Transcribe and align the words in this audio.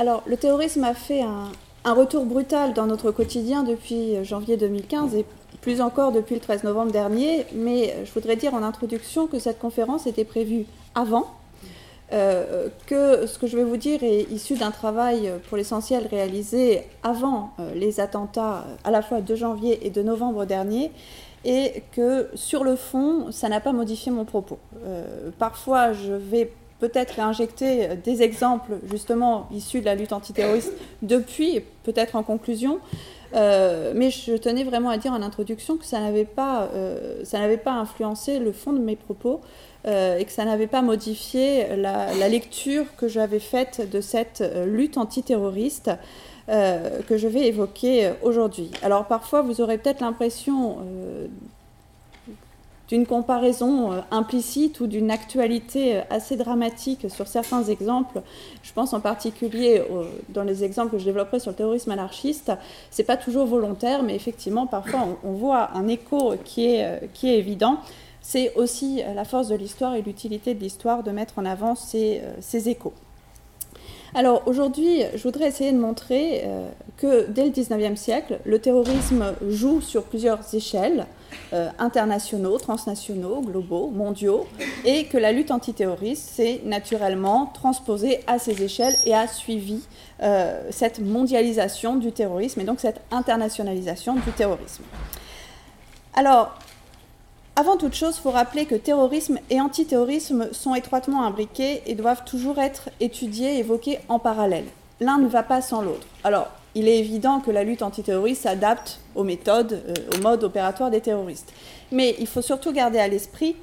Alors, 0.00 0.22
le 0.24 0.38
terrorisme 0.38 0.82
a 0.84 0.94
fait 0.94 1.20
un, 1.20 1.52
retour 1.84 2.24
brutal 2.24 2.72
dans 2.72 2.86
notre 2.86 3.10
quotidien 3.10 3.64
depuis 3.64 4.24
janvier 4.24 4.56
2015 4.56 5.14
et 5.14 5.26
plus 5.60 5.82
encore 5.82 6.10
depuis 6.10 6.36
le 6.36 6.40
13 6.40 6.64
novembre 6.64 6.90
dernier, 6.90 7.44
mais 7.52 7.94
je 8.06 8.10
voudrais 8.12 8.36
dire 8.36 8.54
en 8.54 8.62
introduction 8.62 9.26
que 9.26 9.38
cette 9.38 9.58
conférence 9.58 10.06
était 10.06 10.24
prévue 10.24 10.64
avant, 10.94 11.26
euh, 12.14 12.68
que 12.86 13.26
ce 13.26 13.38
que 13.38 13.46
je 13.46 13.58
vais 13.58 13.62
vous 13.62 13.76
dire 13.76 14.02
est 14.02 14.22
issu 14.32 14.54
d'un 14.54 14.70
travail 14.70 15.30
pour 15.50 15.58
l'essentiel 15.58 16.06
réalisé 16.06 16.84
avant 17.02 17.52
euh, 17.60 17.74
les 17.74 18.00
attentats 18.00 18.64
à 18.84 18.90
la 18.90 19.02
fois 19.02 19.20
de 19.20 19.34
janvier 19.34 19.86
et 19.86 19.90
de 19.90 20.02
novembre 20.02 20.46
dernier, 20.46 20.92
et 21.44 21.82
que 21.92 22.30
sur 22.34 22.64
le 22.64 22.74
fond, 22.74 23.30
ça 23.32 23.50
n'a 23.50 23.60
pas 23.60 23.72
modifié 23.72 24.10
mon 24.10 24.24
propos. 24.24 24.58
Euh, 24.82 25.28
parfois, 25.38 25.92
je 25.92 26.14
vais 26.14 26.50
peut-être 26.80 27.20
injecter 27.20 27.88
des 28.02 28.22
exemples 28.22 28.72
justement 28.90 29.48
issus 29.52 29.80
de 29.80 29.84
la 29.84 29.94
lutte 29.94 30.12
antiterroriste 30.12 30.72
depuis, 31.02 31.60
peut-être 31.84 32.16
en 32.16 32.22
conclusion, 32.22 32.80
euh, 33.34 33.92
mais 33.94 34.10
je 34.10 34.34
tenais 34.34 34.64
vraiment 34.64 34.90
à 34.90 34.98
dire 34.98 35.12
en 35.12 35.22
introduction 35.22 35.76
que 35.76 35.84
ça 35.84 36.00
n'avait 36.00 36.24
pas, 36.24 36.68
euh, 36.74 37.24
ça 37.24 37.38
n'avait 37.38 37.56
pas 37.56 37.72
influencé 37.72 38.38
le 38.38 38.52
fond 38.52 38.72
de 38.72 38.80
mes 38.80 38.96
propos 38.96 39.40
euh, 39.86 40.18
et 40.18 40.24
que 40.24 40.32
ça 40.32 40.44
n'avait 40.44 40.66
pas 40.66 40.82
modifié 40.82 41.76
la 41.76 42.28
lecture 42.28 42.84
que 42.96 43.08
j'avais 43.08 43.38
faite 43.38 43.88
de 43.90 44.00
cette 44.00 44.42
lutte 44.66 44.98
antiterroriste 44.98 45.90
que 46.48 47.16
je 47.16 47.28
vais 47.28 47.46
évoquer 47.46 48.10
aujourd'hui. 48.22 48.72
Alors 48.82 49.04
parfois, 49.04 49.42
vous 49.42 49.60
aurez 49.60 49.78
peut-être 49.78 50.00
l'impression 50.00 50.78
d'une 52.90 53.06
comparaison 53.06 53.92
euh, 53.92 54.00
implicite 54.10 54.80
ou 54.80 54.88
d'une 54.88 55.12
actualité 55.12 55.96
euh, 55.96 56.02
assez 56.10 56.36
dramatique 56.36 57.06
sur 57.08 57.28
certains 57.28 57.62
exemples. 57.64 58.20
Je 58.62 58.72
pense 58.72 58.92
en 58.92 59.00
particulier 59.00 59.82
dans 60.28 60.42
les 60.42 60.64
exemples 60.64 60.90
que 60.90 60.98
je 60.98 61.04
développerai 61.04 61.38
sur 61.38 61.52
le 61.52 61.56
terrorisme 61.56 61.92
anarchiste. 61.92 62.52
C'est 62.90 63.04
pas 63.04 63.16
toujours 63.16 63.46
volontaire, 63.46 64.02
mais 64.02 64.16
effectivement, 64.16 64.66
parfois, 64.66 65.06
on, 65.24 65.32
voit 65.32 65.70
un 65.74 65.86
écho 65.86 66.34
qui 66.44 66.74
est, 66.74 66.84
euh, 66.84 67.06
évident. 67.22 67.78
C'est 68.20 68.54
aussi 68.56 69.02
la 69.14 69.24
force 69.24 69.48
de 69.48 69.54
l'histoire 69.54 69.94
et 69.94 70.02
l'utilité 70.02 70.54
de 70.54 70.60
l'histoire 70.60 71.02
de 71.02 71.10
mettre 71.10 71.38
en 71.38 71.46
avant 71.46 71.74
ces 71.74 72.20
échos. 72.68 72.92
Alors 74.14 74.42
aujourd'hui, 74.46 75.02
je 75.14 75.22
voudrais 75.22 75.46
essayer 75.48 75.72
de 75.72 75.78
montrer 75.78 76.44
que 76.96 77.28
dès 77.28 77.44
le 77.44 77.50
19e 77.50 77.94
siècle, 77.94 78.40
le 78.44 78.58
terrorisme 78.58 79.34
joue 79.48 79.80
sur 79.80 80.04
plusieurs 80.04 80.54
échelles. 80.54 81.06
Euh, 81.52 81.68
internationaux, 81.78 82.58
transnationaux, 82.58 83.40
globaux, 83.40 83.90
mondiaux, 83.90 84.46
et 84.84 85.06
que 85.06 85.18
la 85.18 85.32
lutte 85.32 85.50
antiterroriste 85.50 86.28
s'est 86.28 86.60
naturellement 86.64 87.46
transposée 87.46 88.20
à 88.28 88.38
ces 88.38 88.62
échelles 88.62 88.94
et 89.04 89.14
a 89.14 89.26
suivi 89.26 89.80
euh, 90.22 90.60
cette 90.70 91.00
mondialisation 91.00 91.96
du 91.96 92.12
terrorisme 92.12 92.60
et 92.60 92.64
donc 92.64 92.78
cette 92.78 93.00
internationalisation 93.10 94.14
du 94.14 94.30
terrorisme. 94.36 94.84
Alors, 96.14 96.56
avant 97.60 97.76
toute 97.76 97.92
chose, 97.92 98.16
il 98.16 98.22
faut 98.22 98.30
rappeler 98.30 98.64
que 98.64 98.74
terrorisme 98.74 99.38
et 99.50 99.60
antiterrorisme 99.60 100.48
sont 100.50 100.74
étroitement 100.74 101.26
imbriqués 101.26 101.82
et 101.84 101.94
doivent 101.94 102.24
toujours 102.24 102.58
être 102.58 102.88
étudiés, 103.00 103.58
évoqués 103.58 103.98
en 104.08 104.18
parallèle. 104.18 104.64
L'un 104.98 105.18
ne 105.18 105.28
va 105.28 105.42
pas 105.42 105.60
sans 105.60 105.82
l'autre. 105.82 106.06
Alors, 106.24 106.48
il 106.74 106.88
est 106.88 106.98
évident 106.98 107.40
que 107.40 107.50
la 107.50 107.62
lutte 107.62 107.82
antiterroriste 107.82 108.44
s'adapte 108.44 108.98
aux 109.14 109.24
méthodes, 109.24 109.82
euh, 109.88 110.16
aux 110.16 110.22
modes 110.22 110.42
opératoires 110.42 110.90
des 110.90 111.02
terroristes. 111.02 111.52
Mais 111.92 112.16
il 112.18 112.26
faut 112.26 112.40
surtout 112.40 112.72
garder 112.72 112.98
à 112.98 113.08
l'esprit 113.08 113.56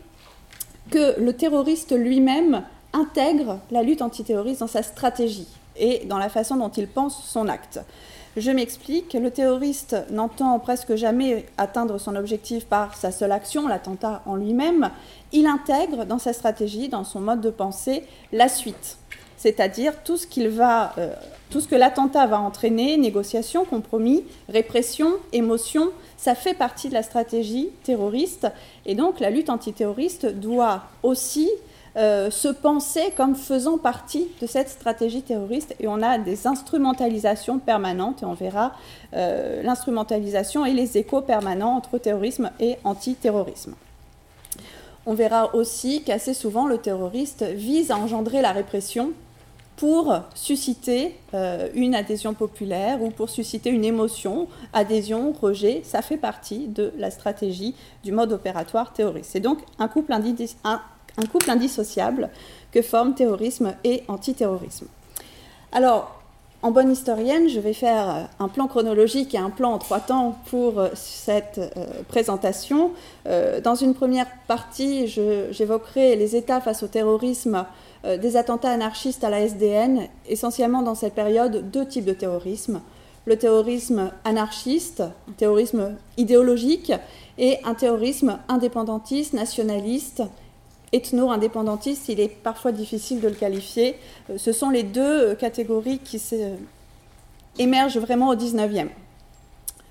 que 0.92 1.20
le 1.20 1.34
terroriste 1.34 1.98
lui-même 1.98 2.62
intègre 2.94 3.58
la 3.72 3.82
lutte 3.82 4.04
antiterroriste 4.04 4.60
dans 4.60 4.68
sa 4.68 4.84
stratégie 4.84 5.48
et 5.76 6.06
dans 6.06 6.20
la 6.20 6.30
façon 6.30 6.56
dont 6.56 6.70
il 6.70 6.88
pense 6.88 7.26
son 7.26 7.48
acte. 7.48 7.80
Je 8.38 8.52
m'explique, 8.52 9.14
le 9.16 9.32
terroriste 9.32 9.96
n'entend 10.12 10.60
presque 10.60 10.94
jamais 10.94 11.48
atteindre 11.58 11.98
son 11.98 12.16
objectif 12.16 12.66
par 12.66 12.96
sa 12.96 13.12
seule 13.12 13.32
action, 13.32 13.68
l'attentat 13.68 14.22
en 14.28 14.36
lui-même, 14.36 14.92
il 15.34 15.48
intègre 15.48 16.06
dans 16.06 16.20
sa 16.20 16.34
stratégie, 16.34 16.88
dans 16.88 17.04
son 17.04 17.20
mode 17.20 17.42
de 17.42 17.50
pensée, 17.50 18.04
la 18.32 18.48
suite. 18.48 19.00
C'est-à-dire 19.38 20.04
tout 20.04 20.18
ce 20.18 20.28
euh, 20.38 21.14
tout 21.50 21.62
ce 21.62 21.68
que 21.68 21.76
l'attentat 21.76 22.28
va 22.28 22.40
entraîner, 22.40 22.98
négociation, 22.98 23.66
compromis, 23.66 24.24
répression, 24.50 25.14
émotion, 25.34 25.90
ça 26.18 26.36
fait 26.36 26.54
partie 26.54 26.90
de 26.90 26.94
la 26.94 27.04
stratégie 27.04 27.70
terroriste. 27.84 28.48
Et 28.86 28.94
donc 28.94 29.20
la 29.20 29.32
lutte 29.32 29.50
antiterroriste 29.50 30.28
doit 30.28 30.84
aussi 31.02 31.50
euh, 31.98 32.30
se 32.30 32.48
penser 32.48 33.12
comme 33.16 33.36
faisant 33.36 33.78
partie 33.78 34.28
de 34.40 34.46
cette 34.46 34.70
stratégie 34.70 35.24
terroriste. 35.24 35.76
Et 35.80 35.88
on 35.88 36.02
a 36.02 36.18
des 36.20 36.46
instrumentalisations 36.46 37.60
permanentes, 37.60 38.22
et 38.22 38.26
on 38.26 38.34
verra 38.34 38.74
euh, 39.14 39.64
l'instrumentalisation 39.64 40.66
et 40.66 40.74
les 40.74 40.98
échos 40.98 41.22
permanents 41.22 41.76
entre 41.76 41.98
terrorisme 41.98 42.52
et 42.60 42.78
antiterrorisme. 42.84 43.74
On 45.08 45.14
verra 45.14 45.56
aussi 45.56 46.04
qu'assez 46.04 46.34
souvent 46.34 46.68
le 46.68 46.78
terroriste 46.78 47.44
vise 47.44 47.92
à 47.92 47.98
engendrer 47.98 48.42
la 48.42 48.52
répression 48.52 49.14
pour 49.78 50.14
susciter 50.34 51.16
euh, 51.34 51.70
une 51.76 51.96
adhésion 51.96 52.34
populaire 52.34 53.02
ou 53.02 53.12
pour 53.12 53.30
susciter 53.30 53.70
une 53.70 53.86
émotion, 53.86 54.48
adhésion, 54.74 55.32
rejet, 55.32 55.82
ça 55.84 56.02
fait 56.02 56.18
partie 56.18 56.68
de 56.68 56.92
la 56.98 57.12
stratégie 57.12 57.76
du 58.04 58.12
mode 58.12 58.34
opératoire 58.34 58.92
terroriste. 58.92 59.30
C'est 59.32 59.40
donc 59.40 59.60
un 59.80 59.88
couple, 59.88 60.14
un, 60.14 60.82
un 61.18 61.26
couple, 61.26 61.50
indissociable 61.50 62.30
que 62.72 62.82
forment 62.82 63.14
terrorisme 63.14 63.74
et 63.84 64.04
antiterrorisme. 64.08 64.88
Alors, 65.72 66.14
en 66.64 66.72
bonne 66.72 66.92
historienne, 66.92 67.48
je 67.50 67.60
vais 67.60 67.74
faire 67.74 68.10
euh, 68.10 68.24
un 68.40 68.48
plan 68.48 68.68
chronologique 68.68 69.36
et 69.36 69.38
un 69.38 69.52
plan 69.52 69.74
en 69.74 69.78
trois 69.78 70.00
temps 70.00 70.38
pour 70.50 70.80
euh, 70.80 70.90
cette 70.96 71.60
présentation. 72.08 72.92
dans 73.64 73.76
une 73.76 73.94
première 73.94 74.28
partie, 74.48 75.08
j'évoquerai 75.08 76.16
les 76.16 76.36
états 76.36 76.62
face 76.62 76.82
au 76.84 76.88
terrorisme 76.88 77.66
euh, 78.06 78.18
des 78.18 78.38
attentats 78.38 78.70
anarchistes 78.70 79.24
à 79.24 79.30
la 79.30 79.42
SDN, 79.42 80.08
essentiellement 80.28 80.82
dans 80.82 80.96
cette 80.96 81.14
période, 81.14 81.72
deux 81.72 81.86
types 81.86 82.06
de 82.06 82.14
terrorisme. 82.14 82.82
Le 83.26 83.38
terrorisme 83.38 84.12
anarchiste, 84.24 85.02
un 85.02 85.34
terrorisme 85.36 85.96
idéologique, 86.16 86.94
et 87.38 87.58
un 87.66 87.74
terrorisme 87.74 88.40
indépendantiste, 88.48 89.34
nationaliste, 89.34 90.24
ethno-indépendantiste, 90.94 92.10
il 92.10 92.20
est 92.20 92.30
parfois 92.30 92.72
difficile 92.72 93.20
de 93.20 93.28
le 93.28 93.36
qualifier. 93.36 93.96
Euh, 94.30 94.38
ce 94.38 94.52
sont 94.52 94.70
les 94.70 94.84
deux 94.84 95.36
catégories 95.36 96.00
qui 96.00 96.22
émergent 97.60 97.98
vraiment 97.98 98.30
au 98.30 98.36
19e. 98.36 98.90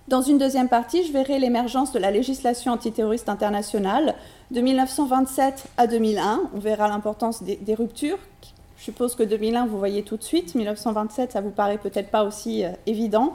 Dans 0.08 0.22
une 0.22 0.38
deuxième 0.38 0.68
partie, 0.68 1.04
je 1.04 1.12
verrai 1.12 1.40
l'émergence 1.40 1.90
de 1.90 1.98
la 1.98 2.12
législation 2.12 2.72
antiterroriste 2.72 3.28
internationale 3.28 4.14
de 4.52 4.60
1927 4.60 5.64
à 5.76 5.88
2001. 5.88 6.42
On 6.54 6.60
verra 6.60 6.86
l'importance 6.86 7.42
des, 7.42 7.74
ruptures. 7.74 8.18
Je 8.78 8.84
suppose 8.84 9.16
que 9.16 9.24
2001, 9.24 9.66
vous 9.66 9.78
voyez 9.78 10.04
tout 10.04 10.16
de 10.16 10.22
suite. 10.22 10.54
1927, 10.54 11.32
ça 11.32 11.40
vous 11.40 11.50
paraît 11.50 11.78
peut-être 11.78 12.10
pas 12.10 12.22
aussi 12.22 12.64
euh, 12.64 12.68
évident. 12.86 13.34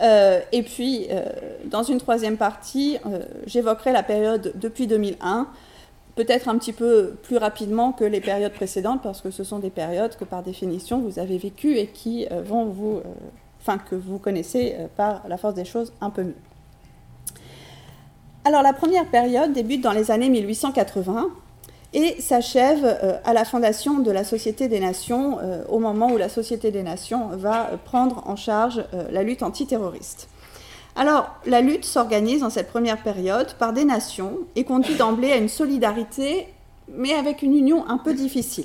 Euh, 0.00 0.40
et 0.52 0.62
puis, 0.62 1.06
euh, 1.10 1.22
dans 1.66 1.82
une 1.82 1.98
troisième 1.98 2.38
partie, 2.38 2.96
j'évoquerai 3.46 3.92
la 3.92 4.02
période 4.02 4.52
depuis 4.54 4.86
2001, 4.86 5.48
peut-être 6.16 6.48
un 6.48 6.58
petit 6.58 6.72
peu 6.72 7.14
plus 7.22 7.36
rapidement 7.36 7.92
que 7.92 8.04
les 8.04 8.20
périodes 8.20 8.52
précédentes, 8.52 9.02
parce 9.02 9.20
que 9.20 9.30
ce 9.30 9.44
sont 9.44 9.60
des 9.60 9.70
périodes 9.70 10.16
que, 10.16 10.24
par 10.24 10.42
définition, 10.42 10.98
vous 10.98 11.18
avez 11.18 11.38
vécues 11.38 11.76
et 11.76 11.86
qui 11.86 12.26
vont 12.46 12.66
vous 12.66 13.00
enfin 13.66 13.78
que 13.78 13.96
vous 13.96 14.18
connaissez 14.18 14.74
euh, 14.78 14.86
par 14.96 15.26
la 15.28 15.36
force 15.36 15.54
des 15.54 15.64
choses 15.64 15.92
un 16.00 16.10
peu 16.10 16.22
mieux. 16.22 16.36
Alors 18.44 18.62
la 18.62 18.72
première 18.72 19.06
période 19.06 19.52
débute 19.52 19.82
dans 19.82 19.92
les 19.92 20.10
années 20.10 20.28
1880 20.28 21.28
et 21.92 22.20
s'achève 22.20 22.84
euh, 22.84 23.18
à 23.24 23.32
la 23.32 23.44
fondation 23.44 23.98
de 23.98 24.10
la 24.10 24.22
Société 24.22 24.68
des 24.68 24.78
Nations, 24.78 25.38
euh, 25.40 25.64
au 25.68 25.80
moment 25.80 26.12
où 26.12 26.16
la 26.16 26.28
Société 26.28 26.70
des 26.70 26.82
Nations 26.82 27.28
va 27.32 27.70
prendre 27.84 28.22
en 28.28 28.36
charge 28.36 28.84
la 29.10 29.22
lutte 29.22 29.42
antiterroriste. 29.42 30.28
Alors, 30.98 31.28
la 31.44 31.60
lutte 31.60 31.84
s'organise 31.84 32.40
dans 32.40 32.48
cette 32.48 32.70
première 32.70 33.02
période 33.02 33.52
par 33.58 33.74
des 33.74 33.84
nations 33.84 34.38
et 34.56 34.64
conduit 34.64 34.94
d'emblée 34.94 35.30
à 35.30 35.36
une 35.36 35.50
solidarité, 35.50 36.48
mais 36.88 37.12
avec 37.12 37.42
une 37.42 37.54
union 37.54 37.86
un 37.86 37.98
peu 37.98 38.14
difficile. 38.14 38.64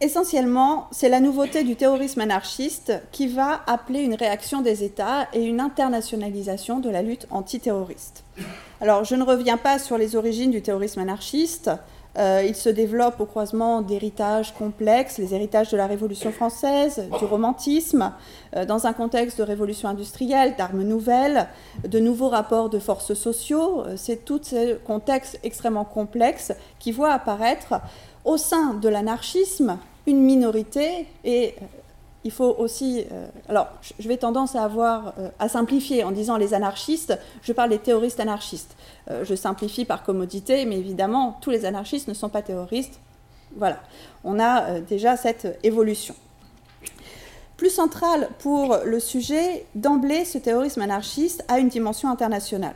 Essentiellement, 0.00 0.88
c'est 0.90 1.08
la 1.08 1.20
nouveauté 1.20 1.62
du 1.62 1.76
terrorisme 1.76 2.22
anarchiste 2.22 2.92
qui 3.12 3.28
va 3.28 3.62
appeler 3.68 4.00
une 4.00 4.16
réaction 4.16 4.60
des 4.60 4.82
États 4.82 5.28
et 5.32 5.44
une 5.44 5.60
internationalisation 5.60 6.80
de 6.80 6.90
la 6.90 7.02
lutte 7.02 7.28
antiterroriste. 7.30 8.24
Alors, 8.80 9.04
je 9.04 9.14
ne 9.14 9.22
reviens 9.22 9.58
pas 9.58 9.78
sur 9.78 9.98
les 9.98 10.16
origines 10.16 10.50
du 10.50 10.60
terrorisme 10.60 10.98
anarchiste. 10.98 11.70
Euh, 12.18 12.44
il 12.46 12.54
se 12.54 12.68
développe 12.68 13.20
au 13.20 13.26
croisement 13.26 13.80
d'héritages 13.80 14.52
complexes, 14.52 15.16
les 15.18 15.34
héritages 15.34 15.70
de 15.70 15.76
la 15.76 15.86
Révolution 15.86 16.30
française, 16.30 17.08
du 17.18 17.24
romantisme, 17.24 18.12
euh, 18.54 18.66
dans 18.66 18.86
un 18.86 18.92
contexte 18.92 19.38
de 19.38 19.42
révolution 19.42 19.88
industrielle, 19.88 20.54
d'armes 20.58 20.82
nouvelles, 20.82 21.48
de 21.86 21.98
nouveaux 21.98 22.28
rapports 22.28 22.68
de 22.68 22.78
forces 22.78 23.14
sociaux. 23.14 23.84
Euh, 23.86 23.94
c'est 23.96 24.24
tout 24.24 24.40
ce 24.42 24.74
contexte 24.74 25.38
extrêmement 25.42 25.86
complexe 25.86 26.52
qui 26.78 26.92
voit 26.92 27.12
apparaître 27.12 27.80
au 28.24 28.36
sein 28.36 28.74
de 28.74 28.88
l'anarchisme 28.88 29.78
une 30.06 30.20
minorité 30.20 31.06
et 31.24 31.54
il 32.24 32.30
faut 32.30 32.54
aussi. 32.58 33.04
alors, 33.48 33.68
je 33.98 34.08
vais 34.08 34.16
tendance 34.16 34.54
à 34.54 34.62
avoir 34.62 35.14
à 35.38 35.48
simplifier 35.48 36.04
en 36.04 36.12
disant 36.12 36.36
les 36.36 36.54
anarchistes. 36.54 37.18
Je 37.42 37.52
parle 37.52 37.70
des 37.70 37.78
terroristes 37.78 38.20
anarchistes. 38.20 38.76
je 39.08 39.34
simplifie 39.34 39.84
par 39.84 40.04
commodité, 40.04 40.64
mais 40.64 40.78
évidemment, 40.78 41.38
tous 41.40 41.50
les 41.50 41.64
anarchistes 41.64 42.08
ne 42.08 42.14
sont 42.14 42.28
pas 42.28 42.42
terroristes. 42.42 43.00
Voilà, 43.56 43.80
on 44.22 44.38
a 44.38 44.80
déjà 44.80 45.16
cette 45.16 45.58
évolution. 45.64 46.14
Plus 47.62 47.70
central 47.70 48.28
pour 48.40 48.78
le 48.84 48.98
sujet, 48.98 49.66
d'emblée, 49.76 50.24
ce 50.24 50.36
terrorisme 50.36 50.82
anarchiste 50.82 51.44
a 51.46 51.60
une 51.60 51.68
dimension 51.68 52.10
internationale. 52.10 52.74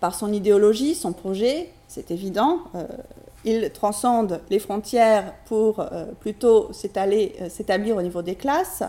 Par 0.00 0.14
son 0.14 0.30
idéologie, 0.30 0.94
son 0.94 1.14
projet, 1.14 1.70
c'est 1.88 2.10
évident, 2.10 2.58
euh, 2.74 2.86
il 3.44 3.70
transcende 3.70 4.40
les 4.50 4.58
frontières 4.58 5.34
pour 5.46 5.80
euh, 5.80 6.06
plutôt 6.20 6.70
euh, 6.70 7.48
s'établir 7.48 7.96
au 7.96 8.02
niveau 8.02 8.22
des 8.22 8.34
classes, 8.34 8.82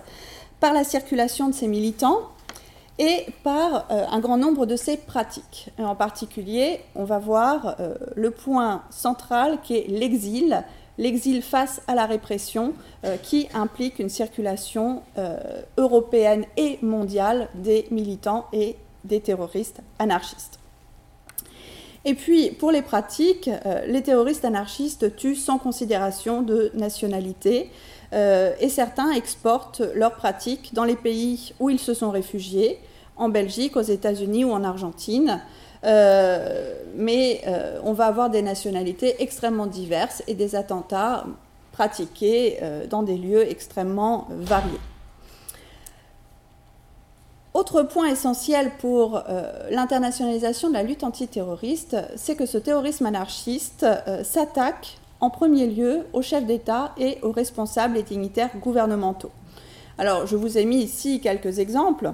par 0.59 0.73
la 0.73 0.83
circulation 0.83 1.49
de 1.49 1.53
ses 1.53 1.67
militants 1.67 2.29
et 2.97 3.25
par 3.43 3.87
un 3.91 4.19
grand 4.21 4.37
nombre 4.37 4.65
de 4.65 4.77
ses 4.77 4.95
pratiques. 4.95 5.67
en 5.77 5.95
particulier, 5.95 6.79
on 6.95 7.03
va 7.03 7.19
voir 7.19 7.75
le 8.15 8.31
point 8.31 8.83
central 8.89 9.59
qui 9.61 9.75
est 9.75 9.87
l'exil, 9.89 10.63
l'exil 10.97 11.41
face 11.41 11.81
à 11.87 11.95
la 11.95 12.05
répression 12.05 12.73
euh, 13.03 13.17
qui 13.17 13.47
implique 13.53 13.99
une 13.99 14.09
circulation 14.09 15.03
euh, 15.17 15.37
européenne 15.77 16.45
et 16.57 16.79
mondiale 16.81 17.49
des 17.55 17.87
militants 17.91 18.45
et 18.53 18.75
des 19.03 19.19
terroristes 19.19 19.81
anarchistes. 19.99 20.59
Et 22.05 22.13
puis, 22.13 22.51
pour 22.51 22.71
les 22.71 22.81
pratiques, 22.81 23.49
euh, 23.65 23.85
les 23.87 24.03
terroristes 24.03 24.45
anarchistes 24.45 25.15
tuent 25.15 25.35
sans 25.35 25.57
considération 25.57 26.41
de 26.41 26.71
nationalité 26.73 27.71
et 28.13 28.69
certains 28.69 29.11
exportent 29.11 29.81
leurs 29.93 30.15
pratiques 30.15 30.73
dans 30.73 30.85
les 30.85 30.95
pays 30.95 31.53
où 31.59 31.69
ils 31.69 31.79
se 31.79 31.93
sont 31.93 32.11
réfugiés, 32.11 32.79
en 33.17 33.27
Belgique, 33.27 33.75
aux 33.75 33.81
États-Unis 33.81 34.45
ou 34.45 34.51
en 34.51 34.63
Argentine. 34.63 35.41
Euh, 35.85 36.73
mais 36.95 37.41
euh, 37.47 37.79
on 37.83 37.93
va 37.93 38.05
avoir 38.05 38.29
des 38.29 38.41
nationalités 38.41 39.21
extrêmement 39.21 39.67
diverses 39.67 40.23
et 40.27 40.33
des 40.33 40.55
attentats 40.55 41.25
pratiqués 41.71 42.57
euh, 42.61 42.87
dans 42.87 43.03
des 43.03 43.17
lieux 43.17 43.49
extrêmement 43.49 44.27
variés. 44.31 44.79
Autre 47.55 47.83
point 47.83 48.07
essentiel 48.07 48.69
pour 48.79 49.23
l'internationalisation 49.71 50.67
de 50.67 50.73
la 50.73 50.83
lutte 50.83 51.05
antiterroriste, 51.05 51.95
c'est 52.17 52.35
que 52.35 52.45
ce 52.45 52.57
terrorisme 52.57 53.05
anarchiste 53.05 53.85
s'attaque 54.23 54.97
en 55.21 55.29
premier 55.29 55.65
lieu 55.65 56.01
aux 56.11 56.21
chefs 56.21 56.45
d'État 56.45 56.93
et 56.97 57.17
aux 57.21 57.31
responsables 57.31 57.95
et 57.95 58.03
dignitaires 58.03 58.49
gouvernementaux. 58.59 59.31
Alors, 59.97 60.27
je 60.27 60.35
vous 60.35 60.57
ai 60.57 60.65
mis 60.65 60.83
ici 60.83 61.21
quelques 61.21 61.59
exemples. 61.59 62.11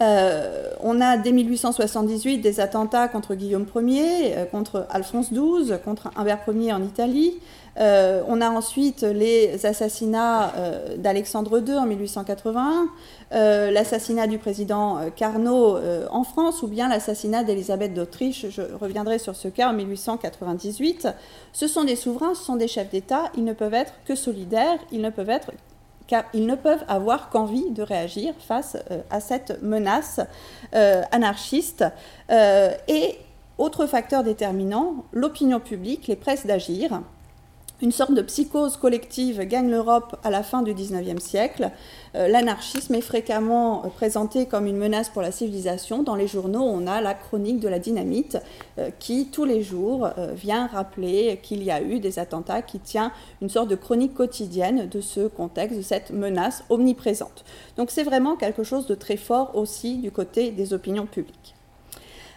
Euh, 0.00 0.70
on 0.80 1.00
a 1.00 1.16
dès 1.16 1.32
1878 1.32 2.38
des 2.38 2.60
attentats 2.60 3.08
contre 3.08 3.34
Guillaume 3.34 3.66
Ier, 3.74 4.36
euh, 4.36 4.44
contre 4.44 4.86
Alphonse 4.90 5.32
XII, 5.32 5.74
contre 5.84 6.10
Humbert 6.16 6.40
Ier 6.48 6.72
en 6.72 6.82
Italie. 6.82 7.34
Euh, 7.78 8.22
on 8.26 8.40
a 8.40 8.50
ensuite 8.50 9.02
les 9.02 9.64
assassinats 9.66 10.52
d'Alexandre 10.96 11.62
II 11.66 11.76
en 11.76 11.86
1881, 11.86 12.88
l'assassinat 13.70 14.26
du 14.26 14.38
président 14.38 14.98
Carnot 15.14 15.78
en 16.10 16.24
France 16.24 16.62
ou 16.62 16.68
bien 16.68 16.88
l'assassinat 16.88 17.44
d'Élisabeth 17.44 17.94
d'Autriche. 17.94 18.46
Je 18.50 18.62
reviendrai 18.80 19.18
sur 19.18 19.36
ce 19.36 19.48
cas 19.48 19.70
en 19.70 19.74
1898. 19.74 21.08
Ce 21.52 21.68
sont 21.68 21.84
des 21.84 21.96
souverains, 21.96 22.34
ce 22.34 22.44
sont 22.44 22.56
des 22.56 22.68
chefs 22.68 22.90
d'État, 22.90 23.24
ils 23.36 23.44
ne 23.44 23.52
peuvent 23.52 23.74
être 23.74 23.92
que 24.04 24.14
solidaires, 24.14 24.78
ils 24.90 25.00
ne 25.00 25.10
peuvent 25.10 25.28
ils 26.34 26.46
ne 26.46 26.54
peuvent 26.54 26.84
avoir 26.88 27.30
qu'envie 27.30 27.70
de 27.70 27.82
réagir 27.82 28.34
face 28.38 28.76
euh, 28.90 29.00
à 29.10 29.20
cette 29.20 29.62
menace 29.62 30.20
euh, 30.74 31.02
anarchiste. 31.12 31.84
Euh, 32.30 32.72
et 32.88 33.18
autre 33.58 33.86
facteur 33.86 34.22
déterminant, 34.22 35.04
l'opinion 35.12 35.60
publique 35.60 36.06
les 36.06 36.16
presse 36.16 36.46
d'agir. 36.46 37.02
Une 37.80 37.92
sorte 37.92 38.12
de 38.12 38.22
psychose 38.22 38.76
collective 38.76 39.40
gagne 39.44 39.70
l'Europe 39.70 40.16
à 40.24 40.30
la 40.30 40.42
fin 40.42 40.62
du 40.62 40.74
XIXe 40.74 41.22
siècle. 41.22 41.70
Euh, 42.16 42.26
l'anarchisme 42.26 42.92
est 42.96 43.00
fréquemment 43.00 43.84
euh, 43.84 43.88
présenté 43.88 44.46
comme 44.46 44.66
une 44.66 44.76
menace 44.76 45.08
pour 45.08 45.22
la 45.22 45.30
civilisation. 45.30 46.02
Dans 46.02 46.16
les 46.16 46.26
journaux, 46.26 46.64
on 46.64 46.88
a 46.88 47.00
la 47.00 47.14
chronique 47.14 47.60
de 47.60 47.68
la 47.68 47.78
dynamite 47.78 48.36
euh, 48.80 48.90
qui, 48.98 49.26
tous 49.26 49.44
les 49.44 49.62
jours, 49.62 50.10
vient 50.34 50.66
rappeler 50.66 51.38
qu'il 51.40 51.62
y 51.62 51.70
a 51.70 51.80
eu 51.80 52.00
des 52.00 52.18
attentats, 52.18 52.62
qui 52.62 52.80
tient 52.80 53.12
une 53.40 53.48
sorte 53.48 53.68
de 53.68 53.76
chronique 53.76 54.14
quotidienne 54.14 54.88
de 54.88 55.00
ce 55.00 55.28
contexte, 55.28 55.76
de 55.76 55.82
cette 55.82 56.10
menace 56.10 56.64
omniprésente. 56.70 57.44
Donc 57.76 57.92
c'est 57.92 58.02
vraiment 58.02 58.34
quelque 58.34 58.64
chose 58.64 58.88
de 58.88 58.96
très 58.96 59.16
fort 59.16 59.54
aussi 59.54 59.98
du 59.98 60.10
côté 60.10 60.50
des 60.50 60.72
opinions 60.72 61.06
publiques. 61.06 61.54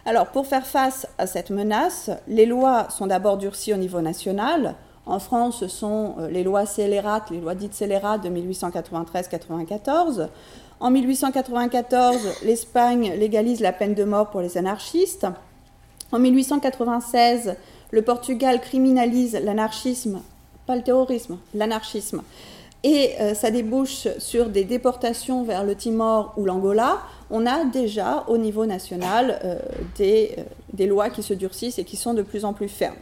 Alors 0.04 0.28
pour 0.28 0.46
faire 0.46 0.66
face 0.66 1.08
à 1.18 1.26
cette 1.26 1.50
menace, 1.50 2.10
les 2.28 2.46
lois 2.46 2.90
sont 2.90 3.08
d'abord 3.08 3.38
durcies 3.38 3.72
au 3.72 3.76
niveau 3.76 4.00
national. 4.00 4.76
En 5.04 5.18
France, 5.18 5.60
ce 5.60 5.68
sont 5.68 6.14
euh, 6.18 6.28
les 6.28 6.44
lois 6.44 6.64
scélérates, 6.64 7.30
les 7.30 7.40
lois 7.40 7.54
dites 7.54 7.74
scélérates 7.74 8.22
de 8.22 8.28
1893-94. 8.28 10.28
En 10.78 10.90
1894, 10.90 12.18
l'Espagne 12.44 13.12
légalise 13.16 13.60
la 13.60 13.72
peine 13.72 13.94
de 13.94 14.04
mort 14.04 14.30
pour 14.30 14.40
les 14.40 14.58
anarchistes. 14.58 15.26
En 16.12 16.18
1896, 16.18 17.56
le 17.90 18.02
Portugal 18.02 18.60
criminalise 18.60 19.38
l'anarchisme, 19.42 20.20
pas 20.66 20.76
le 20.76 20.82
terrorisme, 20.82 21.38
l'anarchisme. 21.54 22.22
Et 22.84 23.12
euh, 23.20 23.34
ça 23.34 23.50
débouche 23.50 24.08
sur 24.18 24.50
des 24.50 24.64
déportations 24.64 25.42
vers 25.42 25.64
le 25.64 25.74
Timor 25.74 26.32
ou 26.36 26.44
l'Angola. 26.44 26.98
On 27.30 27.46
a 27.46 27.64
déjà 27.64 28.24
au 28.28 28.38
niveau 28.38 28.66
national 28.66 29.40
euh, 29.44 29.58
des 29.98 30.86
lois 30.86 31.10
qui 31.10 31.22
se 31.22 31.34
durcissent 31.34 31.78
et 31.78 31.84
qui 31.84 31.96
sont 31.96 32.14
de 32.14 32.22
plus 32.22 32.44
en 32.44 32.52
plus 32.52 32.68
fermes. 32.68 32.96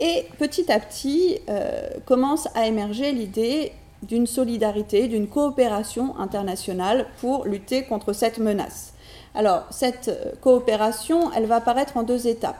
Et 0.00 0.26
petit 0.38 0.70
à 0.70 0.78
petit 0.78 1.38
euh, 1.48 1.88
commence 2.04 2.48
à 2.54 2.66
émerger 2.66 3.12
l'idée 3.12 3.72
d'une 4.02 4.26
solidarité, 4.26 5.08
d'une 5.08 5.26
coopération 5.26 6.16
internationale 6.18 7.06
pour 7.20 7.46
lutter 7.46 7.84
contre 7.84 8.12
cette 8.12 8.38
menace. 8.38 8.94
Alors, 9.34 9.64
cette 9.70 10.08
euh, 10.08 10.32
coopération, 10.40 11.32
elle 11.32 11.46
va 11.46 11.56
apparaître 11.56 11.96
en 11.96 12.04
deux 12.04 12.28
étapes. 12.28 12.56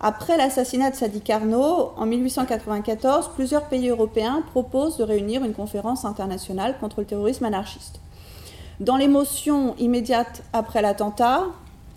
Après 0.00 0.36
l'assassinat 0.36 0.90
de 0.90 0.96
Sadi 0.96 1.20
Carnot, 1.20 1.92
en 1.96 2.06
1894, 2.06 3.30
plusieurs 3.34 3.64
pays 3.68 3.88
européens 3.88 4.42
proposent 4.50 4.96
de 4.96 5.04
réunir 5.04 5.44
une 5.44 5.54
conférence 5.54 6.04
internationale 6.04 6.76
contre 6.80 7.00
le 7.00 7.06
terrorisme 7.06 7.44
anarchiste. 7.44 8.00
Dans 8.80 8.96
l'émotion 8.96 9.74
immédiate 9.78 10.42
après 10.52 10.82
l'attentat, 10.82 11.46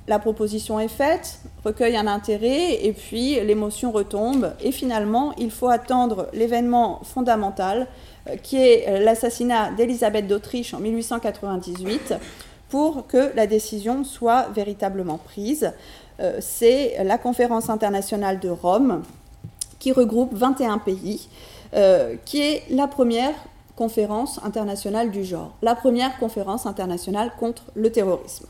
la 0.07 0.19
proposition 0.19 0.79
est 0.79 0.87
faite, 0.87 1.39
recueille 1.65 1.97
un 1.97 2.07
intérêt, 2.07 2.85
et 2.85 2.93
puis 2.93 3.35
l'émotion 3.41 3.91
retombe. 3.91 4.53
Et 4.61 4.71
finalement, 4.71 5.33
il 5.37 5.51
faut 5.51 5.67
attendre 5.67 6.27
l'événement 6.33 7.01
fondamental, 7.03 7.87
euh, 8.29 8.37
qui 8.37 8.57
est 8.57 8.99
l'assassinat 8.99 9.71
d'Élisabeth 9.71 10.27
d'Autriche 10.27 10.73
en 10.73 10.79
1898, 10.79 12.15
pour 12.69 13.07
que 13.07 13.35
la 13.35 13.47
décision 13.47 14.03
soit 14.03 14.47
véritablement 14.53 15.17
prise. 15.17 15.73
Euh, 16.19 16.37
c'est 16.39 17.03
la 17.03 17.17
conférence 17.17 17.69
internationale 17.69 18.39
de 18.39 18.49
Rome, 18.49 19.03
qui 19.79 19.91
regroupe 19.91 20.33
21 20.33 20.77
pays, 20.77 21.27
euh, 21.73 22.15
qui 22.25 22.41
est 22.41 22.63
la 22.69 22.87
première 22.87 23.33
conférence 23.75 24.39
internationale 24.43 25.11
du 25.11 25.23
genre, 25.23 25.53
la 25.61 25.75
première 25.75 26.17
conférence 26.17 26.65
internationale 26.65 27.31
contre 27.37 27.63
le 27.75 27.91
terrorisme 27.91 28.47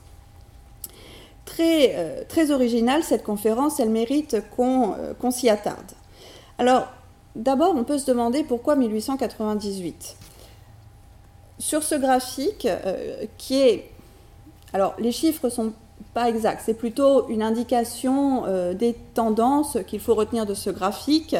très, 1.48 1.96
euh, 1.96 2.22
très 2.28 2.52
originale, 2.52 3.02
cette 3.04 3.24
conférence, 3.24 3.80
elle 3.80 3.90
mérite 3.90 4.36
euh, 4.36 5.14
qu'on 5.20 5.32
s'y 5.32 5.50
attarde. 5.50 5.92
Alors, 6.60 6.88
d'abord, 7.36 7.74
on 7.76 7.84
peut 7.84 7.98
se 7.98 8.06
demander 8.06 8.44
pourquoi 8.44 8.76
1898 8.76 10.16
Sur 11.58 11.82
ce 11.82 11.96
graphique, 11.96 12.68
euh, 12.68 13.26
qui 13.40 13.60
est... 13.60 13.90
Alors, 14.74 14.94
les 15.00 15.12
chiffres 15.12 15.50
sont 15.50 15.74
pas 16.14 16.30
exacts, 16.30 16.62
c'est 16.66 16.76
plutôt 16.76 17.28
une 17.30 17.42
indication 17.42 18.44
des 18.74 18.96
tendances 19.16 19.78
qu'il 19.88 20.00
faut 20.00 20.14
retenir 20.14 20.46
de 20.46 20.54
ce 20.54 20.70
graphique. 20.70 21.36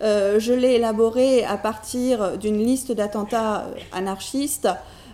je 0.00 0.52
l'ai 0.52 0.74
élaboré 0.74 1.44
à 1.44 1.56
partir 1.56 2.36
d'une 2.38 2.58
liste 2.58 2.90
d'attentats 2.90 3.66
anarchistes, 3.92 4.68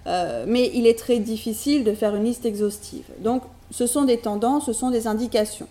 mais 0.06 0.70
il 0.72 0.86
est 0.86 0.98
très 0.98 1.18
difficile 1.18 1.84
de 1.84 1.92
faire 1.92 2.14
une 2.14 2.24
liste 2.24 2.46
exhaustive. 2.46 3.04
Donc, 3.18 3.42
ce 3.70 3.86
sont 3.86 4.04
des 4.04 4.18
tendances, 4.18 4.66
ce 4.66 4.72
sont 4.72 4.90
des 4.90 5.06
indications. 5.06 5.68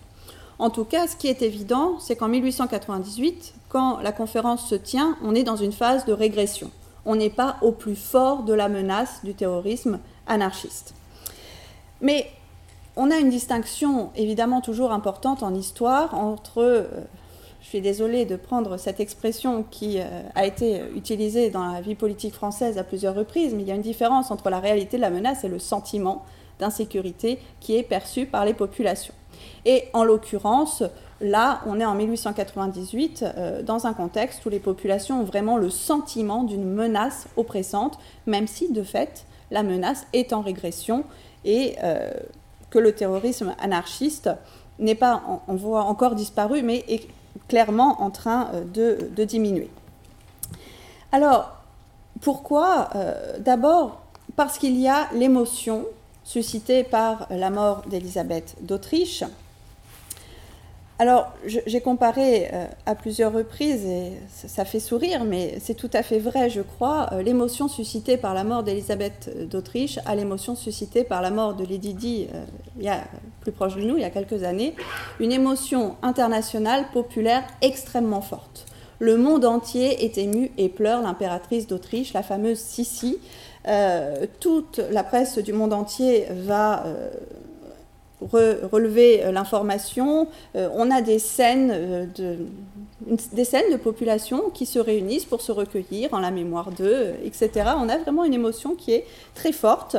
En 0.58 0.70
tout 0.70 0.84
cas, 0.84 1.06
ce 1.06 1.16
qui 1.16 1.28
est 1.28 1.42
évident, 1.42 1.98
c'est 1.98 2.16
qu'en 2.16 2.28
1898, 2.28 3.54
quand 3.68 3.98
la 3.98 4.12
conférence 4.12 4.66
se 4.66 4.74
tient, 4.74 5.16
on 5.22 5.34
est 5.34 5.44
dans 5.44 5.56
une 5.56 5.72
phase 5.72 6.06
de 6.06 6.12
régression. 6.12 6.70
On 7.04 7.16
n'est 7.16 7.30
pas 7.30 7.56
au 7.60 7.72
plus 7.72 7.96
fort 7.96 8.42
de 8.42 8.54
la 8.54 8.68
menace 8.68 9.20
du 9.22 9.34
terrorisme 9.34 9.98
anarchiste. 10.26 10.94
Mais 12.00 12.26
on 12.96 13.10
a 13.10 13.18
une 13.18 13.28
distinction 13.28 14.10
évidemment 14.16 14.62
toujours 14.62 14.92
importante 14.92 15.42
en 15.42 15.54
histoire 15.54 16.14
entre, 16.14 16.62
euh, 16.62 16.84
je 17.60 17.68
suis 17.68 17.82
désolée 17.82 18.24
de 18.24 18.36
prendre 18.36 18.78
cette 18.78 19.00
expression 19.00 19.64
qui 19.70 19.98
a 20.00 20.46
été 20.46 20.82
utilisée 20.94 21.50
dans 21.50 21.64
la 21.66 21.80
vie 21.80 21.96
politique 21.96 22.32
française 22.32 22.78
à 22.78 22.84
plusieurs 22.84 23.14
reprises, 23.14 23.54
mais 23.54 23.62
il 23.62 23.68
y 23.68 23.72
a 23.72 23.74
une 23.74 23.82
différence 23.82 24.30
entre 24.30 24.50
la 24.50 24.60
réalité 24.60 24.96
de 24.96 25.02
la 25.02 25.10
menace 25.10 25.42
et 25.44 25.48
le 25.48 25.58
sentiment 25.58 26.24
d'insécurité 26.58 27.38
qui 27.60 27.76
est 27.76 27.82
perçu 27.82 28.26
par 28.26 28.44
les 28.44 28.54
populations. 28.54 29.14
Et 29.64 29.84
en 29.92 30.04
l'occurrence, 30.04 30.82
là, 31.20 31.60
on 31.66 31.80
est 31.80 31.84
en 31.84 31.94
1898 31.94 33.24
dans 33.64 33.86
un 33.86 33.92
contexte 33.92 34.44
où 34.46 34.48
les 34.48 34.60
populations 34.60 35.20
ont 35.20 35.24
vraiment 35.24 35.56
le 35.56 35.70
sentiment 35.70 36.44
d'une 36.44 36.64
menace 36.64 37.26
oppressante, 37.36 37.98
même 38.26 38.46
si 38.46 38.72
de 38.72 38.82
fait 38.82 39.26
la 39.50 39.62
menace 39.62 40.06
est 40.12 40.32
en 40.32 40.40
régression 40.40 41.04
et 41.44 41.76
que 42.70 42.78
le 42.78 42.92
terrorisme 42.92 43.54
anarchiste 43.60 44.30
n'est 44.78 44.94
pas 44.94 45.22
en, 45.46 45.54
voie 45.54 45.84
encore 45.84 46.14
disparu, 46.14 46.62
mais 46.62 46.84
est 46.88 47.08
clairement 47.48 48.02
en 48.02 48.10
train 48.10 48.48
euh, 48.54 49.08
de, 49.14 49.24
diminuer. 49.24 49.70
Alors, 51.12 51.52
pourquoi 52.20 52.90
euh, 52.94 53.38
D'abord, 53.38 54.02
parce 54.36 54.58
qu'il 54.58 54.78
y 54.78 54.88
a 54.88 55.08
l'émotion 55.14 55.86
suscitée 56.26 56.84
par 56.84 57.26
la 57.30 57.48
mort 57.48 57.84
d'Élisabeth 57.88 58.56
d'Autriche, 58.60 59.24
alors, 60.98 61.30
j'ai 61.44 61.82
comparé 61.82 62.48
euh, 62.54 62.64
à 62.86 62.94
plusieurs 62.94 63.30
reprises, 63.30 63.84
et 63.84 64.12
ça, 64.28 64.64
fait 64.64 64.80
sourire, 64.80 65.24
mais 65.24 65.58
c'est 65.60 65.74
tout 65.74 65.90
à 65.92 66.02
fait 66.02 66.18
vrai, 66.18 66.48
je 66.48 66.62
crois, 66.62 67.10
euh, 67.12 67.22
l'émotion 67.22 67.68
suscitée 67.68 68.16
par 68.16 68.32
la 68.32 68.44
mort 68.44 68.62
d'Elisabeth 68.62 69.46
d'Autriche 69.50 69.98
à 70.06 70.14
l'émotion 70.14 70.56
suscitée 70.56 71.04
par 71.04 71.20
la 71.20 71.30
mort 71.30 71.52
de 71.52 71.66
Lady 71.66 71.92
Di, 71.92 72.28
euh, 72.32 72.94
plus 73.42 73.52
proche 73.52 73.76
de 73.76 73.82
nous, 73.82 73.96
il 73.96 74.00
y 74.00 74.04
a 74.04 74.10
quelques 74.10 74.42
années, 74.42 74.74
une 75.20 75.32
émotion 75.32 75.96
internationale, 76.00 76.86
populaire, 76.94 77.44
extrêmement 77.60 78.22
forte. 78.22 78.64
Le 78.98 79.18
monde 79.18 79.44
entier 79.44 80.02
est 80.02 80.16
ému 80.16 80.50
et 80.56 80.70
pleure 80.70 81.02
l'impératrice 81.02 81.66
d'Autriche, 81.66 82.14
la 82.14 82.22
fameuse 82.22 82.58
Sissi. 82.58 83.18
Toute 84.40 84.80
la 84.90 85.02
presse 85.02 85.38
du 85.38 85.52
monde 85.52 85.72
entier 85.72 86.26
va 86.30 86.84
relever 88.20 89.24
euh, 89.24 89.32
l'information. 89.32 90.28
Euh, 90.54 90.68
on 90.74 90.90
a 90.90 91.02
des 91.02 91.18
scènes, 91.18 91.70
euh, 91.72 92.06
de, 92.14 92.38
de 93.06 93.76
population 93.76 94.50
qui 94.50 94.66
se 94.66 94.78
réunissent 94.78 95.24
pour 95.24 95.40
se 95.40 95.52
recueillir 95.52 96.12
en 96.14 96.20
la 96.20 96.30
mémoire 96.30 96.70
d'eux, 96.70 97.14
etc. 97.24 97.50
On 97.76 97.88
a 97.88 97.98
vraiment 97.98 98.24
une 98.24 98.34
émotion 98.34 98.74
qui 98.74 98.92
est 98.92 99.06
très 99.34 99.52
forte. 99.52 99.96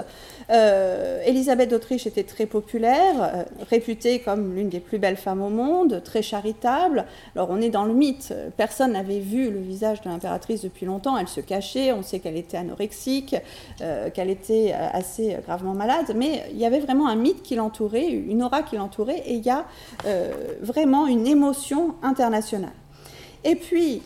Euh, 0.50 1.22
Élisabeth 1.25 1.70
d'Autriche 1.70 2.08
était 2.08 2.24
très 2.24 2.46
populaire, 2.46 3.46
réputée 3.70 4.20
comme 4.20 4.56
l'une 4.56 4.70
des 4.70 4.80
plus 4.80 4.98
belles 4.98 5.18
femmes 5.18 5.42
au 5.42 5.50
monde, 5.50 6.01
très 6.04 6.22
charitable. 6.22 7.06
Alors 7.36 7.50
on 7.50 7.60
est 7.60 7.70
dans 7.70 7.84
le 7.84 7.94
mythe. 7.94 8.34
Personne 8.56 8.94
n'avait 8.94 9.20
vu 9.20 9.51
le 9.51 9.60
visage 9.60 10.01
de 10.01 10.10
l'impératrice 10.10 10.62
depuis 10.62 10.86
longtemps. 10.86 11.18
Elle 11.18 11.27
se 11.27 11.42
cachait. 11.42 11.92
On 11.92 12.01
sait 12.01 12.20
qu'elle 12.20 12.38
était 12.38 12.58
anorexique, 12.58 13.36
qu'elle 14.13 14.30
était 14.30 14.74
assez 14.74 15.38
gravement 15.46 15.74
malade. 15.74 16.13
Mais 16.16 16.44
il 16.51 16.58
y 16.58 16.66
avait 16.66 16.80
vraiment 16.80 17.08
un 17.08 17.16
mythe 17.16 17.44
qui 17.44 17.56
l'entourait, 17.56 18.08
une 18.08 18.42
aura 18.42 18.63
qui 18.63 18.77
l'entourait, 18.77 19.24
et 19.25 19.34
il 19.34 19.46
y 19.46 19.50
a 19.50 19.66
vraiment 20.62 21.08
une 21.08 21.27
émotion 21.27 21.96
internationale. 22.04 22.72
Et 23.44 23.56
puis, 23.56 24.01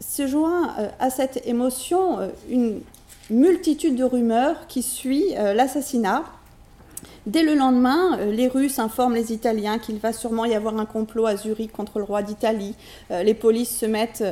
se 0.00 0.26
joint 0.26 0.74
euh, 0.78 0.88
à 0.98 1.10
cette 1.10 1.46
émotion 1.46 2.18
euh, 2.18 2.28
une 2.50 2.80
multitude 3.30 3.96
de 3.96 4.04
rumeurs 4.04 4.66
qui 4.68 4.82
suit 4.82 5.34
euh, 5.36 5.54
l'assassinat. 5.54 6.24
Dès 7.26 7.42
le 7.42 7.54
lendemain, 7.54 8.18
les 8.30 8.46
Russes 8.46 8.78
informent 8.78 9.16
les 9.16 9.32
Italiens 9.32 9.78
qu'il 9.78 9.98
va 9.98 10.12
sûrement 10.12 10.44
y 10.44 10.54
avoir 10.54 10.78
un 10.78 10.86
complot 10.86 11.26
à 11.26 11.36
Zurich 11.36 11.72
contre 11.72 11.98
le 11.98 12.04
roi 12.04 12.22
d'Italie. 12.22 12.76
Les 13.10 13.34
polices 13.34 13.76
se 13.76 13.84
mettent 13.84 14.22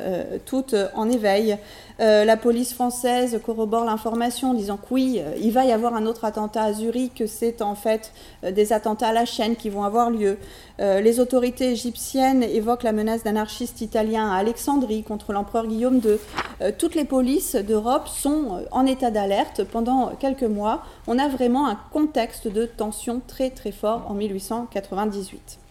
toutes 0.46 0.76
en 0.94 1.10
éveil. 1.10 1.58
La 1.98 2.36
police 2.36 2.74
française 2.74 3.40
corrobore 3.44 3.84
l'information 3.84 4.50
en 4.50 4.54
disant 4.54 4.76
que 4.76 4.92
oui, 4.92 5.20
il 5.40 5.52
va 5.52 5.64
y 5.64 5.72
avoir 5.72 5.94
un 5.94 6.06
autre 6.06 6.24
attentat 6.24 6.64
à 6.64 6.72
Zurich, 6.72 7.14
que 7.14 7.26
c'est 7.26 7.62
en 7.62 7.74
fait 7.74 8.12
des 8.42 8.72
attentats 8.72 9.08
à 9.08 9.12
la 9.12 9.24
chaîne 9.24 9.56
qui 9.56 9.70
vont 9.70 9.84
avoir 9.84 10.10
lieu. 10.10 10.38
Euh, 10.80 11.00
les 11.00 11.20
autorités 11.20 11.70
égyptiennes 11.70 12.42
évoquent 12.42 12.82
la 12.82 12.92
menace 12.92 13.22
d'anarchistes 13.22 13.80
italiens 13.80 14.30
à 14.30 14.36
Alexandrie 14.36 15.04
contre 15.04 15.32
l'empereur 15.32 15.66
Guillaume 15.66 16.00
II. 16.04 16.18
Euh, 16.60 16.72
toutes 16.76 16.96
les 16.96 17.04
polices 17.04 17.54
d'Europe 17.54 18.08
sont 18.08 18.56
euh, 18.56 18.64
en 18.72 18.84
état 18.84 19.10
d'alerte 19.10 19.62
pendant 19.64 20.08
quelques 20.18 20.42
mois. 20.42 20.82
On 21.06 21.18
a 21.18 21.28
vraiment 21.28 21.68
un 21.68 21.78
contexte 21.92 22.48
de 22.48 22.66
tension 22.66 23.20
très 23.26 23.50
très 23.50 23.72
fort 23.72 24.06
en 24.08 24.14
1898. 24.14 25.63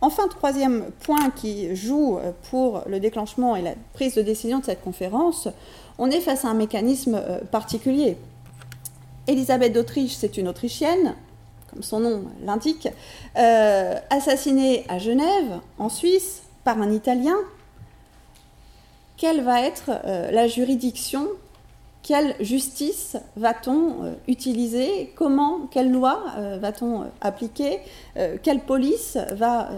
Enfin, 0.00 0.28
troisième 0.28 0.90
point 1.00 1.30
qui 1.30 1.74
joue 1.74 2.18
pour 2.50 2.82
le 2.86 3.00
déclenchement 3.00 3.56
et 3.56 3.62
la 3.62 3.74
prise 3.94 4.14
de 4.14 4.22
décision 4.22 4.60
de 4.60 4.64
cette 4.64 4.82
conférence, 4.82 5.48
on 5.98 6.10
est 6.10 6.20
face 6.20 6.44
à 6.44 6.48
un 6.48 6.54
mécanisme 6.54 7.20
particulier. 7.50 8.16
Élisabeth 9.28 9.74
d'Autriche, 9.74 10.14
c'est 10.14 10.38
une 10.38 10.48
Autrichienne, 10.48 11.14
comme 11.70 11.82
son 11.82 12.00
nom 12.00 12.24
l'indique, 12.44 12.88
euh, 13.36 13.94
assassiné 14.08 14.86
à 14.88 14.98
Genève, 14.98 15.60
en 15.78 15.90
Suisse, 15.90 16.42
par 16.64 16.80
un 16.80 16.90
Italien. 16.90 17.36
Quelle 19.18 19.42
va 19.42 19.60
être 19.60 19.90
euh, 20.06 20.30
la 20.30 20.48
juridiction 20.48 21.28
Quelle 22.08 22.34
justice 22.40 23.18
va-t-on 23.36 24.02
euh, 24.02 24.12
utiliser 24.28 25.12
Comment 25.14 25.66
Quelle 25.70 25.92
loi 25.92 26.22
va-t-on 26.58 27.04
appliquer 27.20 27.80
Quelle 28.42 28.60
police 28.60 29.18
va, 29.32 29.68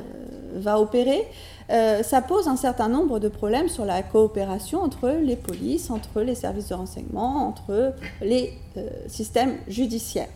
va 0.54 0.78
opérer 0.78 1.26
ça 1.68 2.20
pose 2.20 2.46
un 2.48 2.56
certain 2.56 2.88
nombre 2.88 3.18
de 3.18 3.28
problèmes 3.28 3.68
sur 3.68 3.84
la 3.84 4.02
coopération 4.02 4.80
entre 4.80 5.08
les 5.08 5.36
polices, 5.36 5.90
entre 5.90 6.20
les 6.20 6.34
services 6.34 6.68
de 6.68 6.74
renseignement, 6.74 7.48
entre 7.48 7.94
les 8.20 8.54
systèmes 9.08 9.56
judiciaires. 9.68 10.28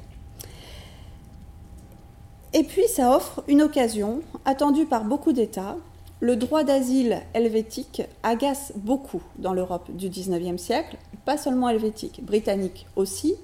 Et 2.54 2.62
puis 2.62 2.86
ça 2.86 3.14
offre 3.14 3.42
une 3.48 3.62
occasion, 3.62 4.20
attendue 4.44 4.86
par 4.86 5.04
beaucoup 5.04 5.32
d'États. 5.32 5.76
Le 6.20 6.36
droit 6.36 6.64
d'asile 6.64 7.20
helvétique 7.34 8.02
agace 8.22 8.72
beaucoup 8.76 9.22
dans 9.36 9.52
l'Europe 9.52 9.90
du 9.90 10.08
XIXe 10.08 10.60
siècle, 10.60 10.96
pas 11.24 11.36
seulement 11.36 11.68
helvétique, 11.68 12.24
britannique 12.24 12.86
aussi. 12.96 13.34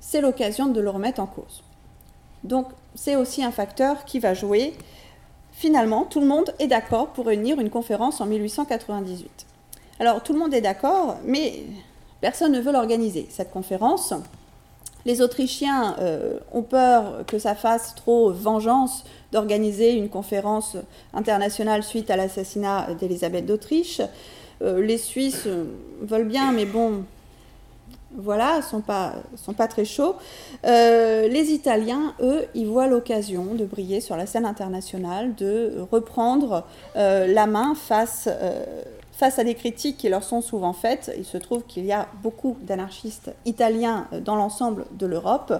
C'est 0.00 0.20
l'occasion 0.20 0.66
de 0.66 0.80
le 0.80 0.90
remettre 0.90 1.20
en 1.20 1.26
cause. 1.26 1.62
Donc 2.44 2.68
c'est 2.94 3.16
aussi 3.16 3.42
un 3.42 3.50
facteur 3.50 4.04
qui 4.04 4.18
va 4.18 4.34
jouer. 4.34 4.74
Finalement, 5.52 6.04
tout 6.04 6.20
le 6.20 6.26
monde 6.26 6.54
est 6.58 6.66
d'accord 6.66 7.08
pour 7.08 7.26
réunir 7.26 7.58
une 7.58 7.70
conférence 7.70 8.20
en 8.20 8.26
1898. 8.26 9.46
Alors 10.00 10.22
tout 10.22 10.32
le 10.32 10.38
monde 10.38 10.52
est 10.52 10.60
d'accord, 10.60 11.16
mais 11.24 11.64
personne 12.20 12.52
ne 12.52 12.60
veut 12.60 12.72
l'organiser. 12.72 13.26
Cette 13.30 13.50
conférence, 13.50 14.12
les 15.06 15.20
Autrichiens 15.20 15.96
euh, 15.98 16.38
ont 16.52 16.62
peur 16.62 17.24
que 17.26 17.38
ça 17.38 17.54
fasse 17.54 17.94
trop 17.94 18.30
vengeance 18.30 19.04
d'organiser 19.32 19.92
une 19.92 20.08
conférence 20.08 20.76
internationale 21.12 21.82
suite 21.82 22.10
à 22.10 22.16
l'assassinat 22.16 22.88
d'Élisabeth 22.98 23.46
d'Autriche. 23.46 24.00
Euh, 24.62 24.80
les 24.80 24.98
Suisses 24.98 25.48
veulent 26.00 26.28
bien, 26.28 26.52
mais 26.52 26.64
bon, 26.64 27.04
voilà, 28.16 28.62
sont 28.62 28.80
pas, 28.80 29.14
sont 29.36 29.52
pas 29.52 29.66
très 29.66 29.84
chauds. 29.84 30.14
Euh, 30.64 31.28
les 31.28 31.50
Italiens, 31.50 32.14
eux, 32.20 32.44
ils 32.54 32.66
voient 32.66 32.86
l'occasion 32.86 33.54
de 33.54 33.64
briller 33.64 34.00
sur 34.00 34.16
la 34.16 34.26
scène 34.26 34.46
internationale, 34.46 35.34
de 35.34 35.84
reprendre 35.90 36.64
la 36.94 37.46
main 37.46 37.74
face 37.74 38.28
Face 39.16 39.38
à 39.38 39.44
des 39.44 39.54
critiques 39.54 39.96
qui 39.96 40.08
leur 40.08 40.24
sont 40.24 40.40
souvent 40.40 40.72
faites, 40.72 41.12
il 41.16 41.24
se 41.24 41.38
trouve 41.38 41.62
qu'il 41.62 41.84
y 41.84 41.92
a 41.92 42.08
beaucoup 42.20 42.56
d'anarchistes 42.62 43.30
italiens 43.44 44.08
euh, 44.12 44.18
dans 44.18 44.34
l'ensemble 44.34 44.86
de 44.90 45.06
l'Europe. 45.06 45.52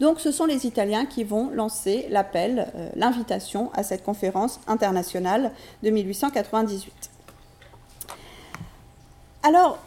Donc 0.00 0.18
ce 0.18 0.32
sont 0.32 0.44
les 0.44 0.66
Italiens 0.66 1.06
qui 1.06 1.22
vont 1.22 1.50
lancer 1.50 2.08
l'appel, 2.10 2.66
euh, 2.74 2.88
l'invitation 2.96 3.70
à 3.74 3.84
cette 3.84 4.02
conférence 4.02 4.58
internationale 4.66 5.52
de 5.84 5.90
1898. 5.90 6.92
Alors, 9.44 9.78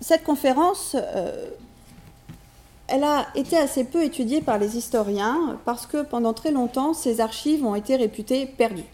cette 0.00 0.22
conférence, 0.22 0.94
euh, 0.94 1.50
elle 2.86 3.02
a 3.02 3.26
été 3.34 3.58
assez 3.58 3.82
peu 3.82 4.04
étudiée 4.04 4.40
par 4.40 4.58
les 4.58 4.76
historiens 4.76 5.58
parce 5.64 5.86
que 5.86 6.02
pendant 6.02 6.32
très 6.32 6.52
longtemps, 6.52 6.94
ces 6.94 7.20
archives 7.20 7.64
ont 7.64 7.74
été 7.74 7.96
réputées 7.96 8.46
perdues. 8.46 8.84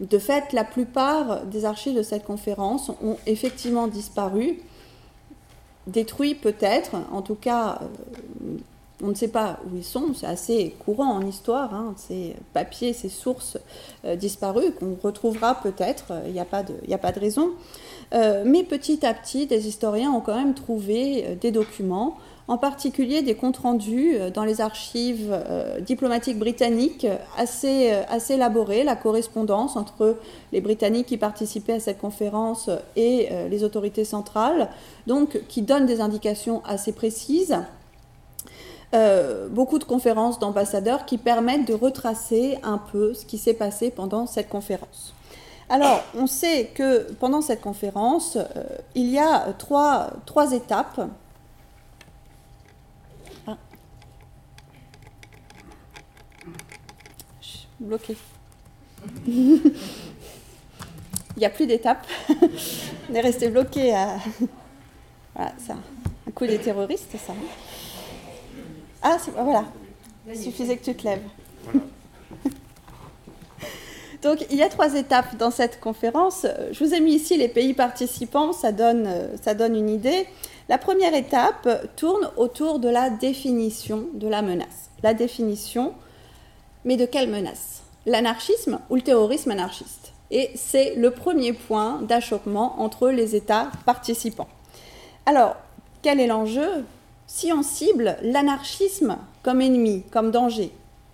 De 0.00 0.18
fait, 0.18 0.52
la 0.52 0.64
plupart 0.64 1.46
des 1.46 1.64
archives 1.64 1.96
de 1.96 2.02
cette 2.02 2.24
conférence 2.24 2.90
ont 3.02 3.16
effectivement 3.26 3.86
disparu, 3.86 4.60
détruits 5.86 6.34
peut-être, 6.34 6.96
en 7.12 7.22
tout 7.22 7.36
cas, 7.36 7.80
euh, 7.80 8.56
on 9.02 9.08
ne 9.08 9.14
sait 9.14 9.28
pas 9.28 9.60
où 9.66 9.76
ils 9.76 9.84
sont, 9.84 10.14
c'est 10.14 10.26
assez 10.26 10.74
courant 10.84 11.12
en 11.12 11.26
histoire, 11.26 11.74
hein, 11.74 11.94
ces 11.96 12.34
papiers, 12.52 12.92
ces 12.92 13.08
sources 13.08 13.58
disparues 14.16 14.72
qu'on 14.72 14.96
retrouvera 15.02 15.56
peut-être, 15.56 16.12
il 16.26 16.32
n'y 16.32 16.40
a 16.40 16.44
pas 16.44 16.62
de 16.62 17.20
raison. 17.20 17.50
mais 18.12 18.62
petit 18.62 19.04
à 19.04 19.12
petit, 19.12 19.46
des 19.46 19.66
historiens 19.66 20.10
ont 20.12 20.20
quand 20.20 20.36
même 20.36 20.54
trouvé 20.54 21.36
des 21.40 21.50
documents 21.50 22.16
en 22.46 22.58
particulier 22.58 23.22
des 23.22 23.34
comptes 23.34 23.56
rendus 23.56 24.14
euh, 24.14 24.30
dans 24.30 24.44
les 24.44 24.60
archives 24.60 25.30
euh, 25.32 25.80
diplomatiques 25.80 26.38
britanniques 26.38 27.06
assez, 27.38 27.92
euh, 27.92 28.02
assez 28.08 28.34
élaborés, 28.34 28.84
la 28.84 28.96
correspondance 28.96 29.76
entre 29.76 30.16
les 30.52 30.60
Britanniques 30.60 31.06
qui 31.06 31.16
participaient 31.16 31.74
à 31.74 31.80
cette 31.80 31.98
conférence 31.98 32.68
et 32.96 33.28
les 33.50 33.64
autorités 33.64 34.04
centrales, 34.04 34.68
donc 35.06 35.40
qui 35.48 35.62
donnent 35.62 35.86
des 35.86 36.00
indications 36.00 36.62
assez 36.64 36.92
précises. 36.92 37.56
beaucoup 39.50 39.78
de 39.78 39.84
conférences 39.84 40.38
d'ambassadeurs 40.38 41.04
qui 41.04 41.18
permettent 41.18 41.66
de 41.66 41.74
retracer 41.74 42.58
un 42.62 42.78
peu 42.78 43.14
ce 43.14 43.26
qui 43.26 43.38
s'est 43.38 43.54
passé 43.54 43.90
pendant 43.90 44.26
cette 44.26 44.48
conférence. 44.48 45.14
Alors, 45.68 46.00
on 46.16 46.26
sait 46.26 46.70
que 46.74 47.12
pendant 47.14 47.40
cette 47.40 47.60
conférence, 47.60 48.38
il 48.94 49.10
y 49.10 49.18
a 49.18 49.52
trois 49.58 50.52
étapes 50.52 51.00
bloqué. 57.84 58.16
Il 59.26 59.72
n'y 61.40 61.46
a 61.46 61.50
plus 61.50 61.66
d'étape. 61.66 62.06
On 63.10 63.14
est 63.14 63.20
resté 63.20 63.48
bloqué 63.48 63.94
à. 63.94 64.16
Voilà, 65.34 65.52
ça. 65.58 65.74
Un 66.26 66.30
coup 66.30 66.46
des 66.46 66.58
terroristes, 66.58 67.10
ça. 67.26 67.34
Ah, 69.02 69.16
voilà. 69.34 69.64
Il 70.28 70.38
suffisait 70.38 70.76
que 70.76 70.84
tu 70.84 70.94
te 70.94 71.04
lèves. 71.04 71.24
Donc, 74.22 74.46
il 74.50 74.56
y 74.56 74.62
a 74.62 74.68
trois 74.68 74.94
étapes 74.94 75.36
dans 75.36 75.50
cette 75.50 75.80
conférence. 75.80 76.46
Je 76.72 76.82
vous 76.82 76.94
ai 76.94 77.00
mis 77.00 77.14
ici 77.14 77.36
les 77.36 77.48
pays 77.48 77.74
participants, 77.74 78.54
ça 78.54 78.72
donne, 78.72 79.06
ça 79.42 79.54
donne 79.54 79.76
une 79.76 79.90
idée. 79.90 80.26
La 80.70 80.78
première 80.78 81.14
étape 81.14 81.68
tourne 81.96 82.30
autour 82.38 82.78
de 82.78 82.88
la 82.88 83.10
définition 83.10 84.06
de 84.14 84.28
la 84.28 84.40
menace. 84.40 84.88
La 85.02 85.12
définition, 85.12 85.92
mais 86.84 86.96
de 86.96 87.06
quelle 87.06 87.30
menace? 87.30 87.82
L'anarchisme 88.06 88.78
ou 88.90 88.96
le 88.96 89.02
terrorisme 89.02 89.50
anarchiste? 89.50 90.12
Et 90.30 90.50
c'est 90.54 90.94
le 90.96 91.10
premier 91.10 91.52
point 91.52 92.00
d'achoppement 92.02 92.80
entre 92.80 93.10
les 93.10 93.36
États 93.36 93.70
participants. 93.86 94.48
Alors, 95.26 95.56
quel 96.02 96.20
est 96.20 96.26
l'enjeu? 96.26 96.84
Si 97.26 97.52
on 97.52 97.62
cible 97.62 98.16
l'anarchisme 98.22 99.16
comme 99.42 99.60
ennemi, 99.60 100.02
comme 100.10 100.30
danger, 100.30 100.70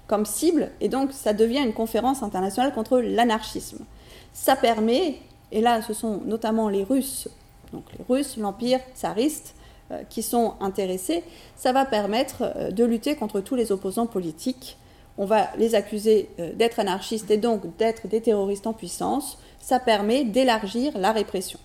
comme 0.07 0.27
cible, 0.27 0.71
et 0.81 0.89
donc 0.89 1.13
ça 1.13 1.33
devient 1.33 1.61
une 1.61 1.73
conférence 1.73 2.23
internationale 2.23 2.75
contre 2.75 2.99
l'anarchisme. 2.99 3.85
Ça 4.33 4.57
permet, 4.57 5.19
et 5.53 5.61
là 5.61 5.83
ce 5.83 5.93
sont 5.93 6.21
notamment 6.25 6.69
les 6.69 6.83
Russes, 6.83 7.29
donc 7.73 7.85
les 7.97 8.05
Russes, 8.09 8.37
l'Empire 8.37 8.81
tsariste, 8.97 9.55
euh, 9.93 10.03
qui 10.09 10.23
sont 10.23 10.55
intéressés, 10.61 11.23
ça 11.57 11.73
va 11.73 11.85
permettre 11.85 12.43
euh, 12.43 12.71
de 12.73 12.85
lutter 12.85 13.15
contre 13.15 13.41
tous 13.41 13.55
les 13.55 13.71
opposants 13.71 14.07
politiques 14.07 14.77
on 15.21 15.27
va 15.27 15.51
les 15.59 15.75
accuser 15.75 16.31
euh, 16.41 16.55
d'être 16.55 16.81
anarchistes 16.81 17.31
et 17.31 17.37
donc 17.37 17.77
d'être 17.77 18.09
des 18.09 18.23
terroristes 18.23 18.67
en 18.67 18.73
puissance, 18.73 19.39
ça 19.61 19.79
permet 19.79 20.25
d'élargir 20.25 20.97
la 20.97 21.13
répression. 21.13 21.61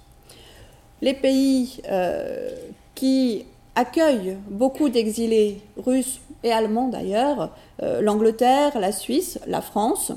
Les 1.01 1.13
pays 1.13 1.81
euh, 1.89 2.53
qui 2.95 3.45
accueillent 3.75 4.37
beaucoup 4.49 4.89
d'exilés 4.89 5.61
russes 5.77 6.19
et 6.43 6.51
allemands 6.51 6.89
d'ailleurs, 6.89 7.55
euh, 7.81 8.01
l'Angleterre, 8.01 8.77
la 8.77 8.91
Suisse, 8.91 9.39
la 9.47 9.61
France, 9.61 10.11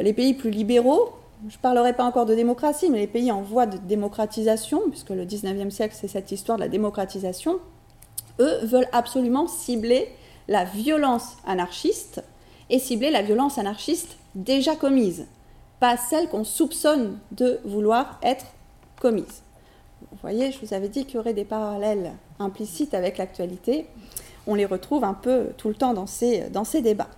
les 0.00 0.14
pays 0.14 0.32
plus 0.32 0.50
libéraux, 0.50 1.10
je 1.50 1.56
ne 1.56 1.60
parlerai 1.60 1.92
pas 1.92 2.04
encore 2.04 2.24
de 2.24 2.34
démocratie, 2.34 2.88
mais 2.88 2.98
les 2.98 3.06
pays 3.06 3.30
en 3.30 3.42
voie 3.42 3.66
de 3.66 3.76
démocratisation, 3.76 4.80
puisque 4.88 5.10
le 5.10 5.26
19e 5.26 5.68
siècle 5.68 5.94
c'est 5.98 6.08
cette 6.08 6.32
histoire 6.32 6.56
de 6.56 6.62
la 6.62 6.70
démocratisation, 6.70 7.58
eux 8.40 8.64
veulent 8.64 8.88
absolument 8.92 9.46
cibler 9.46 10.08
la 10.48 10.64
violence 10.64 11.36
anarchiste 11.46 12.22
et 12.70 12.78
cibler 12.78 13.10
la 13.10 13.22
violence 13.22 13.58
anarchiste 13.58 14.16
déjà 14.34 14.76
commise, 14.76 15.26
pas 15.80 15.96
celle 15.96 16.28
qu'on 16.28 16.44
soupçonne 16.44 17.18
de 17.32 17.60
vouloir 17.64 18.18
être 18.22 18.46
commise. 19.00 19.42
Vous 20.10 20.18
voyez, 20.20 20.52
je 20.52 20.58
vous 20.64 20.74
avais 20.74 20.88
dit 20.88 21.04
qu'il 21.04 21.16
y 21.16 21.18
aurait 21.18 21.34
des 21.34 21.44
parallèles 21.44 22.12
implicites 22.38 22.94
avec 22.94 23.18
l'actualité. 23.18 23.86
On 24.46 24.54
les 24.54 24.66
retrouve 24.66 25.04
un 25.04 25.14
peu 25.14 25.48
tout 25.56 25.68
le 25.68 25.74
temps 25.74 25.94
dans 25.94 26.06
ces, 26.06 26.48
débats. 26.82 27.08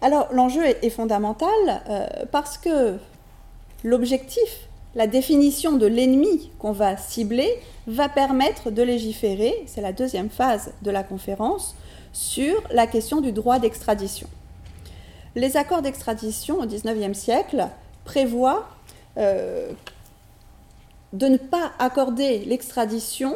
Alors 0.00 0.28
l'enjeu 0.32 0.64
est, 0.64 0.90
fondamental 0.90 1.48
euh, 1.88 2.06
parce 2.30 2.58
que 2.58 2.96
l'objectif, 3.84 4.68
la 4.94 5.06
définition 5.06 5.72
de 5.72 5.86
l'ennemi 5.86 6.50
qu'on 6.58 6.72
va 6.72 6.96
cibler 6.96 7.48
va 7.86 8.08
permettre 8.08 8.70
de 8.70 8.82
légiférer, 8.82 9.64
c'est 9.66 9.80
la 9.80 9.92
deuxième 9.92 10.30
phase 10.30 10.72
de 10.82 10.90
la 10.90 11.02
conférence, 11.02 11.74
sur 12.12 12.62
la 12.70 12.86
question 12.86 13.20
du 13.20 13.32
droit 13.32 13.58
d'extradition. 13.58 14.28
Les 15.34 15.56
accords 15.56 15.82
d'extradition 15.82 16.60
au 16.60 16.66
XIXe 16.66 17.18
siècle 17.18 17.68
prévoient 18.04 18.68
euh, 19.16 19.70
de 21.12 21.26
ne 21.26 21.36
pas 21.36 21.72
accorder 21.78 22.40
l'extradition 22.40 23.34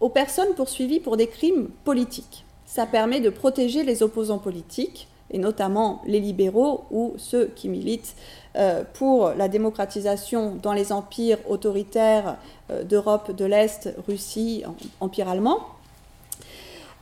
aux 0.00 0.08
personnes 0.08 0.54
poursuivies 0.54 1.00
pour 1.00 1.16
des 1.16 1.26
crimes 1.26 1.68
politiques. 1.84 2.44
Ça 2.66 2.86
permet 2.86 3.20
de 3.20 3.30
protéger 3.30 3.82
les 3.82 4.02
opposants 4.02 4.38
politiques, 4.38 5.08
et 5.30 5.38
notamment 5.38 6.02
les 6.06 6.20
libéraux 6.20 6.84
ou 6.90 7.14
ceux 7.16 7.46
qui 7.46 7.68
militent 7.68 8.14
euh, 8.56 8.84
pour 8.94 9.30
la 9.30 9.48
démocratisation 9.48 10.56
dans 10.62 10.72
les 10.72 10.92
empires 10.92 11.38
autoritaires 11.48 12.36
euh, 12.70 12.84
d'Europe 12.84 13.34
de 13.34 13.44
l'Est, 13.44 13.92
Russie, 14.06 14.62
empire 15.00 15.28
allemand. 15.28 15.60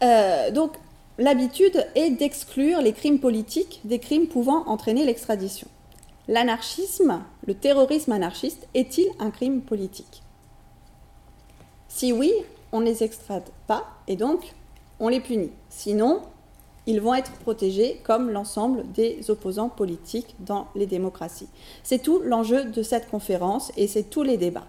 Donc 0.01 0.73
l'habitude 1.19 1.87
est 1.95 2.11
d'exclure 2.11 2.81
les 2.81 2.93
crimes 2.93 3.21
politiques 3.21 3.81
des 3.85 3.99
crimes 3.99 4.27
pouvant 4.27 4.67
entraîner 4.67 5.05
l'extradition. 5.05 5.69
L'anarchisme, 6.29 7.23
le 7.47 7.55
terrorisme 7.55 8.13
anarchiste, 8.13 8.67
est-il 8.75 9.07
un 9.19 9.31
crime 9.31 9.61
politique? 9.61 10.23
Si 11.89 12.13
oui, 12.13 12.33
on 12.73 12.81
ne 12.81 12.87
les 12.87 13.03
extrade 13.05 13.45
pas 13.67 13.85
et 14.09 14.17
donc 14.17 14.55
on 15.01 15.09
les 15.09 15.21
punit. 15.21 15.53
Sinon, 15.69 16.23
ils 16.87 17.01
vont 17.01 17.15
être 17.15 17.33
protégés 17.33 18.01
comme 18.05 18.31
l'ensemble 18.31 18.91
des 18.93 19.31
opposants 19.31 19.69
politiques 19.69 20.35
dans 20.41 20.67
les 20.75 20.87
démocraties. 20.87 21.49
C'est 21.83 22.03
tout 22.03 22.21
l'enjeu 22.21 22.65
de 22.65 22.83
cette 22.83 23.09
conférence 23.09 23.73
et 23.77 23.87
c'est 23.87 24.05
tous 24.05 24.23
les 24.23 24.37
débats. 24.37 24.67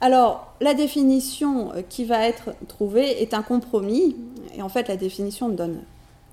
Alors, 0.00 0.54
la 0.60 0.74
définition 0.74 1.72
euh, 1.74 1.82
qui 1.82 2.04
va 2.04 2.28
être 2.28 2.54
trouvée 2.68 3.20
est 3.20 3.34
un 3.34 3.42
compromis, 3.42 4.16
et 4.56 4.62
en 4.62 4.68
fait, 4.68 4.88
la 4.88 4.96
définition 4.96 5.48
ne 5.48 5.56
donne 5.56 5.80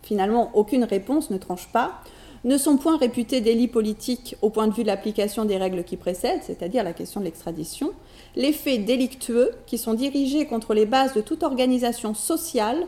finalement 0.03 0.51
aucune 0.53 0.83
réponse, 0.83 1.29
ne 1.29 1.37
tranche 1.37 1.67
pas. 1.67 2.01
Ne 2.43 2.57
sont 2.57 2.77
point 2.77 2.97
réputés 2.97 3.41
délits 3.41 3.67
politiques 3.67 4.35
au 4.43 4.51
point 4.51 4.67
de 4.67 4.73
vue 4.73 4.83
de 4.83 4.87
l'application 4.87 5.45
des 5.45 5.57
règles 5.57 5.83
qui 5.83 5.97
précèdent, 5.97 6.43
c'est-à-dire 6.43 6.83
la 6.83 6.93
question 6.93 7.19
de 7.19 7.25
l'extradition, 7.25 7.91
les 8.35 8.53
faits 8.53 8.85
délictueux 8.85 9.51
qui 9.65 9.79
sont 9.79 9.95
dirigés 9.95 10.45
contre 10.45 10.75
les 10.75 10.85
bases 10.85 11.15
de 11.15 11.21
toute 11.21 11.41
organisation 11.41 12.13
sociale 12.13 12.85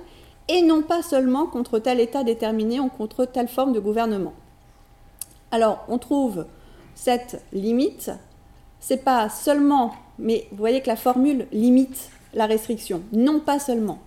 et 0.47 0.61
non 0.61 0.83
pas 0.83 1.01
seulement 1.01 1.47
contre 1.47 1.79
tel 1.79 1.99
État 1.99 2.23
déterminé 2.23 2.79
ou 2.79 2.87
contre 2.87 3.25
telle 3.25 3.47
forme 3.47 3.73
de 3.73 3.79
gouvernement. 3.79 4.33
Alors, 5.49 5.83
on 5.87 5.97
trouve 5.97 6.45
cette 6.93 7.41
limite, 7.51 8.11
c'est 8.79 9.03
pas 9.03 9.29
seulement 9.29 9.93
mais 10.19 10.47
vous 10.51 10.57
voyez 10.57 10.81
que 10.81 10.87
la 10.87 10.95
formule 10.95 11.47
limite 11.51 12.09
la 12.33 12.45
restriction, 12.45 13.01
non 13.13 13.39
pas 13.39 13.59
seulement. 13.59 13.99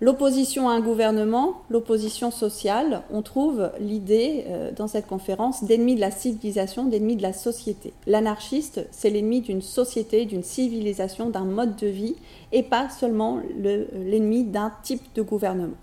L'opposition 0.00 0.68
à 0.68 0.74
un 0.74 0.80
gouvernement, 0.80 1.62
l'opposition 1.70 2.30
sociale, 2.30 3.02
on 3.10 3.20
trouve 3.20 3.72
l'idée 3.80 4.44
euh, 4.46 4.70
dans 4.70 4.86
cette 4.86 5.08
conférence 5.08 5.64
d'ennemi 5.64 5.96
de 5.96 6.00
la 6.00 6.12
civilisation, 6.12 6.84
d'ennemi 6.84 7.16
de 7.16 7.22
la 7.22 7.32
société. 7.32 7.92
L'anarchiste, 8.06 8.86
c'est 8.92 9.10
l'ennemi 9.10 9.40
d'une 9.40 9.60
société, 9.60 10.24
d'une 10.24 10.44
civilisation, 10.44 11.30
d'un 11.30 11.44
mode 11.44 11.74
de 11.74 11.88
vie, 11.88 12.14
et 12.52 12.62
pas 12.62 12.88
seulement 12.90 13.40
l'ennemi 13.58 14.44
d'un 14.44 14.72
type 14.84 15.02
de 15.16 15.22
gouvernement. 15.22 15.74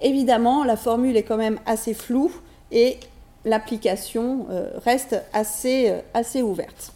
Évidemment, 0.00 0.64
la 0.64 0.78
formule 0.78 1.18
est 1.18 1.22
quand 1.22 1.36
même 1.36 1.58
assez 1.66 1.92
floue 1.92 2.32
et 2.72 2.96
l'application 3.44 4.46
euh, 4.48 4.70
reste 4.82 5.22
assez, 5.34 5.90
euh, 5.90 6.00
assez 6.14 6.40
ouverte. 6.40 6.94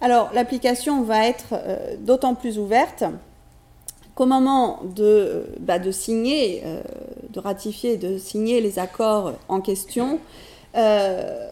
Alors, 0.00 0.30
l'application 0.32 1.02
va 1.02 1.26
être 1.26 1.54
d'autant 1.98 2.34
plus 2.34 2.58
ouverte 2.58 3.04
qu'au 4.20 4.26
moment 4.26 4.80
de, 4.94 5.46
bah, 5.60 5.78
signer, 5.92 6.60
euh, 6.66 6.82
de 7.30 7.40
ratifier, 7.40 7.96
de 7.96 8.18
signer 8.18 8.60
les 8.60 8.78
accords 8.78 9.32
en 9.48 9.62
question, 9.62 10.18
euh, 10.76 11.48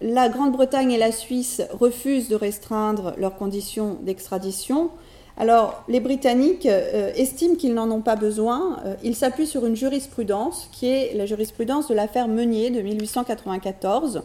la 0.00 0.28
Grande-Bretagne 0.28 0.92
et 0.92 0.96
la 0.96 1.10
Suisse 1.10 1.60
refusent 1.72 2.28
de 2.28 2.36
restreindre 2.36 3.14
leurs 3.18 3.34
conditions 3.34 3.98
d'extradition, 4.02 4.90
Alors, 5.36 5.82
les 5.88 5.98
Britanniques 5.98 6.66
euh, 6.66 7.12
estiment 7.16 7.56
qu'ils 7.56 7.74
n'en 7.74 7.90
ont 7.90 8.00
pas 8.00 8.14
besoin. 8.14 8.78
Euh, 8.86 8.94
ils 9.02 9.16
s'appuient 9.16 9.48
sur 9.48 9.66
une 9.66 9.74
jurisprudence 9.74 10.68
qui 10.70 10.86
est 10.86 11.14
la 11.16 11.26
jurisprudence 11.26 11.88
de 11.88 11.94
l'affaire 11.94 12.28
Meunier 12.28 12.70
de 12.70 12.80
1894. 12.80 14.22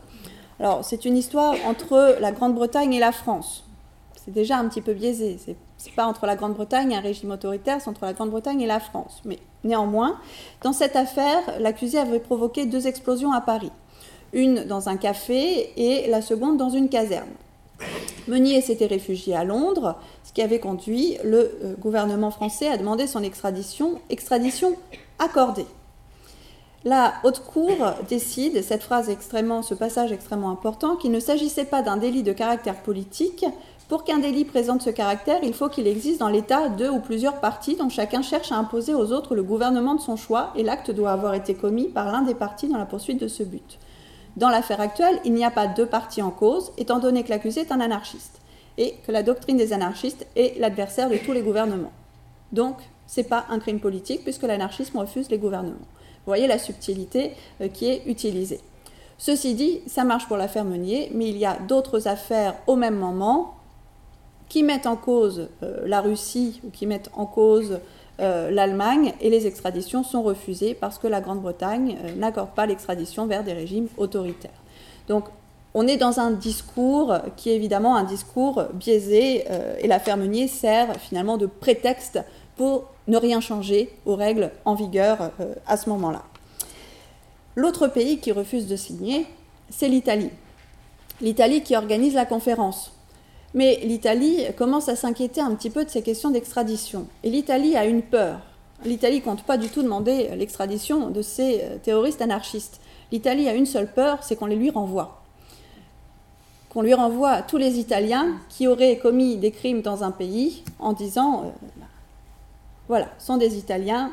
Alors, 0.59 0.85
c'est 0.85 1.05
une 1.05 1.17
histoire 1.17 1.55
entre 1.65 2.17
la 2.21 2.31
Grande-Bretagne 2.31 2.93
et 2.93 2.99
la 2.99 3.11
France. 3.11 3.63
C'est 4.23 4.31
déjà 4.31 4.59
un 4.59 4.67
petit 4.69 4.81
peu 4.81 4.93
biaisé. 4.93 5.39
N'est 5.85 5.95
pas 5.95 6.05
entre 6.05 6.25
la 6.25 6.35
Grande-Bretagne 6.35 6.91
et 6.91 6.95
un 6.95 7.01
régime 7.01 7.31
autoritaire, 7.31 7.79
c'est 7.79 7.89
entre 7.89 8.05
la 8.05 8.13
Grande-Bretagne 8.13 8.61
et 8.61 8.67
la 8.67 8.79
France. 8.79 9.21
Mais 9.25 9.39
néanmoins, 9.63 10.17
dans 10.61 10.73
cette 10.73 10.95
affaire, 10.95 11.39
l'accusé 11.59 11.97
avait 11.97 12.19
provoqué 12.19 12.65
deux 12.65 12.87
explosions 12.87 13.31
à 13.31 13.41
Paris. 13.41 13.71
Une 14.33 14.65
dans 14.65 14.89
un 14.89 14.97
café 14.97 15.71
et 15.77 16.09
la 16.09 16.21
seconde 16.21 16.57
dans 16.57 16.69
une 16.69 16.89
caserne. 16.89 17.29
Meunier 18.27 18.61
s'était 18.61 18.85
réfugié 18.85 19.35
à 19.35 19.43
Londres, 19.43 19.95
ce 20.23 20.33
qui 20.33 20.41
avait 20.41 20.59
conduit 20.59 21.17
le 21.23 21.57
euh, 21.63 21.75
gouvernement 21.79 22.29
français 22.29 22.67
à 22.67 22.77
demander 22.77 23.07
son 23.07 23.23
extradition, 23.23 23.99
extradition 24.09 24.75
accordée. 25.17 25.65
La 26.85 27.15
haute 27.23 27.41
cour 27.41 27.75
décide, 28.07 28.63
cette 28.63 28.83
phrase 28.83 29.09
extrêmement, 29.09 29.61
ce 29.61 29.73
passage 29.73 30.13
extrêmement 30.13 30.49
important, 30.49 30.95
qu'il 30.95 31.11
ne 31.11 31.19
s'agissait 31.19 31.65
pas 31.65 31.81
d'un 31.81 31.97
délit 31.97 32.23
de 32.23 32.31
caractère 32.31 32.81
politique. 32.81 33.45
Pour 33.89 34.03
qu'un 34.03 34.19
délit 34.19 34.45
présente 34.45 34.83
ce 34.83 34.91
caractère, 34.91 35.39
il 35.41 35.55
faut 35.55 35.67
qu'il 35.67 35.87
existe 35.87 36.19
dans 36.19 36.29
l'État 36.29 36.69
deux 36.69 36.89
ou 36.89 36.99
plusieurs 36.99 37.39
parties 37.39 37.75
dont 37.75 37.89
chacun 37.89 38.21
cherche 38.21 38.51
à 38.51 38.55
imposer 38.55 38.93
aux 38.93 39.11
autres 39.11 39.33
le 39.33 39.41
gouvernement 39.41 39.95
de 39.95 39.99
son 39.99 40.15
choix 40.15 40.53
et 40.55 40.61
l'acte 40.61 40.91
doit 40.91 41.09
avoir 41.09 41.33
été 41.33 41.55
commis 41.55 41.87
par 41.87 42.11
l'un 42.11 42.21
des 42.21 42.35
partis 42.35 42.67
dans 42.67 42.77
la 42.77 42.85
poursuite 42.85 43.19
de 43.19 43.27
ce 43.27 43.41
but. 43.41 43.79
Dans 44.37 44.49
l'affaire 44.49 44.79
actuelle, 44.79 45.19
il 45.25 45.33
n'y 45.33 45.43
a 45.43 45.49
pas 45.49 45.65
deux 45.65 45.87
parties 45.87 46.21
en 46.21 46.29
cause, 46.29 46.71
étant 46.77 46.99
donné 46.99 47.23
que 47.23 47.29
l'accusé 47.29 47.61
est 47.61 47.71
un 47.71 47.79
anarchiste 47.79 48.39
et 48.77 48.93
que 49.07 49.11
la 49.11 49.23
doctrine 49.23 49.57
des 49.57 49.73
anarchistes 49.73 50.27
est 50.35 50.59
l'adversaire 50.59 51.09
de 51.09 51.17
tous 51.17 51.33
les 51.33 51.41
gouvernements. 51.41 51.91
Donc, 52.51 52.75
ce 53.07 53.21
n'est 53.21 53.27
pas 53.27 53.45
un 53.49 53.57
crime 53.57 53.79
politique 53.79 54.23
puisque 54.23 54.43
l'anarchisme 54.43 54.99
refuse 54.99 55.31
les 55.31 55.39
gouvernements. 55.39 55.73
Vous 55.73 56.27
voyez 56.27 56.45
la 56.45 56.59
subtilité 56.59 57.31
euh, 57.59 57.69
qui 57.69 57.87
est 57.87 58.03
utilisée. 58.05 58.59
Ceci 59.17 59.55
dit, 59.55 59.81
ça 59.87 60.03
marche 60.03 60.27
pour 60.27 60.37
l'affaire 60.37 60.63
Meunier, 60.63 61.11
mais 61.15 61.27
il 61.27 61.37
y 61.37 61.45
a 61.47 61.57
d'autres 61.57 62.07
affaires 62.07 62.53
au 62.67 62.75
même 62.75 62.95
moment 62.95 63.55
qui 64.49 64.63
mettent 64.63 64.87
en 64.87 64.95
cause 64.95 65.47
euh, 65.63 65.81
la 65.85 66.01
Russie 66.01 66.59
ou 66.65 66.69
qui 66.69 66.85
mettent 66.85 67.09
en 67.13 67.25
cause 67.25 67.79
euh, 68.19 68.51
l'Allemagne 68.51 69.13
et 69.21 69.29
les 69.29 69.47
extraditions 69.47 70.03
sont 70.03 70.21
refusées 70.21 70.73
parce 70.73 70.97
que 70.97 71.07
la 71.07 71.21
Grande-Bretagne 71.21 71.97
n'accorde 72.17 72.49
pas 72.49 72.65
l'extradition 72.65 73.27
vers 73.27 73.43
des 73.43 73.53
régimes 73.53 73.87
autoritaires. 73.97 74.51
Donc 75.07 75.25
on 75.73 75.87
est 75.87 75.97
dans 75.97 76.19
un 76.19 76.31
discours 76.31 77.15
qui 77.37 77.49
est 77.49 77.55
évidemment 77.55 77.95
un 77.95 78.03
discours 78.03 78.63
biaisé 78.73 79.45
euh, 79.49 79.75
et 79.79 79.87
l'affaire 79.87 80.17
Meunier 80.17 80.47
sert 80.47 80.95
finalement 80.99 81.37
de 81.37 81.45
prétexte 81.45 82.19
pour 82.55 82.85
ne 83.07 83.17
rien 83.17 83.39
changer 83.39 83.93
aux 84.05 84.15
règles 84.15 84.51
en 84.65 84.73
vigueur 84.73 85.31
euh, 85.39 85.53
à 85.67 85.77
ce 85.77 85.89
moment-là. 85.89 86.23
L'autre 87.55 87.87
pays 87.87 88.19
qui 88.19 88.31
refuse 88.31 88.67
de 88.67 88.75
signer, 88.75 89.27
c'est 89.69 89.89
l'Italie. 89.89 90.31
L'Italie 91.21 91.61
qui 91.61 91.75
organise 91.75 92.13
la 92.13 92.25
conférence. 92.25 92.91
Mais 93.53 93.79
l'Italie 93.83 94.43
commence 94.57 94.89
à 94.89 94.95
s'inquiéter 94.95 95.41
un 95.41 95.55
petit 95.55 95.69
peu 95.69 95.83
de 95.85 95.89
ces 95.89 96.01
questions 96.01 96.29
d'extradition. 96.29 97.07
Et 97.23 97.29
l'Italie 97.29 97.75
a 97.75 97.85
une 97.85 98.03
peur. 98.03 98.39
L'Italie 98.85 99.21
compte 99.21 99.43
pas 99.43 99.57
du 99.57 99.69
tout 99.69 99.81
demander 99.81 100.29
l'extradition 100.35 101.09
de 101.09 101.21
ces 101.21 101.61
euh, 101.61 101.77
terroristes 101.81 102.21
anarchistes. 102.21 102.79
L'Italie 103.11 103.49
a 103.49 103.53
une 103.53 103.65
seule 103.65 103.91
peur, 103.91 104.19
c'est 104.21 104.35
qu'on 104.35 104.45
les 104.45 104.55
lui 104.55 104.69
renvoie 104.69 105.19
qu'on 106.69 106.83
lui 106.83 106.93
renvoie 106.93 107.41
tous 107.41 107.57
les 107.57 107.79
Italiens 107.79 108.37
qui 108.47 108.67
auraient 108.67 108.97
commis 108.97 109.37
des 109.37 109.51
crimes 109.51 109.81
dans 109.81 110.03
un 110.03 110.11
pays 110.11 110.63
en 110.77 110.93
disant, 110.93 111.45
euh, 111.45 111.49
voilà, 112.87 113.09
sont 113.17 113.37
des 113.37 113.57
Italiens, 113.57 114.11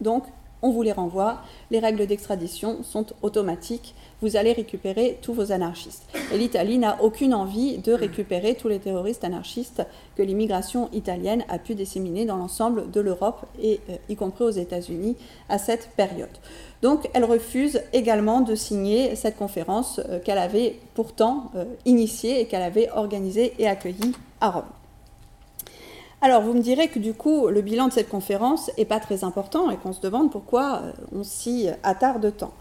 donc 0.00 0.24
on 0.62 0.70
vous 0.70 0.82
les 0.82 0.92
renvoie, 0.92 1.42
les 1.70 1.80
règles 1.80 2.06
d'extradition 2.06 2.82
sont 2.82 3.06
automatiques, 3.22 3.94
vous 4.20 4.36
allez 4.36 4.52
récupérer 4.52 5.18
tous 5.20 5.34
vos 5.34 5.50
anarchistes. 5.50 6.04
Et 6.32 6.38
l'Italie 6.38 6.78
n'a 6.78 7.02
aucune 7.02 7.34
envie 7.34 7.78
de 7.78 7.92
récupérer 7.92 8.54
tous 8.54 8.68
les 8.68 8.78
terroristes 8.78 9.24
anarchistes 9.24 9.82
que 10.16 10.22
l'immigration 10.22 10.88
italienne 10.92 11.44
a 11.48 11.58
pu 11.58 11.74
disséminer 11.74 12.24
dans 12.24 12.36
l'ensemble 12.36 12.90
de 12.90 13.00
l'Europe, 13.00 13.44
et 13.60 13.80
euh, 13.90 13.96
y 14.08 14.16
compris 14.16 14.44
aux 14.44 14.50
États-Unis, 14.50 15.16
à 15.48 15.58
cette 15.58 15.90
période. 15.96 16.28
Donc 16.80 17.08
elle 17.14 17.24
refuse 17.24 17.80
également 17.92 18.40
de 18.40 18.54
signer 18.54 19.16
cette 19.16 19.36
conférence 19.36 20.00
euh, 20.08 20.20
qu'elle 20.20 20.38
avait 20.38 20.78
pourtant 20.94 21.50
euh, 21.54 21.64
initiée 21.84 22.40
et 22.40 22.46
qu'elle 22.46 22.62
avait 22.62 22.90
organisée 22.90 23.54
et 23.58 23.66
accueillie 23.66 24.12
à 24.40 24.50
Rome. 24.50 24.81
Alors 26.22 26.40
vous 26.40 26.54
me 26.54 26.62
direz 26.62 26.88
que 26.88 26.98
du 26.98 27.12
coup 27.12 27.48
le 27.48 27.60
bilan 27.60 27.88
de 27.88 27.92
cette 27.92 28.08
conférence 28.08 28.70
n'est 28.78 28.86
pas 28.86 29.00
très 29.00 29.24
important 29.24 29.70
et 29.70 29.76
qu'on 29.76 29.92
se 29.92 30.00
demande 30.00 30.30
pourquoi 30.30 30.82
euh, 30.82 30.92
on 31.14 31.24
s'y 31.24 31.68
attarde 31.82 32.32
tant. 32.36 32.52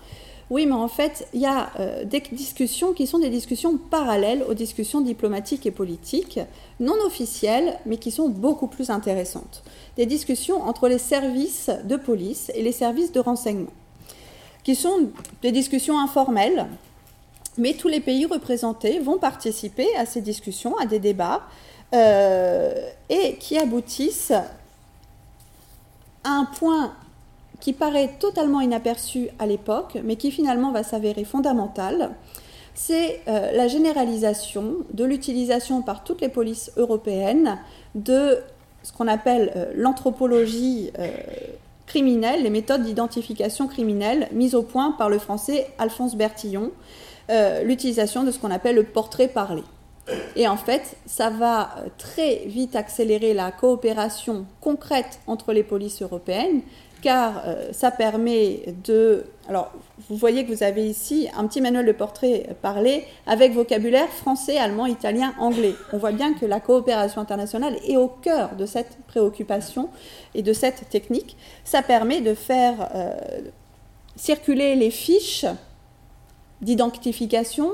Oui, 0.49 0.65
mais 0.65 0.73
en 0.73 0.89
fait, 0.89 1.29
il 1.33 1.39
y 1.39 1.45
a 1.45 1.69
des 2.03 2.19
discussions 2.33 2.91
qui 2.91 3.07
sont 3.07 3.19
des 3.19 3.29
discussions 3.29 3.77
parallèles 3.77 4.43
aux 4.49 4.53
discussions 4.53 4.99
diplomatiques 4.99 5.65
et 5.65 5.71
politiques, 5.71 6.41
non 6.81 6.95
officielles, 7.05 7.79
mais 7.85 7.95
qui 7.95 8.11
sont 8.11 8.27
beaucoup 8.27 8.67
plus 8.67 8.89
intéressantes. 8.89 9.63
Des 9.95 10.05
discussions 10.05 10.61
entre 10.61 10.89
les 10.89 10.97
services 10.97 11.69
de 11.85 11.95
police 11.95 12.51
et 12.53 12.63
les 12.63 12.73
services 12.73 13.13
de 13.13 13.21
renseignement 13.21 13.71
qui 14.63 14.75
sont 14.75 15.09
des 15.41 15.51
discussions 15.51 15.99
informelles, 15.99 16.67
mais 17.57 17.73
tous 17.73 17.87
les 17.87 17.99
pays 17.99 18.25
représentés 18.25 18.99
vont 18.99 19.17
participer 19.17 19.87
à 19.97 20.05
ces 20.05 20.21
discussions, 20.21 20.77
à 20.77 20.85
des 20.85 20.99
débats, 20.99 21.41
euh, 21.41 21.70
et 21.93 23.35
qui 23.39 23.57
aboutissent 23.57 24.31
à 26.23 26.29
un 26.29 26.45
point 26.45 26.93
qui 27.59 27.73
paraît 27.73 28.15
totalement 28.19 28.61
inaperçu 28.61 29.29
à 29.39 29.45
l'époque, 29.45 29.97
mais 30.03 30.15
qui 30.15 30.31
finalement 30.31 30.71
va 30.71 30.83
s'avérer 30.83 31.23
fondamental, 31.23 32.11
c'est 32.73 33.21
euh, 33.27 33.51
la 33.51 33.67
généralisation 33.67 34.77
de 34.93 35.03
l'utilisation 35.03 35.81
par 35.81 36.03
toutes 36.03 36.21
les 36.21 36.29
polices 36.29 36.71
européennes 36.77 37.59
de 37.95 38.39
ce 38.83 38.93
qu'on 38.93 39.07
appelle 39.07 39.51
euh, 39.55 39.71
l'anthropologie 39.75 40.91
criminelles, 41.91 42.43
les 42.43 42.49
méthodes 42.49 42.83
d'identification 42.83 43.67
criminelle 43.67 44.29
mises 44.31 44.55
au 44.55 44.63
point 44.63 44.91
par 44.91 45.09
le 45.09 45.19
français 45.19 45.67
Alphonse 45.77 46.15
Bertillon, 46.15 46.71
euh, 47.29 47.63
l'utilisation 47.63 48.23
de 48.23 48.31
ce 48.31 48.39
qu'on 48.39 48.49
appelle 48.49 48.75
le 48.75 48.83
portrait 48.83 49.27
parlé. 49.27 49.61
Et 50.35 50.47
en 50.47 50.57
fait, 50.57 50.95
ça 51.05 51.29
va 51.29 51.75
euh, 51.77 51.87
très 51.97 52.43
vite 52.45 52.75
accélérer 52.75 53.33
la 53.33 53.51
coopération 53.51 54.45
concrète 54.59 55.19
entre 55.27 55.53
les 55.53 55.63
polices 55.63 56.01
européennes, 56.01 56.61
car 57.01 57.43
euh, 57.45 57.69
ça 57.71 57.91
permet 57.91 58.63
de... 58.83 59.25
Alors, 59.49 59.71
vous 60.09 60.15
voyez 60.15 60.45
que 60.45 60.53
vous 60.53 60.63
avez 60.63 60.87
ici 60.87 61.27
un 61.35 61.47
petit 61.47 61.61
manuel 61.61 61.85
de 61.85 61.91
portrait 61.91 62.55
parlé 62.61 63.05
avec 63.25 63.53
vocabulaire 63.53 64.09
français, 64.09 64.57
allemand, 64.57 64.85
italien, 64.85 65.33
anglais. 65.39 65.75
On 65.93 65.97
voit 65.97 66.11
bien 66.11 66.33
que 66.33 66.45
la 66.45 66.59
coopération 66.59 67.21
internationale 67.21 67.75
est 67.87 67.97
au 67.97 68.07
cœur 68.07 68.55
de 68.55 68.65
cette 68.65 68.97
préoccupation 69.07 69.89
et 70.35 70.43
de 70.43 70.53
cette 70.53 70.89
technique. 70.89 71.35
Ça 71.63 71.81
permet 71.81 72.21
de 72.21 72.33
faire 72.35 72.89
euh, 72.95 73.13
circuler 74.15 74.75
les 74.75 74.91
fiches 74.91 75.45
d'identification 76.61 77.71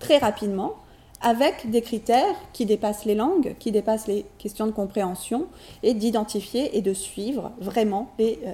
très 0.00 0.18
rapidement 0.18 0.74
avec 1.20 1.70
des 1.70 1.82
critères 1.82 2.34
qui 2.52 2.66
dépassent 2.66 3.04
les 3.04 3.14
langues, 3.14 3.54
qui 3.58 3.72
dépassent 3.72 4.06
les 4.06 4.24
questions 4.38 4.66
de 4.66 4.72
compréhension, 4.72 5.46
et 5.82 5.94
d'identifier 5.94 6.76
et 6.76 6.82
de 6.82 6.94
suivre 6.94 7.52
vraiment 7.60 8.10
les 8.18 8.38
euh, 8.46 8.52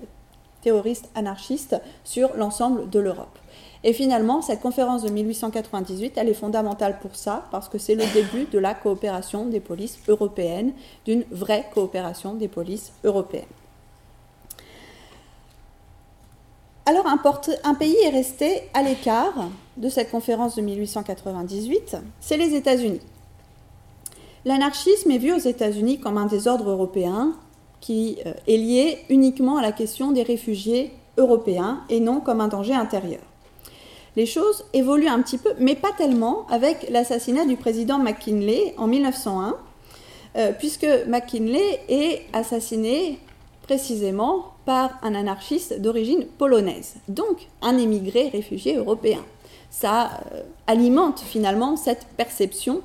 terroristes 0.62 1.08
anarchistes 1.14 1.80
sur 2.04 2.34
l'ensemble 2.36 2.90
de 2.90 2.98
l'Europe. 2.98 3.38
Et 3.84 3.92
finalement, 3.92 4.42
cette 4.42 4.60
conférence 4.60 5.04
de 5.04 5.10
1898, 5.10 6.14
elle 6.16 6.28
est 6.28 6.34
fondamentale 6.34 6.98
pour 6.98 7.14
ça, 7.14 7.44
parce 7.52 7.68
que 7.68 7.78
c'est 7.78 7.94
le 7.94 8.04
début 8.12 8.46
de 8.50 8.58
la 8.58 8.74
coopération 8.74 9.46
des 9.46 9.60
polices 9.60 10.00
européennes, 10.08 10.72
d'une 11.04 11.24
vraie 11.30 11.66
coopération 11.72 12.34
des 12.34 12.48
polices 12.48 12.92
européennes. 13.04 13.44
Alors 16.88 17.08
un, 17.08 17.74
pays 17.74 17.96
est 18.04 18.10
resté 18.10 18.62
à 18.72 18.80
l'écart 18.80 19.48
de 19.76 19.88
cette 19.88 20.08
conférence 20.08 20.54
de 20.54 20.62
1898, 20.62 21.96
c'est 22.20 22.36
les 22.36 22.54
États-Unis. 22.54 23.00
L'anarchisme 24.44 25.10
est 25.10 25.18
vu 25.18 25.32
aux 25.32 25.38
États-Unis 25.38 25.98
comme 25.98 26.16
un 26.16 26.26
désordre 26.26 26.70
européen 26.70 27.32
qui 27.80 28.18
euh, 28.24 28.34
est 28.46 28.56
lié 28.56 28.98
uniquement 29.08 29.56
à 29.56 29.62
la 29.62 29.72
question 29.72 30.12
des 30.12 30.22
réfugiés 30.22 30.92
européens 31.18 31.80
et 31.88 31.98
non 31.98 32.20
comme 32.20 32.40
un 32.40 32.46
danger 32.46 32.74
intérieur. 32.74 33.22
Les 34.14 34.26
choses 34.26 34.64
évoluent 34.72 35.08
un 35.08 35.22
petit 35.22 35.38
peu, 35.38 35.54
mais 35.58 35.74
pas 35.74 35.90
tellement, 35.98 36.46
avec 36.50 36.88
l'assassinat 36.90 37.46
du 37.46 37.56
président 37.56 37.98
McKinley 37.98 38.74
en 38.78 38.86
1901, 38.86 39.56
euh, 40.36 40.52
puisque 40.56 40.86
McKinley 41.08 41.80
est 41.88 42.22
assassiné 42.32 43.18
précisément 43.66 44.54
par 44.64 44.98
un 45.02 45.14
anarchiste 45.14 45.80
d'origine 45.80 46.24
polonaise, 46.38 46.94
donc 47.08 47.48
un 47.62 47.76
émigré 47.78 48.28
réfugié 48.28 48.76
européen. 48.76 49.20
Ça 49.70 50.20
euh, 50.32 50.42
alimente 50.66 51.20
finalement 51.20 51.76
cette 51.76 52.06
perception 52.16 52.82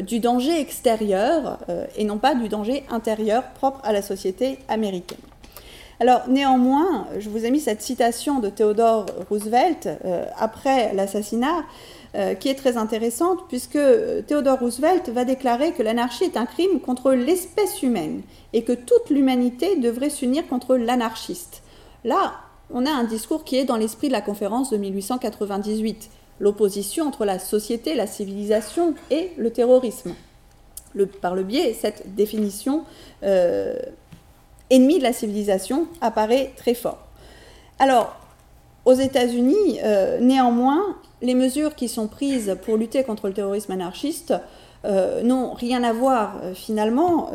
du 0.00 0.18
danger 0.18 0.58
extérieur 0.58 1.58
et 1.98 2.04
non 2.04 2.16
pas 2.16 2.34
du 2.34 2.48
danger 2.48 2.84
intérieur 2.88 3.42
propre 3.50 3.82
à 3.84 3.92
la 3.92 4.00
société 4.00 4.58
américaine. 4.66 5.18
Alors 6.00 6.22
néanmoins, 6.26 7.06
je 7.18 7.28
vous 7.28 7.44
ai 7.44 7.50
mis 7.50 7.60
cette 7.60 7.82
citation 7.82 8.38
de 8.38 8.48
Theodore 8.48 9.04
Roosevelt 9.28 9.90
après 10.38 10.94
l'assassinat 10.94 11.64
euh, 12.14 12.34
qui 12.34 12.48
est 12.48 12.54
très 12.54 12.76
intéressante, 12.76 13.40
puisque 13.48 13.78
Theodore 14.26 14.60
Roosevelt 14.60 15.08
va 15.08 15.24
déclarer 15.24 15.72
que 15.72 15.82
l'anarchie 15.82 16.24
est 16.24 16.36
un 16.36 16.46
crime 16.46 16.80
contre 16.80 17.12
l'espèce 17.12 17.82
humaine 17.82 18.22
et 18.52 18.62
que 18.62 18.72
toute 18.72 19.10
l'humanité 19.10 19.76
devrait 19.76 20.10
s'unir 20.10 20.46
contre 20.46 20.76
l'anarchiste. 20.76 21.62
Là, 22.04 22.34
on 22.72 22.86
a 22.86 22.90
un 22.90 23.04
discours 23.04 23.44
qui 23.44 23.56
est 23.56 23.64
dans 23.64 23.76
l'esprit 23.76 24.08
de 24.08 24.12
la 24.12 24.20
conférence 24.20 24.70
de 24.70 24.76
1898, 24.76 26.10
l'opposition 26.40 27.06
entre 27.06 27.24
la 27.24 27.38
société, 27.38 27.94
la 27.94 28.06
civilisation 28.06 28.94
et 29.10 29.32
le 29.36 29.50
terrorisme. 29.50 30.14
par 31.20 31.34
le 31.34 31.42
biais, 31.42 31.76
cette 31.78 32.14
définition 32.14 32.84
euh, 33.22 33.76
ennemie 34.70 34.98
de 34.98 35.02
la 35.02 35.12
civilisation 35.12 35.88
apparaît 36.00 36.52
très 36.56 36.74
fort. 36.74 36.98
Alors, 37.78 38.16
aux 38.84 38.94
États-Unis, 38.94 39.80
euh, 39.82 40.20
néanmoins, 40.20 40.96
les 41.24 41.34
mesures 41.34 41.74
qui 41.74 41.88
sont 41.88 42.06
prises 42.06 42.56
pour 42.64 42.76
lutter 42.76 43.02
contre 43.04 43.28
le 43.28 43.34
terrorisme 43.34 43.72
anarchiste 43.72 44.34
euh, 44.84 45.22
n'ont 45.22 45.52
rien 45.54 45.82
à 45.82 45.92
voir 45.92 46.36
euh, 46.42 46.54
finalement. 46.54 47.30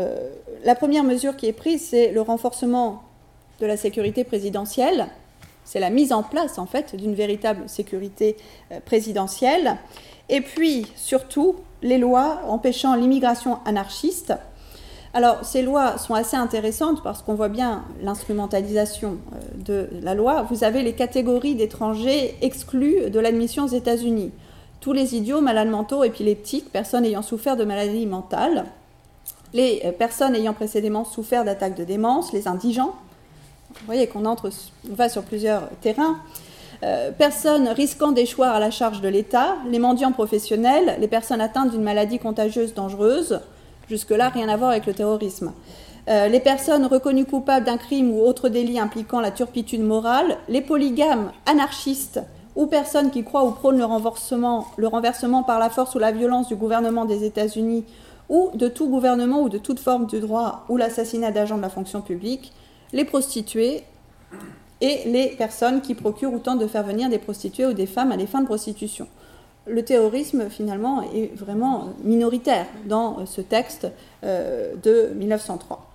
la 0.63 0.75
première 0.75 1.03
mesure 1.03 1.35
qui 1.35 1.47
est 1.47 1.53
prise, 1.53 1.87
c'est 1.89 2.11
le 2.11 2.21
renforcement 2.21 3.03
de 3.59 3.65
la 3.65 3.77
sécurité 3.77 4.23
présidentielle. 4.23 5.07
C'est 5.65 5.79
la 5.79 5.89
mise 5.89 6.13
en 6.13 6.23
place 6.23 6.57
en 6.57 6.65
fait 6.65 6.95
d'une 6.95 7.13
véritable 7.13 7.67
sécurité 7.67 8.37
présidentielle. 8.85 9.77
Et 10.29 10.41
puis 10.41 10.87
surtout 10.95 11.57
les 11.81 11.97
lois 11.97 12.41
empêchant 12.47 12.95
l'immigration 12.95 13.59
anarchiste 13.65 14.33
alors, 15.13 15.43
ces 15.43 15.63
lois 15.63 15.97
sont 15.97 16.13
assez 16.13 16.37
intéressantes 16.37 17.01
parce 17.01 17.23
qu'on 17.23 17.33
voit 17.33 17.49
bien 17.49 17.83
l'instrumentalisation 18.03 19.17
euh, 19.33 19.37
de 19.63 19.89
la 20.03 20.13
loi. 20.13 20.43
Vous 20.51 20.63
avez 20.63 20.83
les 20.83 20.93
catégories 20.93 21.55
d'étrangers 21.55 22.35
exclus 22.41 23.09
de 23.09 23.19
l'admission 23.19 23.63
aux 23.63 23.69
États-Unis. 23.69 24.31
Tous 24.81 24.93
les 24.93 25.15
idiots, 25.15 25.41
malades 25.41 25.69
mentaux, 25.69 26.03
épileptiques, 26.03 26.71
personnes 26.71 27.05
ayant 27.05 27.23
souffert 27.23 27.57
de 27.57 27.63
maladies 27.63 28.05
mentales, 28.05 28.65
les 29.53 29.81
euh, 29.85 29.91
personnes 29.91 30.35
ayant 30.35 30.53
précédemment 30.53 31.05
souffert 31.05 31.43
d'attaques 31.43 31.75
de 31.75 31.83
démence, 31.83 32.31
les 32.31 32.47
indigents. 32.47 32.93
Vous 33.71 33.85
voyez 33.87 34.07
qu'on 34.07 34.25
on 34.25 34.35
va 34.89 35.09
sur 35.09 35.23
plusieurs 35.23 35.69
terrains. 35.81 36.19
Euh, 36.83 37.11
personnes 37.11 37.67
risquant 37.67 38.11
d'échoir 38.11 38.55
à 38.55 38.59
la 38.59 38.71
charge 38.71 39.01
de 39.01 39.09
l'État, 39.09 39.57
les 39.69 39.79
mendiants 39.79 40.11
professionnels, 40.11 40.97
les 40.99 41.07
personnes 41.07 41.41
atteintes 41.41 41.71
d'une 41.71 41.83
maladie 41.83 42.19
contagieuse 42.19 42.73
dangereuse, 42.73 43.41
Jusque-là, 43.89 44.29
rien 44.29 44.47
à 44.49 44.55
voir 44.55 44.71
avec 44.71 44.85
le 44.85 44.93
terrorisme. 44.93 45.51
Euh, 46.09 46.27
les 46.27 46.39
personnes 46.39 46.85
reconnues 46.85 47.25
coupables 47.25 47.65
d'un 47.65 47.77
crime 47.77 48.11
ou 48.11 48.21
autre 48.21 48.49
délit 48.49 48.79
impliquant 48.79 49.19
la 49.19 49.31
turpitude 49.31 49.83
morale, 49.83 50.37
les 50.47 50.61
polygames 50.61 51.31
anarchistes 51.45 52.21
ou 52.55 52.67
personnes 52.67 53.11
qui 53.11 53.23
croient 53.23 53.45
ou 53.45 53.51
prônent 53.51 53.77
le 53.77 53.85
renversement, 53.85 55.43
par 55.43 55.59
la 55.59 55.69
force 55.69 55.95
ou 55.95 55.99
la 55.99 56.11
violence 56.11 56.47
du 56.47 56.55
gouvernement 56.55 57.05
des 57.05 57.23
États-Unis 57.23 57.83
ou 58.27 58.51
de 58.53 58.67
tout 58.67 58.87
gouvernement 58.87 59.41
ou 59.41 59.49
de 59.49 59.57
toute 59.57 59.79
forme 59.79 60.05
de 60.07 60.19
droit 60.19 60.65
ou 60.69 60.77
l'assassinat 60.77 61.31
d'agents 61.31 61.57
de 61.57 61.61
la 61.61 61.69
fonction 61.69 62.01
publique, 62.01 62.53
les 62.93 63.05
prostituées 63.05 63.83
et 64.81 65.01
les 65.05 65.27
personnes 65.37 65.81
qui 65.81 65.95
procurent 65.95 66.33
ou 66.33 66.39
tentent 66.39 66.59
de 66.59 66.67
faire 66.67 66.83
venir 66.83 67.09
des 67.09 67.17
prostituées 67.17 67.65
ou 67.65 67.73
des 67.73 67.87
femmes 67.87 68.11
à 68.11 68.17
des 68.17 68.27
fins 68.27 68.41
de 68.41 68.45
prostitution 68.45 69.07
le 69.69 69.83
terrorisme, 69.83 70.49
finalement, 70.49 71.03
est 71.13 71.35
vraiment 71.35 71.89
minoritaire 72.03 72.65
dans 72.85 73.25
ce 73.25 73.41
texte 73.41 73.87
euh, 74.23 74.73
de 74.81 75.11
1903. 75.15 75.85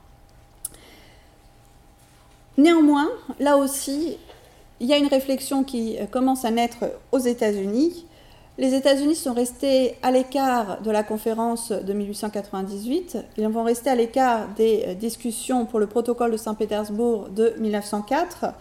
Néanmoins, 2.56 3.08
là 3.40 3.56
aussi, 3.56 4.16
il 4.80 4.87
y 4.87 4.92
a 4.92 4.96
une 4.96 5.08
réflexion 5.08 5.64
qui 5.64 5.96
commence 6.10 6.44
à 6.44 6.50
naître 6.50 6.84
aux 7.10 7.18
États-Unis. 7.18 8.06
Les 8.56 8.74
États-Unis 8.74 9.16
sont 9.16 9.34
restés 9.34 9.96
à 10.02 10.12
l'écart 10.12 10.80
de 10.82 10.90
la 10.92 11.02
conférence 11.02 11.72
de 11.72 11.92
1898. 11.92 13.18
Ils 13.37 13.48
vont 13.48 13.64
rester 13.64 13.90
à 13.90 13.96
l'écart 13.96 14.46
des 14.56 14.94
discussions 14.94 15.66
pour 15.66 15.80
le 15.80 15.88
protocole 15.88 16.30
de 16.30 16.37
Saint-Pétersbourg 16.37 17.28
de 17.30 17.54
1904. 17.58 18.54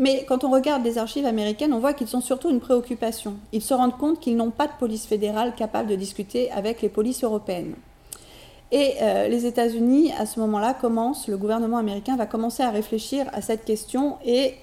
Mais 0.00 0.24
quand 0.26 0.44
on 0.44 0.50
regarde 0.50 0.82
les 0.82 0.96
archives 0.96 1.26
américaines, 1.26 1.74
on 1.74 1.78
voit 1.78 1.92
qu'ils 1.92 2.16
ont 2.16 2.22
surtout 2.22 2.48
une 2.48 2.58
préoccupation. 2.58 3.34
Ils 3.52 3.60
se 3.60 3.74
rendent 3.74 3.98
compte 3.98 4.18
qu'ils 4.18 4.34
n'ont 4.34 4.50
pas 4.50 4.66
de 4.66 4.72
police 4.78 5.04
fédérale 5.04 5.54
capable 5.54 5.90
de 5.90 5.94
discuter 5.94 6.50
avec 6.52 6.80
les 6.80 6.88
polices 6.88 7.22
européennes. 7.22 7.74
Et 8.72 8.94
euh, 9.02 9.28
les 9.28 9.44
États-Unis, 9.44 10.10
à 10.18 10.24
ce 10.24 10.40
moment-là, 10.40 10.72
commencent, 10.72 11.28
le 11.28 11.36
gouvernement 11.36 11.76
américain 11.76 12.16
va 12.16 12.24
commencer 12.24 12.62
à 12.62 12.70
réfléchir 12.70 13.26
à 13.34 13.42
cette 13.42 13.66
question 13.66 14.16
et 14.24 14.54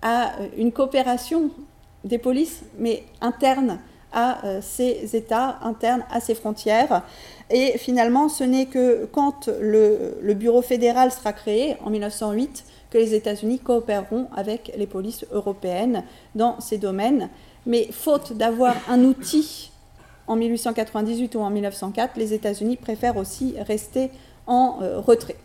à 0.00 0.40
euh, 0.40 0.46
une 0.56 0.72
coopération 0.72 1.50
des 2.04 2.16
polices, 2.16 2.62
mais 2.78 3.04
interne 3.20 3.78
à 4.10 4.42
euh, 4.46 4.60
ces 4.62 5.14
États, 5.14 5.58
interne 5.64 6.02
à 6.10 6.20
ces 6.20 6.34
frontières. 6.34 7.02
Et 7.50 7.76
finalement, 7.76 8.30
ce 8.30 8.44
n'est 8.44 8.66
que 8.66 9.06
quand 9.12 9.50
le 9.60 10.32
bureau 10.32 10.62
fédéral 10.62 11.12
sera 11.12 11.34
créé 11.34 11.76
en 11.84 11.90
1908 11.90 12.64
que 12.96 13.00
les 13.00 13.14
États-Unis 13.14 13.58
coopéreront 13.58 14.28
avec 14.34 14.72
les 14.74 14.86
polices 14.86 15.26
européennes 15.30 16.02
dans 16.34 16.58
ces 16.60 16.78
domaines. 16.78 17.28
Mais 17.66 17.88
faute 17.92 18.32
d'avoir 18.32 18.74
un 18.88 19.04
outil 19.04 19.70
en 20.26 20.36
1898 20.36 21.34
ou 21.34 21.40
en 21.40 21.50
1904, 21.50 22.16
les 22.16 22.32
États-Unis 22.32 22.76
préfèrent 22.76 23.18
aussi 23.18 23.54
rester 23.60 24.10
en 24.46 24.78
euh, 24.80 24.98
retrait. 24.98 25.36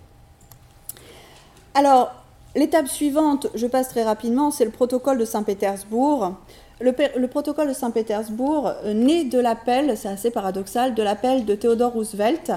Alors, 1.73 2.13
l'étape 2.55 2.87
suivante, 2.87 3.47
je 3.53 3.67
passe 3.67 3.89
très 3.89 4.03
rapidement, 4.03 4.49
c'est 4.49 4.65
le 4.65 4.71
protocole 4.71 5.17
de 5.17 5.25
Saint-Pétersbourg. 5.25 6.35
Le, 6.79 6.93
le, 7.17 7.27
protocole 7.27 7.67
de 7.67 7.73
Saint-Pétersbourg 7.73 8.71
euh, 8.85 8.93
naît 8.93 9.25
de 9.25 9.39
l'appel, 9.39 9.97
c'est 9.97 10.07
assez 10.07 10.31
paradoxal, 10.31 10.95
de 10.95 11.03
l'appel 11.03 11.43
de 11.43 11.53
Theodore 11.55 11.91
Roosevelt 11.91 12.49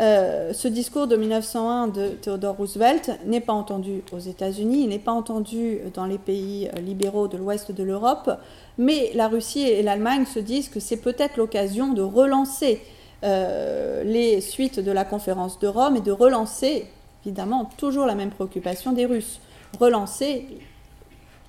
euh, 0.00 0.54
ce 0.54 0.68
discours 0.68 1.06
de 1.06 1.16
1901 1.16 1.88
de 1.88 2.08
Theodore 2.08 2.56
Roosevelt 2.56 3.10
n'est 3.26 3.42
pas 3.42 3.52
entendu 3.52 4.02
aux 4.12 4.18
États-Unis, 4.18 4.84
il 4.84 4.88
n'est 4.88 4.98
pas 4.98 5.12
entendu 5.12 5.80
dans 5.92 6.06
les 6.06 6.16
pays 6.16 6.68
euh, 6.68 6.80
libéraux 6.80 7.28
de 7.28 7.36
l'ouest 7.36 7.72
de 7.72 7.82
l'Europe, 7.82 8.30
mais 8.78 9.10
la 9.14 9.28
Russie 9.28 9.60
et 9.68 9.82
l'Allemagne 9.82 10.24
se 10.24 10.38
disent 10.38 10.70
que 10.70 10.80
c'est 10.80 10.96
peut-être 10.96 11.36
l'occasion 11.36 11.92
de 11.92 12.00
relancer 12.00 12.80
euh, 13.22 14.02
les 14.04 14.40
suites 14.40 14.80
de 14.80 14.90
la 14.90 15.04
conférence 15.04 15.58
de 15.58 15.66
Rome 15.66 15.96
et 15.96 16.00
de 16.00 16.12
relancer, 16.12 16.86
évidemment, 17.26 17.70
toujours 17.76 18.06
la 18.06 18.14
même 18.14 18.30
préoccupation 18.30 18.92
des 18.92 19.04
Russes, 19.04 19.40
relancer 19.78 20.46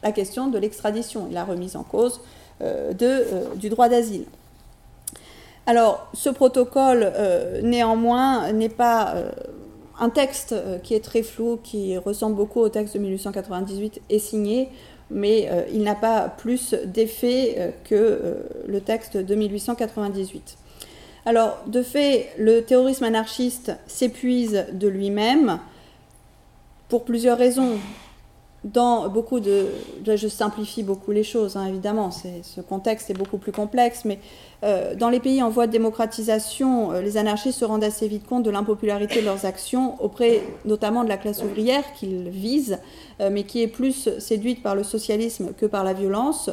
la 0.04 0.12
question 0.12 0.48
de 0.48 0.58
l'extradition 0.58 1.30
et 1.30 1.34
la 1.34 1.46
remise 1.46 1.78
en 1.78 1.84
cause 1.84 2.20
du 2.60 3.70
droit 3.70 3.90
d'asile. 3.90 4.26
Alors, 5.66 6.08
ce 6.14 6.30
protocole, 6.30 7.12
euh, 7.16 7.62
néanmoins, 7.62 8.52
n'est 8.52 8.68
pas 8.68 9.14
euh, 9.16 9.32
un 9.98 10.10
texte 10.10 10.52
euh, 10.52 10.78
qui 10.78 10.94
est 10.94 11.00
très 11.00 11.24
flou, 11.24 11.58
qui 11.64 11.98
ressemble 11.98 12.36
beaucoup 12.36 12.60
au 12.60 12.68
texte 12.68 12.96
de 12.96 13.00
1898 13.00 14.02
et 14.10 14.20
signé, 14.20 14.70
mais 15.10 15.50
il 15.72 15.84
n'a 15.84 15.94
pas 15.94 16.28
plus 16.28 16.74
d'effet 16.86 17.74
que 17.84 18.38
le 18.66 18.82
texte 18.82 19.16
de 19.16 19.36
1898. 19.36 20.58
Alors, 21.26 21.60
de 21.68 21.84
fait, 21.84 22.30
le 22.40 22.62
terrorisme 22.64 23.04
anarchiste 23.04 23.74
s'épuise 23.86 24.66
de 24.72 24.88
lui-même 24.88 25.60
pour 26.90 27.04
plusieurs 27.04 27.38
raisons 27.38 27.78
dans 28.64 29.10
beaucoup 29.10 29.42
de, 29.42 29.68
je 30.06 30.28
simplifie 30.28 30.84
beaucoup 30.84 31.12
les 31.12 31.24
choses, 31.24 31.58
hein, 31.58 31.66
évidemment, 31.68 32.12
ce 32.12 32.62
contexte 32.62 33.10
est 33.10 33.14
beaucoup 33.14 33.38
plus 33.38 33.52
complexe, 33.52 34.06
mais 34.06 34.20
euh, 34.64 34.96
dans 34.96 35.10
les 35.10 35.20
pays 35.20 35.44
en 35.44 35.50
voie 35.50 35.68
de 35.68 35.74
démocratisation, 35.74 36.94
euh, 36.94 37.02
les 37.02 37.18
anarchistes 37.18 37.60
se 37.60 37.66
rendent 37.66 37.84
assez 37.84 38.08
vite 38.08 38.26
compte 38.26 38.44
de 38.44 38.50
l'impopularité 38.50 39.20
de 39.20 39.26
leurs 39.26 39.46
actions 39.46 40.02
auprès 40.02 40.42
notamment 40.64 41.04
de 41.04 41.10
la 41.10 41.18
classe 41.18 41.44
ouvrière 41.44 41.84
qu'ils 41.94 42.30
visent, 42.30 42.80
euh, 43.20 43.30
mais 43.30 43.44
qui 43.44 43.62
est 43.62 43.68
plus 43.68 44.18
séduite 44.20 44.64
par 44.64 44.76
le 44.76 44.84
socialisme 44.84 45.52
que 45.58 45.66
par 45.66 45.84
la 45.84 45.92
violence. 45.92 46.50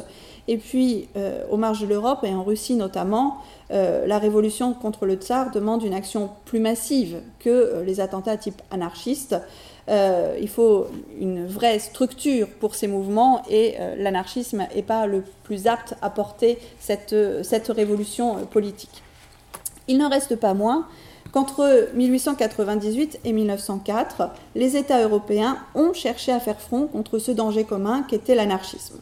Et 0.47 0.57
puis, 0.57 1.07
aux 1.51 1.55
marges 1.55 1.81
de 1.81 1.85
l'Europe 1.85 2.23
et 2.23 2.33
en 2.33 2.43
Russie 2.43 2.75
notamment, 2.75 3.37
la 3.69 4.17
révolution 4.17 4.73
contre 4.73 5.05
le 5.05 5.13
tsar 5.13 5.51
demande 5.51 5.83
une 5.83 5.93
action 5.93 6.31
plus 6.45 6.59
massive 6.59 7.21
que 7.39 7.83
les 7.85 7.99
attentats 8.01 8.37
type 8.37 8.59
anarchistes. 8.71 9.35
Euh, 9.89 10.37
il 10.39 10.47
faut 10.47 10.87
une 11.19 11.47
vraie 11.47 11.79
structure 11.79 12.47
pour 12.59 12.75
ces 12.75 12.87
mouvements 12.87 13.41
et 13.49 13.75
euh, 13.79 13.95
l'anarchisme 13.97 14.67
n'est 14.75 14.83
pas 14.83 15.07
le 15.07 15.23
plus 15.43 15.67
apte 15.67 15.95
à 16.01 16.09
porter 16.09 16.59
cette, 16.79 17.15
cette 17.43 17.67
révolution 17.67 18.37
euh, 18.37 18.41
politique. 18.43 19.01
Il 19.87 19.97
n'en 19.97 20.09
reste 20.09 20.35
pas 20.35 20.53
moins 20.53 20.87
qu'entre 21.31 21.89
1898 21.95 23.21
et 23.25 23.33
1904, 23.33 24.29
les 24.55 24.77
États 24.77 25.01
européens 25.01 25.57
ont 25.75 25.93
cherché 25.93 26.31
à 26.31 26.39
faire 26.39 26.59
front 26.59 26.87
contre 26.87 27.17
ce 27.19 27.31
danger 27.31 27.63
commun 27.63 28.03
qu'était 28.03 28.35
l'anarchisme. 28.35 28.99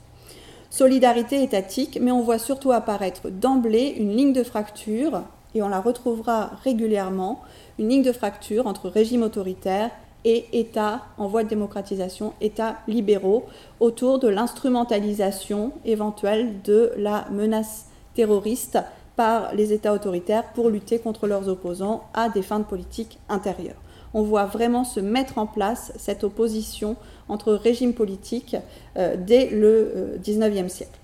Solidarité 0.70 1.44
étatique, 1.44 1.98
mais 2.00 2.12
on 2.12 2.22
voit 2.22 2.38
surtout 2.38 2.72
apparaître 2.72 3.30
d'emblée 3.30 3.96
une 3.98 4.16
ligne 4.16 4.34
de 4.34 4.44
fracture 4.44 5.24
et 5.56 5.64
on 5.64 5.70
la 5.70 5.82
retrouvera 5.82 6.52
régulièrement, 6.64 7.42
une 7.80 7.90
ligne 7.90 8.04
de 8.04 8.12
fracture 8.12 8.68
entre 8.68 8.88
régime 8.88 9.24
autoritaire 9.24 9.90
et 10.26 10.46
États 10.54 11.02
en 11.18 11.28
voie 11.28 11.44
de 11.44 11.50
démocratisation, 11.50 12.34
États 12.42 12.78
libéraux, 12.88 13.46
autour 13.80 14.20
de 14.20 14.28
l'instrumentalisation 14.28 15.72
éventuelle 15.86 16.62
de 16.64 16.92
la 16.98 17.26
menace 17.32 17.86
terroriste 18.16 18.80
par 19.16 19.54
les 19.54 19.74
États 19.74 19.94
autoritaires 19.94 20.46
pour 20.54 20.70
lutter 20.70 21.00
contre 21.00 21.28
leurs 21.28 21.50
opposants 21.50 22.04
à 22.14 22.30
des 22.30 22.42
fins 22.42 22.60
de 22.60 22.66
politique 22.66 23.20
intérieure. 23.30 23.76
On 24.14 24.24
voit 24.24 24.46
vraiment 24.46 24.84
se 24.84 25.00
mettre 25.00 25.38
en 25.38 25.46
place 25.46 25.92
cette 25.98 26.24
opposition 26.24 26.96
entre 27.28 27.54
régimes 27.54 27.94
politiques 27.94 28.56
euh, 28.98 29.16
dès 29.18 29.50
le 29.50 30.18
euh, 30.26 30.68
siècle. 30.70 31.00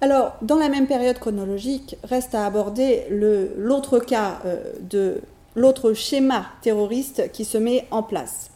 Alors, 0.00 0.34
dans 0.42 0.56
la 0.56 0.68
même 0.68 0.86
période 0.86 1.18
chronologique, 1.18 1.96
reste 2.04 2.34
à 2.34 2.44
aborder 2.44 3.04
l'autre 3.10 3.98
cas 3.98 4.40
euh, 4.44 4.62
de 4.82 5.22
l'autre 5.54 5.92
schéma 5.92 6.46
terroriste 6.62 7.30
qui 7.32 7.44
se 7.44 7.58
met 7.58 7.86
en 7.90 8.02
place. 8.02 8.50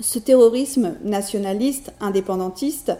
Ce 0.00 0.18
terrorisme 0.18 0.96
nationaliste, 1.04 1.92
indépendantiste, 2.00 2.92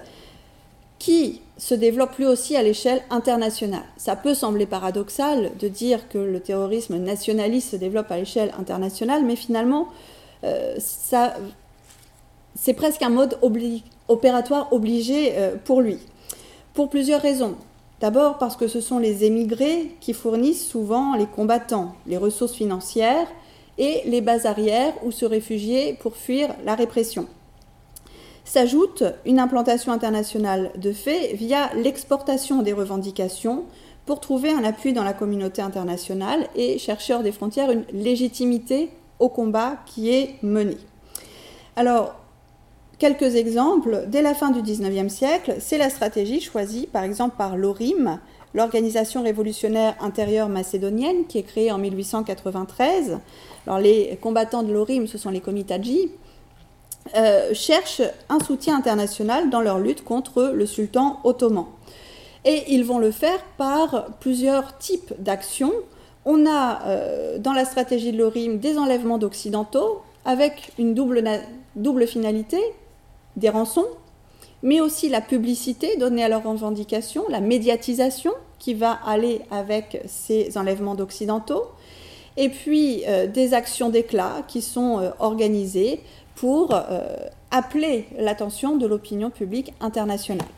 qui 0.99 1.41
se 1.57 1.75
développe 1.75 2.17
lui 2.17 2.27
aussi 2.27 2.57
à 2.57 2.63
l'échelle 2.63 3.03
internationale. 3.11 3.83
Ça 3.97 4.15
peut 4.15 4.35
sembler 4.35 4.67
paradoxal 4.67 5.51
de 5.59 5.69
dire 5.69 6.09
que 6.09 6.19
le 6.19 6.39
terrorisme 6.39 6.97
nationaliste 6.97 7.71
se 7.71 7.77
développe 7.77 8.11
à 8.13 8.19
l'échelle 8.19 8.53
internationale, 8.59 9.25
mais 9.25 9.35
finalement, 9.35 9.89
euh, 10.45 10.77
c'est 12.55 12.75
presque 12.75 13.03
un 13.03 13.11
mode 13.11 13.39
opératoire 14.09 14.73
obligé 14.73 15.33
euh, 15.37 15.57
pour 15.65 15.81
lui, 15.81 15.99
pour 16.75 16.89
plusieurs 16.89 17.21
raisons. 17.21 17.57
D'abord 18.03 18.37
parce 18.39 18.57
que 18.57 18.67
ce 18.67 18.81
sont 18.81 18.99
les 18.99 19.23
émigrés 19.23 19.95
qui 20.01 20.13
fournissent 20.13 20.67
souvent 20.67 21.15
les 21.15 21.27
combattants, 21.27 21.95
les 22.09 22.17
ressources 22.17 22.53
financières 22.53 23.29
et 23.79 24.03
les 24.07 24.21
bases 24.21 24.45
arrières 24.45 24.93
où 25.05 25.13
se 25.13 25.25
réfugier 25.25 25.97
pour 26.01 26.17
fuir 26.17 26.49
la 26.65 26.75
répression. 26.75 27.29
S'ajoute 28.45 29.05
une 29.25 29.39
implantation 29.39 29.93
internationale 29.93 30.73
de 30.77 30.91
fait 30.91 31.35
via 31.35 31.73
l'exportation 31.75 32.63
des 32.63 32.73
revendications 32.73 33.67
pour 34.05 34.19
trouver 34.19 34.51
un 34.51 34.65
appui 34.65 34.93
dans 34.93 35.05
la 35.05 35.13
communauté 35.13 35.63
internationale 35.63 36.49
et 36.57 36.79
chercher 36.79 37.15
hors 37.15 37.23
des 37.23 37.31
frontières 37.31 37.71
une 37.71 37.85
légitimité 37.93 38.91
au 39.21 39.29
combat 39.29 39.77
qui 39.87 40.11
est 40.11 40.43
mené. 40.43 40.77
Alors, 41.77 42.17
Quelques 43.03 43.35
exemples, 43.35 44.05
dès 44.07 44.23
la 44.23 44.33
fin 44.33 44.53
du 44.53 44.63
XIXe 44.63 45.13
siècle, 45.13 45.57
c'est 45.59 45.77
la 45.77 45.91
stratégie 45.91 46.41
choisie 46.41 46.87
par 46.87 47.03
exemple 47.03 47.35
par 47.37 47.57
l'ORIM, 47.57 48.21
l'Organisation 48.55 49.25
révolutionnaire 49.25 49.97
intérieure 49.99 50.49
macédonienne, 50.49 51.27
qui 51.27 51.39
est 51.39 51.43
créée 51.43 51.73
en 51.73 51.79
1893. 51.79 53.19
Alors 53.67 53.81
les 53.81 54.17
combattants 54.23 54.63
de 54.63 54.73
l'ORIM, 54.73 55.09
ce 55.09 55.19
sont 55.19 55.31
les 55.31 55.41
Komitadji, 55.41 56.13
euh, 57.17 57.53
cherchent 57.55 58.03
un 58.29 58.39
soutien 58.39 58.77
international 58.77 59.51
dans 59.51 59.63
leur 59.63 59.81
lutte 59.81 60.05
contre 60.05 60.53
le 60.55 60.65
sultan 60.65 61.19
ottoman. 61.25 61.67
Et 62.45 62.63
ils 62.69 62.85
vont 62.85 62.99
le 62.99 63.11
faire 63.11 63.43
par 63.59 64.13
plusieurs 64.21 64.79
types 64.79 65.13
d'actions. 65.19 65.73
On 66.25 66.47
a 66.47 66.87
euh, 66.87 67.39
dans 67.39 67.53
la 67.53 67.65
stratégie 67.65 68.13
de 68.13 68.19
l'ORIM 68.19 68.59
des 68.59 68.79
enlèvements 68.79 69.19
d'occidentaux 69.19 70.03
avec 70.25 70.71
une 70.79 70.95
double, 70.95 71.25
double 71.75 72.07
finalité, 72.07 72.61
des 73.37 73.49
rançons, 73.49 73.87
mais 74.63 74.81
aussi 74.81 75.09
la 75.09 75.21
publicité 75.21 75.97
donnée 75.97 76.25
à 76.25 76.29
leurs 76.29 76.45
revendications, 76.45 77.25
la 77.29 77.41
médiatisation 77.41 78.33
qui 78.59 78.75
va 78.75 78.93
aller 79.05 79.41
avec 79.51 80.03
ces 80.07 80.57
enlèvements 80.57 80.95
d'occidentaux, 80.95 81.65
et 82.37 82.49
puis 82.49 83.03
euh, 83.07 83.27
des 83.27 83.55
actions 83.55 83.89
d'éclat 83.89 84.43
qui 84.49 84.63
sont 84.63 85.01
euh, 85.01 85.11
organisées 85.19 86.01
pour 86.35 86.73
euh, 86.73 87.17
appeler 87.51 88.07
l'attention 88.19 88.77
de 88.77 88.87
l'opinion 88.87 89.31
publique 89.31 89.75
internationale. 89.81 90.49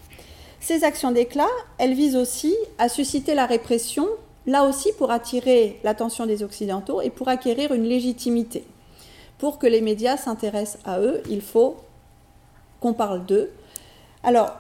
Ces 0.61 0.85
actions 0.85 1.11
d'éclat, 1.11 1.49
elles 1.79 1.95
visent 1.95 2.17
aussi 2.17 2.55
à 2.79 2.89
susciter 2.89 3.35
la 3.35 3.47
répression, 3.47 4.07
là 4.47 4.65
aussi 4.65 4.93
pour 4.93 5.11
attirer 5.11 5.81
l'attention 5.83 6.27
des 6.27 6.43
Occidentaux 6.43 7.01
et 7.01 7.11
pour 7.11 7.29
acquérir 7.29 7.73
une 7.73 7.85
légitimité. 7.85 8.65
Pour 9.39 9.59
que 9.59 9.67
les 9.67 9.81
médias 9.81 10.17
s'intéressent 10.17 10.81
à 10.85 11.01
eux, 11.01 11.23
il 11.29 11.41
faut 11.41 11.77
qu'on 12.85 12.93
parle 12.93 13.25
d'eux. 13.25 13.51
Alors, 14.23 14.53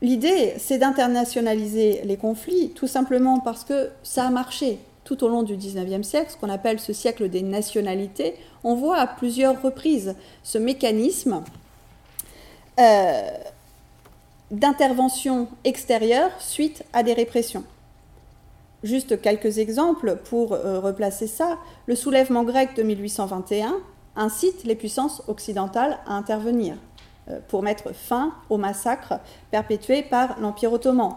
l'idée, 0.00 0.54
c'est 0.56 0.78
d'internationaliser 0.78 2.02
les 2.04 2.16
conflits, 2.16 2.70
tout 2.70 2.86
simplement 2.86 3.40
parce 3.40 3.64
que 3.64 3.90
ça 4.04 4.24
a 4.24 4.30
marché 4.30 4.78
tout 5.02 5.24
au 5.24 5.28
long 5.28 5.42
du 5.42 5.56
19e 5.56 6.04
siècle, 6.04 6.30
ce 6.30 6.36
qu'on 6.36 6.48
appelle 6.48 6.78
ce 6.78 6.92
siècle 6.92 7.28
des 7.28 7.42
nationalités. 7.42 8.36
On 8.62 8.76
voit 8.76 8.98
à 8.98 9.08
plusieurs 9.08 9.60
reprises 9.60 10.14
ce 10.44 10.58
mécanisme 10.58 11.42
euh, 12.78 13.30
d'intervention 14.52 15.48
extérieure 15.64 16.30
suite 16.38 16.84
à 16.92 17.02
des 17.02 17.14
répressions. 17.14 17.64
Juste 18.84 19.20
quelques 19.20 19.58
exemples 19.58 20.18
pour 20.30 20.52
euh, 20.52 20.78
replacer 20.78 21.26
ça. 21.26 21.58
Le 21.86 21.96
soulèvement 21.96 22.44
grec 22.44 22.76
de 22.76 22.84
1821 22.84 23.74
incite 24.14 24.62
les 24.62 24.76
puissances 24.76 25.22
occidentales 25.26 25.98
à 26.06 26.14
intervenir. 26.14 26.76
Euh, 27.28 27.40
pour 27.48 27.64
mettre 27.64 27.92
fin 27.92 28.32
au 28.50 28.56
massacre 28.56 29.14
perpétué 29.50 30.02
par 30.02 30.38
l'Empire 30.38 30.72
ottoman. 30.72 31.16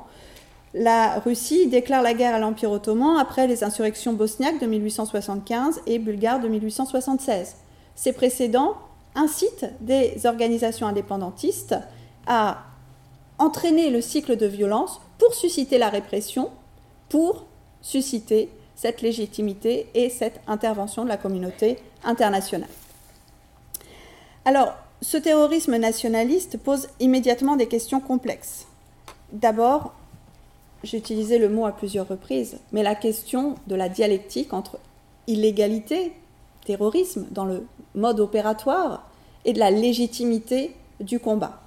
La 0.74 1.20
Russie 1.20 1.68
déclare 1.68 2.02
la 2.02 2.16
guerre 2.16 2.34
à 2.34 2.40
l'Empire 2.40 2.72
ottoman 2.72 3.18
après 3.18 3.46
les 3.46 3.64
insurrections 3.64 4.14
bosniaques 4.14 4.60
de 4.60 4.66
1875 4.66 5.82
et 5.86 6.00
bulgares 6.00 6.40
de 6.40 6.48
1876. 6.48 7.58
Ces 7.94 8.14
précédents 8.14 8.76
incitent 9.14 9.68
des 9.82 10.26
organisations 10.26 10.88
indépendantistes 10.88 11.76
à 12.26 12.64
entraîner 13.38 13.92
le 13.92 14.02
cycle 14.02 14.36
de 14.36 14.48
violence 14.48 15.02
pour 15.20 15.36
susciter 15.36 15.78
la 15.78 15.90
répression, 15.90 16.50
pour 17.10 17.46
susciter 17.82 18.50
cette 18.74 19.04
légitimité 19.04 19.92
et 19.94 20.10
cette 20.10 20.42
intervention 20.48 21.04
de 21.04 21.10
la 21.10 21.18
communauté 21.18 21.78
internationale. 22.04 22.70
Alors, 24.46 24.74
ce 25.02 25.18
terrorisme 25.18 25.78
nationaliste 25.78 26.58
pose 26.58 26.90
immédiatement 27.00 27.56
des 27.56 27.68
questions 27.68 28.02
complexes. 28.02 28.68
D'abord, 29.32 29.94
j'ai 30.84 30.98
utilisé 30.98 31.38
le 31.38 31.48
mot 31.48 31.66
à 31.66 31.72
plusieurs 31.72 32.08
reprises, 32.08 32.58
mais 32.74 32.84
la 32.84 32.96
question 32.96 33.56
de 33.68 33.76
la 33.76 33.88
dialectique 33.88 34.54
entre 34.54 34.78
illégalité, 35.28 36.12
terrorisme 36.66 37.28
dans 37.32 37.46
le 37.46 37.66
mode 37.96 38.20
opératoire, 38.20 39.10
et 39.46 39.54
de 39.54 39.60
la 39.60 39.72
légitimité 39.72 40.76
du 41.00 41.20
combat. 41.20 41.62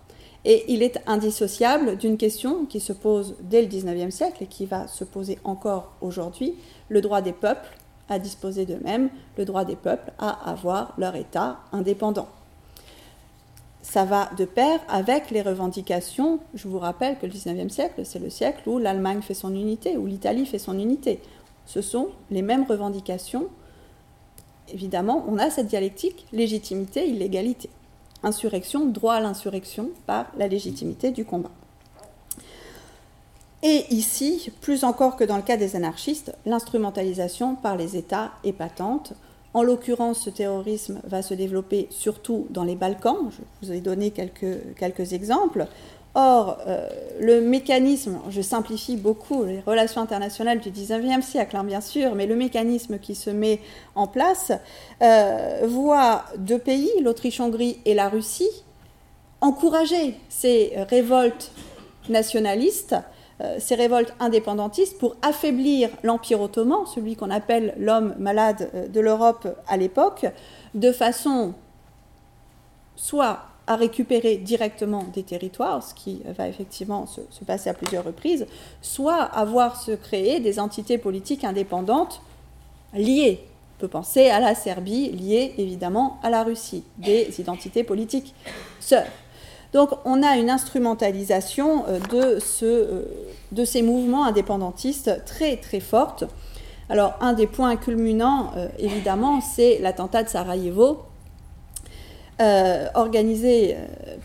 Et 0.44 0.64
il 0.68 0.82
est 0.82 0.98
indissociable 1.06 1.96
d'une 1.96 2.18
question 2.18 2.66
qui 2.66 2.80
se 2.80 2.92
pose 2.92 3.36
dès 3.40 3.62
le 3.62 3.68
XIXe 3.68 4.14
siècle 4.14 4.42
et 4.42 4.46
qui 4.46 4.66
va 4.66 4.88
se 4.88 5.04
poser 5.04 5.38
encore 5.44 5.92
aujourd'hui, 6.02 6.54
le 6.90 7.00
droit 7.00 7.22
des 7.22 7.32
peuples 7.32 7.78
à 8.10 8.18
disposer 8.18 8.66
d'eux-mêmes, 8.66 9.08
le 9.38 9.46
droit 9.46 9.64
des 9.64 9.76
peuples 9.76 10.12
à 10.18 10.50
avoir 10.50 10.92
leur 10.98 11.16
État 11.16 11.60
indépendant 11.72 12.28
ça 13.82 14.04
va 14.04 14.30
de 14.38 14.44
pair 14.44 14.80
avec 14.88 15.30
les 15.30 15.42
revendications. 15.42 16.38
Je 16.54 16.68
vous 16.68 16.78
rappelle 16.78 17.18
que 17.18 17.26
le 17.26 17.32
19e 17.32 17.68
siècle, 17.68 18.02
c'est 18.04 18.20
le 18.20 18.30
siècle 18.30 18.68
où 18.68 18.78
l'Allemagne 18.78 19.22
fait 19.22 19.34
son 19.34 19.54
unité, 19.54 19.96
où 19.96 20.06
l'Italie 20.06 20.46
fait 20.46 20.60
son 20.60 20.78
unité. 20.78 21.20
Ce 21.66 21.82
sont 21.82 22.08
les 22.30 22.42
mêmes 22.42 22.64
revendications. 22.64 23.48
Évidemment, 24.72 25.24
on 25.28 25.38
a 25.38 25.50
cette 25.50 25.66
dialectique 25.66 26.26
légitimité, 26.32 27.08
illégalité. 27.08 27.68
Insurrection, 28.22 28.86
droit 28.86 29.14
à 29.14 29.20
l'insurrection 29.20 29.90
par 30.06 30.26
la 30.36 30.46
légitimité 30.46 31.10
du 31.10 31.24
combat. 31.24 31.50
Et 33.64 33.84
ici, 33.90 34.50
plus 34.60 34.84
encore 34.84 35.16
que 35.16 35.24
dans 35.24 35.36
le 35.36 35.42
cas 35.42 35.56
des 35.56 35.76
anarchistes, 35.76 36.34
l'instrumentalisation 36.46 37.56
par 37.56 37.76
les 37.76 37.96
États 37.96 38.32
est 38.44 38.52
patente. 38.52 39.12
En 39.54 39.62
l'occurrence, 39.62 40.20
ce 40.20 40.30
terrorisme 40.30 41.00
va 41.04 41.20
se 41.20 41.34
développer 41.34 41.86
surtout 41.90 42.46
dans 42.50 42.64
les 42.64 42.74
Balkans. 42.74 43.30
Je 43.30 43.66
vous 43.66 43.72
ai 43.72 43.80
donné 43.80 44.10
quelques, 44.10 45.12
exemples. 45.12 45.66
Or, 46.14 46.58
euh, 46.66 46.88
le 47.20 47.40
mécanisme, 47.40 48.18
je 48.30 48.40
simplifie 48.40 48.96
beaucoup 48.96 49.44
les 49.44 49.60
relations 49.60 50.00
internationales 50.00 50.60
du 50.60 50.70
19e 50.70 51.22
siècle, 51.22 51.56
hein, 51.56 51.64
bien 51.64 51.80
sûr, 51.80 52.14
mais 52.14 52.26
le 52.26 52.36
mécanisme 52.36 52.98
qui 52.98 53.14
se 53.14 53.30
met 53.30 53.60
en 53.94 54.06
place 54.06 54.52
euh, 55.02 55.62
voit 55.66 56.24
deux 56.38 56.58
pays, 56.58 56.90
l'Autriche-Hongrie 57.02 57.78
et 57.84 57.94
la 57.94 58.08
Russie, 58.08 58.50
encourager 59.40 60.18
ces 60.28 60.72
révoltes 60.88 61.50
nationalistes 62.08 62.96
ces 63.58 63.74
révoltes 63.74 64.14
indépendantistes 64.20 64.98
pour 64.98 65.16
affaiblir 65.22 65.90
l'Empire 66.02 66.40
ottoman, 66.40 66.86
celui 66.86 67.16
qu'on 67.16 67.30
appelle 67.30 67.74
l'homme 67.78 68.14
malade 68.18 68.70
euh, 68.74 68.88
de 68.88 69.00
l'Europe 69.00 69.48
à 69.66 69.76
l'époque, 69.76 70.26
de 70.74 70.92
façon 70.92 71.54
soit 72.96 73.40
à 73.66 73.76
récupérer 73.76 74.36
directement 74.36 75.04
des 75.14 75.22
territoires, 75.22 75.82
ce 75.82 75.94
qui 75.94 76.22
va 76.36 76.48
effectivement 76.48 77.06
se, 77.06 77.20
se 77.30 77.44
passer 77.44 77.70
à 77.70 77.74
plusieurs 77.74 78.04
reprises, 78.04 78.46
soit 78.80 79.22
à 79.22 79.44
voir 79.44 79.80
se 79.80 79.92
créer 79.92 80.40
des 80.40 80.58
entités 80.58 80.98
politiques 80.98 81.44
indépendantes 81.44 82.20
liées. 82.92 83.40
On 83.76 83.80
peut 83.80 83.88
penser 83.88 84.28
à 84.28 84.40
la 84.40 84.54
Serbie, 84.54 85.10
liée 85.10 85.54
évidemment 85.58 86.18
à 86.22 86.30
la 86.30 86.42
Russie, 86.42 86.84
des 86.98 87.40
identités 87.40 87.84
politiques 87.84 88.34
sœurs. 88.80 89.06
Donc 89.72 89.90
on 90.04 90.22
a 90.22 90.36
une 90.36 90.50
instrumentalisation 90.50 91.84
euh, 91.88 91.98
euh, 92.62 93.04
de 93.52 93.64
ces 93.64 93.82
mouvements 93.82 94.24
indépendantistes 94.26 95.24
très 95.24 95.56
très 95.56 95.80
forte. 95.80 96.24
Alors 96.90 97.14
un 97.20 97.32
des 97.32 97.46
points 97.46 97.76
culminants, 97.76 98.52
euh, 98.56 98.68
évidemment, 98.78 99.40
c'est 99.40 99.78
l'attentat 99.78 100.24
de 100.24 100.28
Sarajevo, 100.28 101.02
organisé 102.94 103.76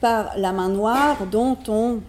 par 0.02 0.32
la 0.38 0.52
main 0.52 0.70
noire, 0.70 1.28
dont 1.32 1.56
on, 1.68 2.00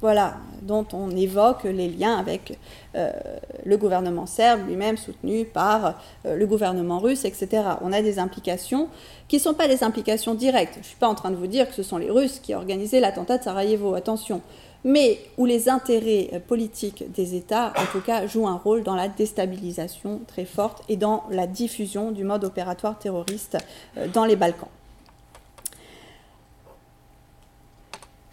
voilà, 0.00 0.36
dont 0.62 0.86
on 0.92 1.10
évoque 1.10 1.64
les 1.64 1.88
liens 1.88 2.16
avec 2.16 2.58
le 2.94 3.76
gouvernement 3.76 4.26
serbe, 4.26 4.66
lui-même 4.66 4.96
soutenu 4.96 5.44
par 5.44 6.00
le 6.24 6.46
gouvernement 6.46 6.98
russe, 6.98 7.24
etc. 7.24 7.62
On 7.82 7.92
a 7.92 8.02
des 8.02 8.18
implications 8.18 8.88
qui 9.30 9.36
ne 9.36 9.42
sont 9.42 9.54
pas 9.54 9.68
des 9.68 9.84
implications 9.84 10.34
directes. 10.34 10.74
Je 10.74 10.78
ne 10.80 10.84
suis 10.84 10.96
pas 10.96 11.06
en 11.06 11.14
train 11.14 11.30
de 11.30 11.36
vous 11.36 11.46
dire 11.46 11.68
que 11.68 11.74
ce 11.74 11.82
sont 11.84 11.98
les 11.98 12.10
Russes 12.10 12.40
qui 12.40 12.54
ont 12.54 12.58
organisé 12.58 12.98
l'attentat 12.98 13.38
de 13.38 13.44
Sarajevo, 13.44 13.94
attention, 13.94 14.42
mais 14.82 15.18
où 15.38 15.46
les 15.46 15.68
intérêts 15.68 16.30
euh, 16.32 16.40
politiques 16.40 17.04
des 17.12 17.36
États, 17.36 17.72
en 17.76 17.86
tout 17.92 18.00
cas, 18.00 18.26
jouent 18.26 18.48
un 18.48 18.56
rôle 18.56 18.82
dans 18.82 18.94
la 18.94 19.08
déstabilisation 19.08 20.20
très 20.26 20.44
forte 20.44 20.82
et 20.88 20.96
dans 20.96 21.24
la 21.30 21.46
diffusion 21.46 22.10
du 22.10 22.24
mode 22.24 22.44
opératoire 22.44 22.98
terroriste 22.98 23.58
euh, 23.96 24.08
dans 24.08 24.24
les 24.24 24.36
Balkans. 24.36 24.68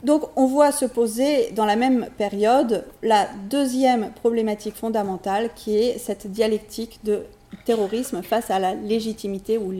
Donc 0.03 0.23
on 0.35 0.45
voit 0.45 0.71
se 0.71 0.85
poser 0.85 1.51
dans 1.51 1.65
la 1.65 1.75
même 1.75 2.07
période 2.17 2.85
la 3.01 3.27
deuxième 3.49 4.11
problématique 4.11 4.75
fondamentale 4.75 5.49
qui 5.55 5.77
est 5.77 5.97
cette 5.97 6.27
dialectique 6.27 6.99
de 7.03 7.23
terrorisme 7.65 8.21
face 8.21 8.51
à 8.51 8.59
la 8.59 8.75
légitimité 8.75 9.57
ou 9.57 9.73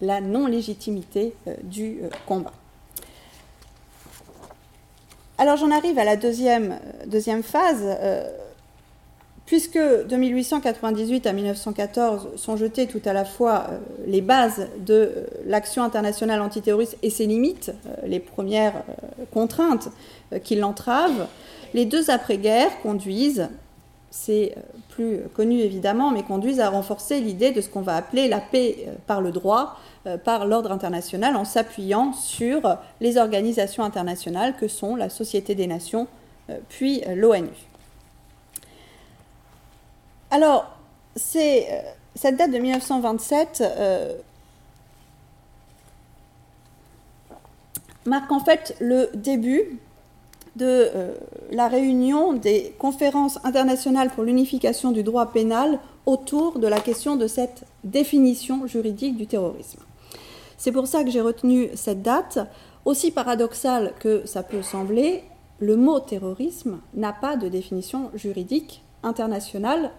la 0.00 0.20
non-légitimité 0.20 1.34
euh, 1.46 1.54
du 1.62 1.98
euh, 2.02 2.08
combat. 2.26 2.52
Alors 5.38 5.56
j'en 5.56 5.70
arrive 5.70 5.98
à 5.98 6.04
la 6.04 6.16
deuxième, 6.16 6.72
euh, 6.72 7.06
deuxième 7.06 7.42
phase. 7.42 7.84
Puisque 9.46 9.78
de 9.78 10.16
1898 10.16 11.26
à 11.26 11.32
1914 11.32 12.28
sont 12.36 12.56
jetées 12.56 12.86
tout 12.86 13.02
à 13.04 13.12
la 13.12 13.24
fois 13.24 13.66
les 14.06 14.20
bases 14.20 14.68
de 14.78 15.26
l'action 15.46 15.82
internationale 15.82 16.40
antiterroriste 16.40 16.96
et 17.02 17.10
ses 17.10 17.26
limites, 17.26 17.72
les 18.06 18.20
premières 18.20 18.82
contraintes 19.32 19.88
qui 20.44 20.56
l'entravent, 20.56 21.28
les 21.74 21.86
deux 21.86 22.10
après-guerres 22.10 22.80
conduisent, 22.82 23.48
c'est 24.10 24.54
plus 24.90 25.20
connu 25.34 25.58
évidemment, 25.60 26.10
mais 26.10 26.22
conduisent 26.22 26.60
à 26.60 26.68
renforcer 26.68 27.20
l'idée 27.20 27.50
de 27.50 27.60
ce 27.60 27.68
qu'on 27.68 27.80
va 27.80 27.96
appeler 27.96 28.28
la 28.28 28.40
paix 28.40 28.86
par 29.06 29.20
le 29.22 29.32
droit, 29.32 29.78
euh, 30.06 30.18
par 30.18 30.46
l'ordre 30.46 30.70
international 30.70 31.36
en 31.36 31.44
s'appuyant 31.44 32.12
sur 32.12 32.76
les 33.00 33.16
organisations 33.16 33.84
internationales 33.84 34.54
que 34.60 34.68
sont 34.68 34.96
la 34.96 35.08
Société 35.08 35.54
des 35.54 35.66
Nations 35.66 36.08
euh, 36.50 36.58
puis 36.68 37.02
euh, 37.06 37.14
l'ONU. 37.14 37.48
Alors, 40.32 40.64
cette 41.14 42.36
date 42.36 42.50
de 42.50 42.56
1927 42.56 43.62
marque 48.06 48.32
en 48.32 48.40
fait 48.40 48.74
le 48.80 49.10
début 49.12 49.78
de 50.56 50.90
la 51.50 51.68
réunion 51.68 52.32
des 52.32 52.74
conférences 52.78 53.40
internationales 53.44 54.08
pour 54.08 54.24
l'unification 54.24 54.90
du 54.90 55.02
droit 55.02 55.26
pénal 55.26 55.78
autour 56.06 56.58
de 56.58 56.66
la 56.66 56.80
question 56.80 57.16
de 57.16 57.26
cette 57.26 57.64
définition 57.84 58.66
juridique 58.66 59.18
du 59.18 59.26
terrorisme. 59.26 59.80
C'est 60.56 60.72
pour 60.72 60.86
ça 60.86 61.04
que 61.04 61.10
j'ai 61.10 61.20
retenu 61.20 61.68
cette 61.74 62.00
date. 62.00 62.38
Aussi 62.86 63.10
paradoxal 63.10 63.92
que 64.00 64.24
ça 64.24 64.42
peut 64.42 64.62
sembler, 64.62 65.24
le 65.58 65.76
mot 65.76 66.00
terrorisme 66.00 66.80
n'a 66.94 67.12
pas 67.12 67.36
de 67.36 67.48
définition 67.48 68.10
juridique 68.14 68.82
internationale. 69.02 69.90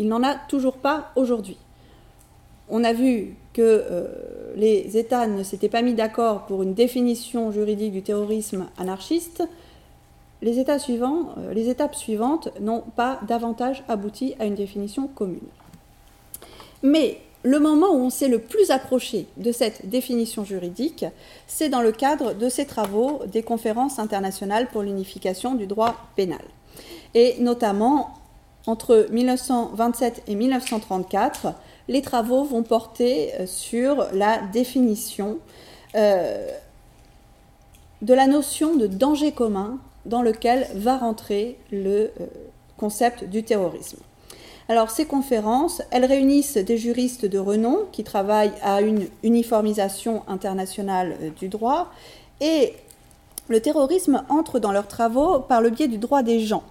Il 0.00 0.08
n'en 0.08 0.22
a 0.22 0.34
toujours 0.34 0.78
pas 0.78 1.12
aujourd'hui. 1.14 1.58
On 2.70 2.84
a 2.84 2.94
vu 2.94 3.36
que 3.52 3.60
euh, 3.60 4.08
les 4.56 4.96
États 4.96 5.26
ne 5.26 5.42
s'étaient 5.42 5.68
pas 5.68 5.82
mis 5.82 5.92
d'accord 5.92 6.46
pour 6.46 6.62
une 6.62 6.72
définition 6.72 7.52
juridique 7.52 7.92
du 7.92 8.00
terrorisme 8.00 8.66
anarchiste. 8.78 9.42
Les, 10.40 10.58
euh, 10.58 11.52
les 11.52 11.68
étapes 11.68 11.94
suivantes 11.94 12.48
n'ont 12.60 12.82
pas 12.96 13.20
davantage 13.28 13.84
abouti 13.88 14.34
à 14.38 14.46
une 14.46 14.54
définition 14.54 15.06
commune. 15.06 15.38
Mais 16.82 17.18
le 17.42 17.58
moment 17.58 17.90
où 17.90 17.98
on 17.98 18.10
s'est 18.10 18.28
le 18.28 18.38
plus 18.38 18.70
approché 18.70 19.26
de 19.36 19.52
cette 19.52 19.90
définition 19.90 20.44
juridique, 20.44 21.04
c'est 21.46 21.68
dans 21.68 21.82
le 21.82 21.92
cadre 21.92 22.32
de 22.32 22.48
ces 22.48 22.64
travaux 22.64 23.20
des 23.30 23.42
conférences 23.42 23.98
internationales 23.98 24.68
pour 24.72 24.80
l'unification 24.80 25.56
du 25.56 25.66
droit 25.66 25.94
pénal. 26.16 26.40
Et 27.12 27.36
notamment, 27.40 28.14
entre 28.66 29.06
1927 29.10 30.22
et 30.26 30.34
1934, 30.34 31.54
les 31.88 32.02
travaux 32.02 32.44
vont 32.44 32.62
porter 32.62 33.32
euh, 33.34 33.46
sur 33.46 34.06
la 34.12 34.38
définition 34.52 35.38
euh, 35.94 36.46
de 38.02 38.14
la 38.14 38.26
notion 38.26 38.76
de 38.76 38.86
danger 38.86 39.32
commun 39.32 39.78
dans 40.06 40.22
lequel 40.22 40.66
va 40.74 40.96
rentrer 40.96 41.58
le 41.70 42.12
euh, 42.20 42.26
concept 42.76 43.24
du 43.24 43.42
terrorisme. 43.42 43.98
Alors 44.68 44.90
ces 44.90 45.04
conférences, 45.04 45.82
elles 45.90 46.04
réunissent 46.04 46.56
des 46.56 46.78
juristes 46.78 47.26
de 47.26 47.38
renom 47.38 47.86
qui 47.90 48.04
travaillent 48.04 48.52
à 48.62 48.82
une 48.82 49.08
uniformisation 49.24 50.22
internationale 50.28 51.16
du 51.38 51.48
droit 51.48 51.90
et 52.40 52.74
le 53.48 53.60
terrorisme 53.60 54.22
entre 54.28 54.60
dans 54.60 54.70
leurs 54.70 54.86
travaux 54.86 55.40
par 55.40 55.60
le 55.60 55.70
biais 55.70 55.88
du 55.88 55.98
droit 55.98 56.22
des 56.22 56.38
gens, 56.38 56.62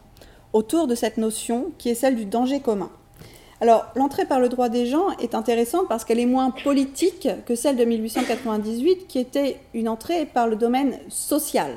autour 0.53 0.87
de 0.87 0.95
cette 0.95 1.17
notion 1.17 1.71
qui 1.77 1.89
est 1.89 1.95
celle 1.95 2.15
du 2.15 2.25
danger 2.25 2.59
commun. 2.59 2.89
Alors, 3.61 3.87
l'entrée 3.95 4.25
par 4.25 4.39
le 4.39 4.47
droit 4.47 4.69
des 4.69 4.85
gens 4.85 5.09
est 5.19 5.35
intéressante 5.35 5.87
parce 5.89 6.05
qu'elle 6.05 6.19
est 6.19 6.25
moins 6.25 6.51
politique 6.51 7.27
que 7.45 7.55
celle 7.55 7.75
de 7.75 7.83
1898, 7.83 9.07
qui 9.07 9.19
était 9.19 9.59
une 9.73 9.89
entrée 9.89 10.25
par 10.25 10.47
le 10.47 10.55
domaine 10.55 10.97
social. 11.09 11.71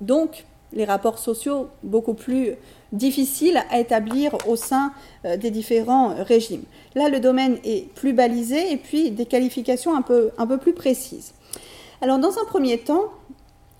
Donc, 0.00 0.44
les 0.72 0.86
rapports 0.86 1.18
sociaux 1.18 1.68
beaucoup 1.82 2.14
plus 2.14 2.54
difficiles 2.92 3.62
à 3.70 3.78
établir 3.78 4.36
au 4.48 4.56
sein 4.56 4.92
euh, 5.26 5.36
des 5.36 5.50
différents 5.50 6.14
régimes. 6.24 6.64
Là, 6.94 7.10
le 7.10 7.20
domaine 7.20 7.58
est 7.62 7.92
plus 7.94 8.14
balisé 8.14 8.72
et 8.72 8.78
puis 8.78 9.10
des 9.10 9.26
qualifications 9.26 9.94
un 9.94 10.02
peu, 10.02 10.30
un 10.38 10.46
peu 10.46 10.56
plus 10.56 10.72
précises. 10.72 11.34
Alors, 12.00 12.18
dans 12.18 12.38
un 12.38 12.44
premier 12.46 12.78
temps, 12.78 13.04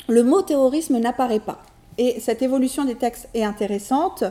le 0.07 0.23
mot 0.23 0.43
terrorisme 0.43 0.99
n'apparaît 0.99 1.41
pas. 1.41 1.63
Et 1.99 2.21
cette 2.21 2.43
évolution 2.43 2.85
des 2.85 2.95
textes 2.95 3.29
est 3.35 3.45
intéressante. 3.45 4.25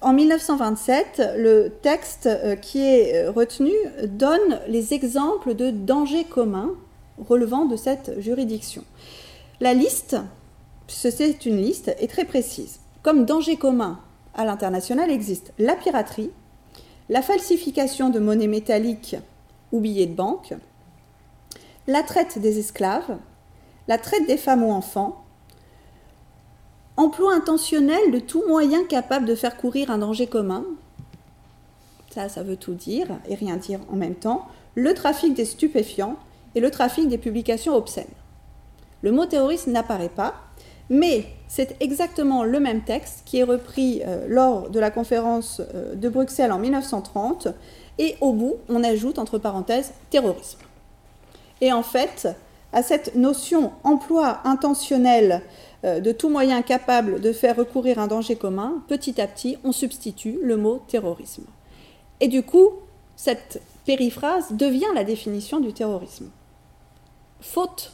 En 0.00 0.12
1927, 0.12 1.22
le 1.36 1.68
texte 1.82 2.26
euh, 2.26 2.56
qui 2.56 2.84
est 2.84 3.14
euh, 3.14 3.30
retenu 3.30 3.72
donne 4.04 4.60
les 4.66 4.94
exemples 4.94 5.54
de 5.54 5.70
dangers 5.70 6.24
communs 6.24 6.70
relevant 7.18 7.66
de 7.66 7.76
cette 7.76 8.20
juridiction. 8.20 8.84
La 9.60 9.74
liste 9.74 10.16
c'est 10.92 11.46
une 11.46 11.56
liste 11.56 11.88
est 11.98 12.10
très 12.10 12.24
précise. 12.24 12.80
Comme 13.02 13.24
danger 13.24 13.56
commun 13.56 13.98
à 14.34 14.44
l'international 14.44 15.10
existe 15.10 15.52
la 15.58 15.74
piraterie, 15.74 16.30
la 17.08 17.22
falsification 17.22 18.10
de 18.10 18.18
monnaie 18.18 18.46
métallique 18.46 19.16
ou 19.72 19.80
billets 19.80 20.06
de 20.06 20.14
banque, 20.14 20.54
la 21.86 22.02
traite 22.02 22.38
des 22.38 22.58
esclaves, 22.58 23.18
la 23.88 23.98
traite 23.98 24.26
des 24.26 24.36
femmes 24.36 24.62
ou 24.62 24.70
enfants, 24.70 25.21
emploi 26.96 27.34
intentionnel 27.34 28.10
de 28.12 28.18
tout 28.18 28.44
moyen 28.48 28.84
capable 28.84 29.26
de 29.26 29.34
faire 29.34 29.56
courir 29.56 29.90
un 29.90 29.98
danger 29.98 30.26
commun, 30.26 30.64
ça, 32.10 32.28
ça 32.28 32.42
veut 32.42 32.56
tout 32.56 32.74
dire 32.74 33.06
et 33.28 33.34
rien 33.34 33.56
dire 33.56 33.80
en 33.90 33.96
même 33.96 34.14
temps, 34.14 34.46
le 34.74 34.94
trafic 34.94 35.34
des 35.34 35.44
stupéfiants 35.44 36.16
et 36.54 36.60
le 36.60 36.70
trafic 36.70 37.08
des 37.08 37.18
publications 37.18 37.74
obscènes. 37.74 38.04
Le 39.02 39.12
mot 39.12 39.26
terroriste 39.26 39.66
n'apparaît 39.66 40.08
pas, 40.08 40.34
mais 40.90 41.26
c'est 41.48 41.76
exactement 41.80 42.44
le 42.44 42.60
même 42.60 42.82
texte 42.82 43.22
qui 43.24 43.38
est 43.38 43.44
repris 43.44 44.02
euh, 44.06 44.26
lors 44.28 44.68
de 44.70 44.78
la 44.78 44.90
conférence 44.90 45.60
euh, 45.74 45.94
de 45.94 46.08
Bruxelles 46.08 46.52
en 46.52 46.58
1930, 46.58 47.48
et 47.98 48.16
au 48.20 48.32
bout, 48.32 48.56
on 48.68 48.84
ajoute 48.84 49.18
entre 49.18 49.38
parenthèses 49.38 49.92
terrorisme. 50.10 50.60
Et 51.60 51.72
en 51.72 51.82
fait, 51.82 52.28
à 52.72 52.82
cette 52.82 53.14
notion 53.14 53.72
emploi 53.84 54.40
intentionnel 54.44 55.42
de 55.82 56.12
tout 56.12 56.28
moyen 56.28 56.62
capable 56.62 57.20
de 57.20 57.32
faire 57.32 57.56
recourir 57.56 57.98
un 57.98 58.06
danger 58.06 58.36
commun, 58.36 58.82
petit 58.86 59.20
à 59.20 59.26
petit, 59.26 59.58
on 59.64 59.72
substitue 59.72 60.38
le 60.42 60.56
mot 60.56 60.80
terrorisme. 60.86 61.44
Et 62.20 62.28
du 62.28 62.44
coup, 62.44 62.70
cette 63.16 63.60
périphrase 63.84 64.52
devient 64.52 64.92
la 64.94 65.02
définition 65.02 65.58
du 65.58 65.72
terrorisme. 65.72 66.30
Faute 67.40 67.92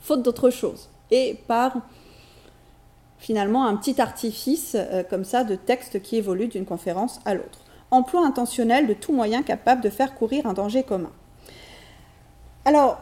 faute 0.00 0.22
d'autre 0.22 0.50
chose, 0.50 0.88
et 1.10 1.38
par 1.46 1.76
finalement 3.18 3.66
un 3.66 3.76
petit 3.76 4.00
artifice 4.00 4.76
euh, 4.76 5.02
comme 5.02 5.24
ça 5.24 5.44
de 5.44 5.56
texte 5.56 6.00
qui 6.02 6.16
évolue 6.16 6.48
d'une 6.48 6.64
conférence 6.64 7.20
à 7.24 7.34
l'autre. 7.34 7.60
Emploi 7.90 8.24
intentionnel 8.24 8.86
de 8.86 8.94
tout 8.94 9.12
moyen 9.12 9.42
capable 9.42 9.80
de 9.80 9.90
faire 9.90 10.14
courir 10.14 10.46
un 10.46 10.52
danger 10.52 10.82
commun. 10.82 11.10
Alors, 12.64 12.98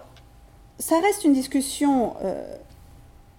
ça 0.79 1.01
reste 1.01 1.25
une 1.25 1.33
discussion 1.33 2.15
euh, 2.23 2.57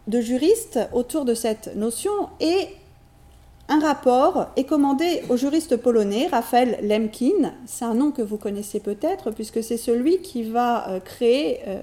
de 0.08 0.22
juristes 0.22 0.80
autour 0.94 1.26
de 1.26 1.34
cette 1.34 1.76
notion 1.76 2.12
et 2.40 2.68
un 3.70 3.80
rapport 3.80 4.48
est 4.56 4.64
commandé 4.64 5.24
au 5.30 5.36
juriste 5.36 5.76
polonais 5.76 6.28
Raphaël 6.28 6.80
Lemkin. 6.82 7.54
C'est 7.66 7.84
un 7.84 7.94
nom 7.94 8.12
que 8.12 8.22
vous 8.22 8.38
connaissez 8.38 8.80
peut-être 8.80 9.32
puisque 9.32 9.62
c'est 9.62 9.78
celui 9.78 10.22
qui 10.22 10.44
va 10.44 10.90
euh, 10.90 11.00
créer 11.02 11.60
euh, 11.68 11.82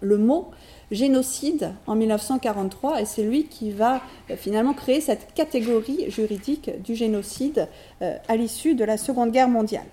le 0.00 0.16
mot 0.16 0.50
génocide 0.90 1.72
en 1.86 1.94
1943 1.96 3.02
et 3.02 3.04
c'est 3.04 3.22
lui 3.22 3.44
qui 3.44 3.70
va 3.70 4.00
finalement 4.36 4.74
créer 4.74 5.00
cette 5.00 5.32
catégorie 5.34 6.10
juridique 6.10 6.70
du 6.82 6.94
génocide 6.94 7.68
à 8.00 8.36
l'issue 8.36 8.74
de 8.74 8.84
la 8.84 8.98
Seconde 8.98 9.32
Guerre 9.32 9.48
mondiale. 9.48 9.86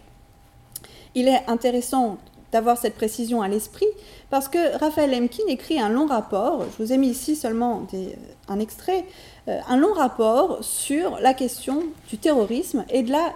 Il 1.15 1.29
est 1.29 1.43
intéressant 1.47 2.17
d'avoir 2.51 2.77
cette 2.77 2.95
précision 2.95 3.41
à 3.41 3.47
l'esprit, 3.47 3.87
parce 4.29 4.47
que 4.47 4.77
Raphaël 4.77 5.11
Lemkin 5.11 5.43
écrit 5.47 5.79
un 5.79 5.89
long 5.89 6.05
rapport, 6.05 6.65
je 6.65 6.83
vous 6.83 6.93
ai 6.93 6.97
mis 6.97 7.09
ici 7.09 7.35
seulement 7.35 7.87
un 8.47 8.59
extrait, 8.59 9.05
euh, 9.47 9.59
un 9.67 9.77
long 9.77 9.93
rapport 9.93 10.63
sur 10.63 11.19
la 11.19 11.33
question 11.33 11.83
du 12.09 12.17
terrorisme 12.17 12.85
et 12.89 13.03
de 13.03 13.11
la... 13.11 13.33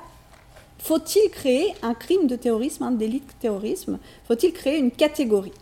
Faut-il 0.80 1.30
créer 1.32 1.74
un 1.82 1.94
crime 1.94 2.28
de 2.28 2.36
terrorisme, 2.36 2.84
un 2.84 2.92
délit 2.92 3.22
de 3.22 3.34
terrorisme 3.40 3.98
Faut-il 4.28 4.54
créer 4.54 4.78
une 4.78 4.92
catégorie? 4.92 5.54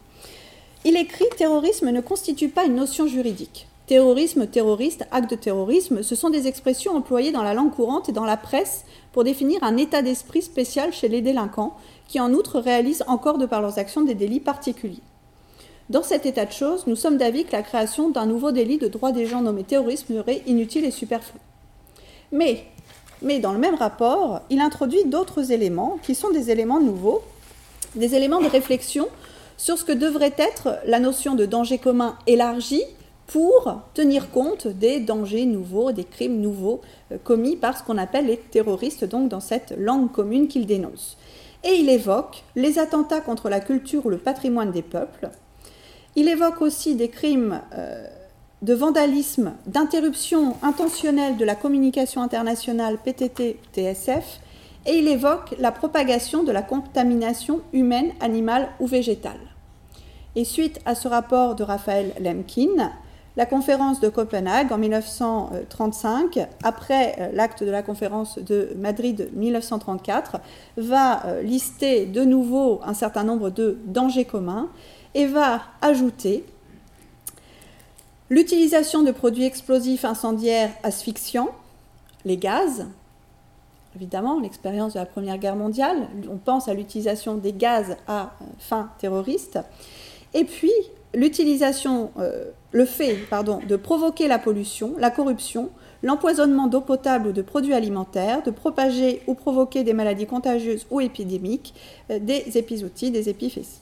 Il 0.85 0.97
écrit 0.97 1.25
Terrorisme 1.37 1.91
ne 1.91 2.01
constitue 2.01 2.49
pas 2.49 2.65
une 2.65 2.75
notion 2.75 3.07
juridique. 3.07 3.67
Terrorisme, 3.87 4.47
terroriste, 4.47 5.05
acte 5.11 5.29
de 5.31 5.35
terrorisme, 5.35 6.03
ce 6.03 6.15
sont 6.15 6.29
des 6.29 6.47
expressions 6.47 6.95
employées 6.95 7.31
dans 7.31 7.43
la 7.43 7.53
langue 7.53 7.71
courante 7.71 8.09
et 8.09 8.13
dans 8.13 8.25
la 8.25 8.37
presse 8.37 8.83
pour 9.13 9.23
définir 9.23 9.63
un 9.63 9.77
état 9.77 10.01
d'esprit 10.01 10.41
spécial 10.41 10.91
chez 10.91 11.07
les 11.07 11.21
délinquants 11.21 11.77
qui 12.07 12.19
en 12.19 12.33
outre 12.33 12.59
réalisent 12.59 13.03
encore 13.07 13.37
de 13.37 13.45
par 13.45 13.61
leurs 13.61 13.79
actions 13.79 14.01
des 14.01 14.15
délits 14.15 14.39
particuliers. 14.39 15.01
Dans 15.89 16.03
cet 16.03 16.25
état 16.25 16.45
de 16.45 16.51
choses, 16.51 16.87
nous 16.87 16.95
sommes 16.95 17.17
d'avis 17.17 17.43
que 17.45 17.51
la 17.51 17.61
création 17.61 18.09
d'un 18.09 18.25
nouveau 18.25 18.51
délit 18.51 18.77
de 18.77 18.87
droit 18.87 19.11
des 19.11 19.25
gens 19.25 19.41
nommé 19.41 19.63
terrorisme 19.63 20.13
serait 20.15 20.41
inutile 20.47 20.85
et 20.85 20.91
superflu. 20.91 21.39
Mais, 22.31 22.65
dans 23.39 23.51
le 23.51 23.59
même 23.59 23.75
rapport, 23.75 24.41
il 24.49 24.61
introduit 24.61 25.03
d'autres 25.05 25.51
éléments 25.51 25.99
qui 26.01 26.15
sont 26.15 26.31
des 26.31 26.51
éléments 26.51 26.79
nouveaux, 26.79 27.21
des 27.95 28.15
éléments 28.15 28.41
de 28.41 28.47
réflexion 28.47 29.07
sur 29.57 29.77
ce 29.77 29.83
que 29.83 29.91
devrait 29.91 30.33
être 30.37 30.79
la 30.85 30.99
notion 30.99 31.35
de 31.35 31.45
danger 31.45 31.77
commun 31.77 32.17
élargie 32.27 32.83
pour 33.27 33.81
tenir 33.93 34.31
compte 34.31 34.67
des 34.67 34.99
dangers 34.99 35.45
nouveaux, 35.45 35.91
des 35.91 36.03
crimes 36.03 36.41
nouveaux 36.41 36.81
euh, 37.11 37.17
commis 37.23 37.55
par 37.55 37.77
ce 37.77 37.83
qu'on 37.83 37.97
appelle 37.97 38.25
les 38.25 38.37
terroristes, 38.37 39.05
donc 39.05 39.29
dans 39.29 39.39
cette 39.39 39.73
langue 39.77 40.11
commune 40.11 40.47
qu'il 40.47 40.65
dénonce 40.65 41.17
et 41.63 41.75
il 41.75 41.89
évoque 41.89 42.43
les 42.55 42.79
attentats 42.79 43.21
contre 43.21 43.49
la 43.49 43.59
culture 43.59 44.05
ou 44.05 44.09
le 44.09 44.17
patrimoine 44.17 44.71
des 44.71 44.81
peuples. 44.81 45.29
Il 46.15 46.27
évoque 46.27 46.61
aussi 46.61 46.95
des 46.95 47.09
crimes 47.09 47.61
euh, 47.73 48.05
de 48.61 48.73
vandalisme, 48.73 49.53
d'interruption 49.65 50.55
intentionnelle 50.61 51.37
de 51.37 51.45
la 51.45 51.55
communication 51.55 52.21
internationale 52.21 52.97
PTT-TSF, 53.03 54.39
et 54.85 54.97
il 54.97 55.07
évoque 55.07 55.55
la 55.59 55.71
propagation 55.71 56.43
de 56.43 56.51
la 56.51 56.61
contamination 56.61 57.61
humaine, 57.71 58.11
animale 58.19 58.69
ou 58.79 58.87
végétale. 58.87 59.39
Et 60.35 60.45
suite 60.45 60.79
à 60.85 60.95
ce 60.95 61.07
rapport 61.07 61.55
de 61.55 61.63
Raphaël 61.63 62.13
Lemkin, 62.19 62.91
la 63.35 63.45
conférence 63.45 63.99
de 63.99 64.09
Copenhague 64.09 64.71
en 64.71 64.77
1935, 64.77 66.39
après 66.63 67.15
euh, 67.19 67.29
l'acte 67.33 67.63
de 67.63 67.71
la 67.71 67.81
conférence 67.81 68.37
de 68.37 68.73
Madrid 68.77 69.29
1934, 69.33 70.39
va 70.77 71.25
euh, 71.25 71.41
lister 71.41 72.05
de 72.05 72.23
nouveau 72.23 72.79
un 72.83 72.93
certain 72.93 73.23
nombre 73.23 73.49
de 73.49 73.79
dangers 73.85 74.25
communs 74.25 74.69
et 75.15 75.25
va 75.25 75.61
ajouter 75.81 76.45
l'utilisation 78.29 79.01
de 79.01 79.11
produits 79.11 79.45
explosifs 79.45 80.05
incendiaires 80.05 80.71
asphyxiants, 80.83 81.49
les 82.25 82.37
gaz, 82.37 82.85
évidemment, 83.95 84.39
l'expérience 84.39 84.93
de 84.93 84.99
la 84.99 85.05
Première 85.05 85.39
Guerre 85.39 85.55
mondiale, 85.55 86.07
on 86.31 86.37
pense 86.37 86.67
à 86.67 86.73
l'utilisation 86.75 87.35
des 87.35 87.53
gaz 87.53 87.97
à 88.07 88.21
euh, 88.21 88.45
fin 88.59 88.91
terroriste, 88.99 89.57
et 90.35 90.45
puis 90.45 90.71
l'utilisation, 91.15 92.11
le 92.73 92.85
fait 92.85 93.17
de 93.67 93.75
provoquer 93.75 94.27
la 94.27 94.39
pollution, 94.39 94.95
la 94.97 95.11
corruption, 95.11 95.69
l'empoisonnement 96.01 96.67
d'eau 96.67 96.81
potable 96.81 97.29
ou 97.29 97.31
de 97.31 97.41
produits 97.41 97.73
alimentaires, 97.73 98.43
de 98.43 98.51
propager 98.51 99.21
ou 99.27 99.35
provoquer 99.35 99.83
des 99.83 99.93
maladies 99.93 100.25
contagieuses 100.25 100.85
ou 100.91 100.99
épidémiques, 100.99 101.73
euh, 102.11 102.19
des 102.19 102.57
épizooties, 102.57 103.11
des 103.11 103.29
épiphéties. 103.29 103.79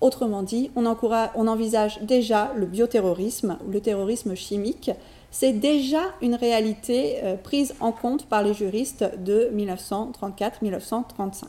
Autrement 0.00 0.42
dit, 0.42 0.70
on, 0.74 0.84
on 0.84 1.46
envisage 1.46 2.00
déjà 2.02 2.52
le 2.56 2.66
bioterrorisme 2.66 3.58
ou 3.66 3.70
le 3.70 3.80
terrorisme 3.80 4.34
chimique. 4.34 4.90
C'est 5.30 5.52
déjà 5.52 6.02
une 6.22 6.34
réalité 6.34 7.16
euh, 7.22 7.36
prise 7.36 7.74
en 7.80 7.92
compte 7.92 8.26
par 8.26 8.42
les 8.42 8.54
juristes 8.54 9.04
de 9.18 9.50
1934-1935. 9.54 11.44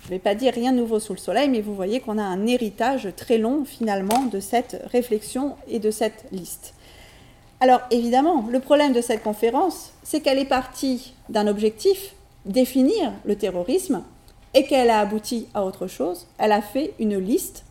Je 0.00 0.06
ne 0.06 0.10
vais 0.10 0.18
pas 0.18 0.34
dire 0.34 0.54
rien 0.54 0.72
de 0.72 0.78
nouveau 0.78 0.98
sous 0.98 1.12
le 1.12 1.18
soleil, 1.18 1.48
mais 1.48 1.60
vous 1.60 1.74
voyez 1.74 2.00
qu'on 2.00 2.18
a 2.18 2.22
un 2.22 2.46
héritage 2.46 3.08
très 3.16 3.38
long 3.38 3.64
finalement 3.64 4.24
de 4.24 4.40
cette 4.40 4.82
réflexion 4.90 5.56
et 5.68 5.78
de 5.78 5.90
cette 5.90 6.24
liste. 6.32 6.74
Alors 7.60 7.80
évidemment, 7.90 8.46
le 8.50 8.60
problème 8.60 8.92
de 8.92 9.02
cette 9.02 9.22
conférence, 9.22 9.92
c'est 10.02 10.20
qu'elle 10.20 10.38
est 10.38 10.46
partie 10.46 11.14
d'un 11.28 11.46
objectif, 11.46 12.14
définir 12.46 13.12
le 13.24 13.36
terrorisme, 13.36 14.02
et 14.54 14.64
qu'elle 14.64 14.90
a 14.90 15.00
abouti 15.00 15.46
à 15.54 15.64
autre 15.64 15.86
chose. 15.86 16.26
Elle 16.38 16.52
a 16.52 16.62
fait 16.62 16.94
une 16.98 17.18
liste 17.18 17.64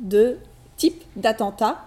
de 0.00 0.38
types 0.76 1.04
d'attentats, 1.16 1.84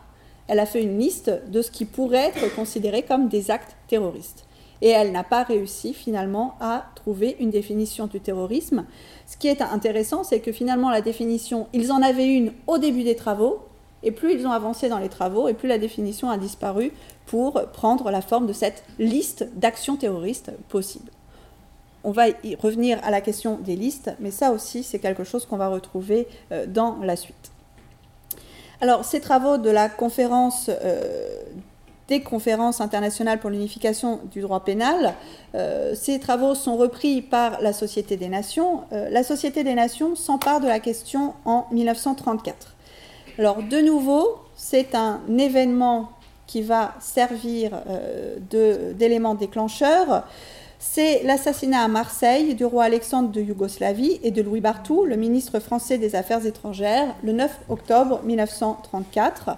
elle 0.47 0.59
a 0.59 0.65
fait 0.65 0.83
une 0.83 0.99
liste 0.99 1.31
de 1.47 1.61
ce 1.61 1.71
qui 1.71 1.85
pourrait 1.85 2.31
être 2.35 2.53
considéré 2.55 3.03
comme 3.03 3.29
des 3.29 3.51
actes 3.51 3.75
terroristes. 3.87 4.45
Et 4.81 4.89
elle 4.89 5.11
n'a 5.11 5.23
pas 5.23 5.43
réussi 5.43 5.93
finalement 5.93 6.55
à 6.59 6.85
trouver 6.95 7.35
une 7.39 7.51
définition 7.51 8.07
du 8.07 8.19
terrorisme 8.19 8.85
ce 9.31 9.37
qui 9.37 9.47
est 9.47 9.61
intéressant, 9.61 10.25
c'est 10.25 10.41
que 10.41 10.51
finalement 10.51 10.89
la 10.89 10.99
définition, 10.99 11.67
ils 11.71 11.93
en 11.93 12.01
avaient 12.01 12.27
une 12.27 12.51
au 12.67 12.77
début 12.77 13.03
des 13.03 13.15
travaux, 13.15 13.59
et 14.03 14.11
plus 14.11 14.33
ils 14.33 14.45
ont 14.45 14.51
avancé 14.51 14.89
dans 14.89 14.97
les 14.97 15.07
travaux, 15.07 15.47
et 15.47 15.53
plus 15.53 15.69
la 15.69 15.77
définition 15.77 16.29
a 16.29 16.37
disparu 16.37 16.91
pour 17.27 17.53
prendre 17.71 18.11
la 18.11 18.21
forme 18.21 18.45
de 18.45 18.51
cette 18.51 18.83
liste 18.99 19.47
d'actions 19.55 19.95
terroristes 19.95 20.51
possibles. 20.67 21.11
On 22.03 22.11
va 22.11 22.27
y 22.27 22.55
revenir 22.55 22.99
à 23.03 23.09
la 23.09 23.21
question 23.21 23.57
des 23.57 23.77
listes, 23.77 24.11
mais 24.19 24.31
ça 24.31 24.51
aussi, 24.51 24.83
c'est 24.83 24.99
quelque 24.99 25.23
chose 25.23 25.45
qu'on 25.45 25.55
va 25.55 25.69
retrouver 25.69 26.27
euh, 26.51 26.65
dans 26.65 26.97
la 26.97 27.15
suite. 27.15 27.53
Alors, 28.81 29.05
ces 29.05 29.21
travaux 29.21 29.57
de 29.57 29.69
la 29.69 29.87
conférence 29.87 30.69
euh, 30.69 31.41
des 32.11 32.19
conférences 32.19 32.81
internationales 32.81 33.39
pour 33.39 33.49
l'unification 33.49 34.19
du 34.33 34.41
droit 34.41 34.65
pénal. 34.65 35.13
Euh, 35.55 35.95
ces 35.95 36.19
travaux 36.19 36.55
sont 36.55 36.75
repris 36.75 37.21
par 37.21 37.61
la 37.61 37.71
Société 37.71 38.17
des 38.17 38.27
Nations. 38.27 38.81
Euh, 38.91 39.09
la 39.09 39.23
Société 39.23 39.63
des 39.63 39.75
Nations 39.75 40.17
s'empare 40.17 40.59
de 40.59 40.67
la 40.67 40.81
question 40.81 41.35
en 41.45 41.67
1934. 41.71 42.75
Alors 43.39 43.63
de 43.63 43.79
nouveau, 43.79 44.39
c'est 44.57 44.93
un 44.93 45.21
événement 45.39 46.09
qui 46.47 46.61
va 46.61 46.95
servir 46.99 47.81
euh, 47.89 48.35
d'élément 48.93 49.33
déclencheur. 49.33 50.25
C'est 50.79 51.23
l'assassinat 51.23 51.81
à 51.81 51.87
Marseille 51.87 52.55
du 52.55 52.65
roi 52.65 52.83
Alexandre 52.83 53.29
de 53.29 53.39
Yougoslavie 53.39 54.19
et 54.21 54.31
de 54.31 54.41
Louis 54.41 54.59
Barthou, 54.59 55.05
le 55.05 55.15
ministre 55.15 55.59
français 55.59 55.97
des 55.97 56.17
Affaires 56.17 56.45
étrangères, 56.45 57.15
le 57.23 57.31
9 57.31 57.57
octobre 57.69 58.19
1934 58.25 59.51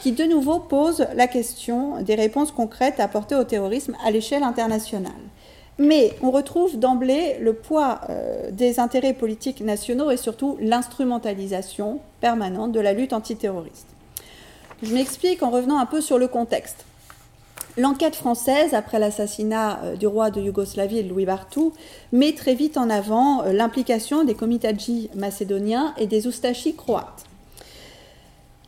qui 0.00 0.12
de 0.12 0.24
nouveau 0.24 0.58
pose 0.58 1.06
la 1.14 1.26
question 1.26 2.02
des 2.02 2.14
réponses 2.14 2.52
concrètes 2.52 3.00
à 3.00 3.04
apporter 3.04 3.34
au 3.34 3.44
terrorisme 3.44 3.96
à 4.04 4.10
l'échelle 4.10 4.42
internationale. 4.42 5.12
Mais 5.78 6.12
on 6.22 6.32
retrouve 6.32 6.78
d'emblée 6.78 7.38
le 7.40 7.52
poids 7.52 8.00
euh, 8.10 8.50
des 8.50 8.80
intérêts 8.80 9.14
politiques 9.14 9.60
nationaux 9.60 10.10
et 10.10 10.16
surtout 10.16 10.56
l'instrumentalisation 10.60 12.00
permanente 12.20 12.72
de 12.72 12.80
la 12.80 12.92
lutte 12.92 13.12
antiterroriste. 13.12 13.86
Je 14.82 14.92
m'explique 14.92 15.42
en 15.42 15.50
revenant 15.50 15.78
un 15.78 15.86
peu 15.86 16.00
sur 16.00 16.18
le 16.18 16.26
contexte. 16.26 16.84
L'enquête 17.76 18.16
française, 18.16 18.74
après 18.74 18.98
l'assassinat 18.98 19.80
euh, 19.84 19.96
du 19.96 20.08
roi 20.08 20.32
de 20.32 20.40
Yougoslavie 20.40 21.04
Louis 21.04 21.26
Barthou, 21.26 21.72
met 22.10 22.32
très 22.32 22.54
vite 22.54 22.76
en 22.76 22.90
avant 22.90 23.44
euh, 23.44 23.52
l'implication 23.52 24.24
des 24.24 24.34
comitadji 24.34 25.10
macédoniens 25.14 25.94
et 25.96 26.08
des 26.08 26.26
oustachis 26.26 26.74
croates 26.74 27.27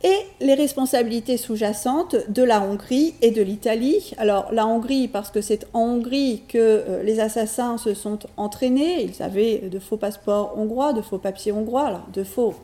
et 0.03 0.45
les 0.45 0.53
responsabilités 0.53 1.37
sous-jacentes 1.37 2.15
de 2.29 2.43
la 2.43 2.61
Hongrie 2.61 3.13
et 3.21 3.31
de 3.31 3.41
l'Italie. 3.41 4.13
Alors 4.17 4.51
la 4.51 4.65
Hongrie 4.65 5.07
parce 5.07 5.29
que 5.29 5.41
c'est 5.41 5.67
en 5.73 5.81
Hongrie 5.81 6.43
que 6.47 6.57
euh, 6.57 7.03
les 7.03 7.19
assassins 7.19 7.77
se 7.77 7.93
sont 7.93 8.19
entraînés, 8.37 9.03
ils 9.03 9.21
avaient 9.23 9.59
de 9.59 9.79
faux 9.79 9.97
passeports 9.97 10.57
hongrois, 10.57 10.93
de 10.93 11.01
faux 11.01 11.17
papiers 11.17 11.51
hongrois, 11.51 12.01
de 12.13 12.23
faux, 12.23 12.55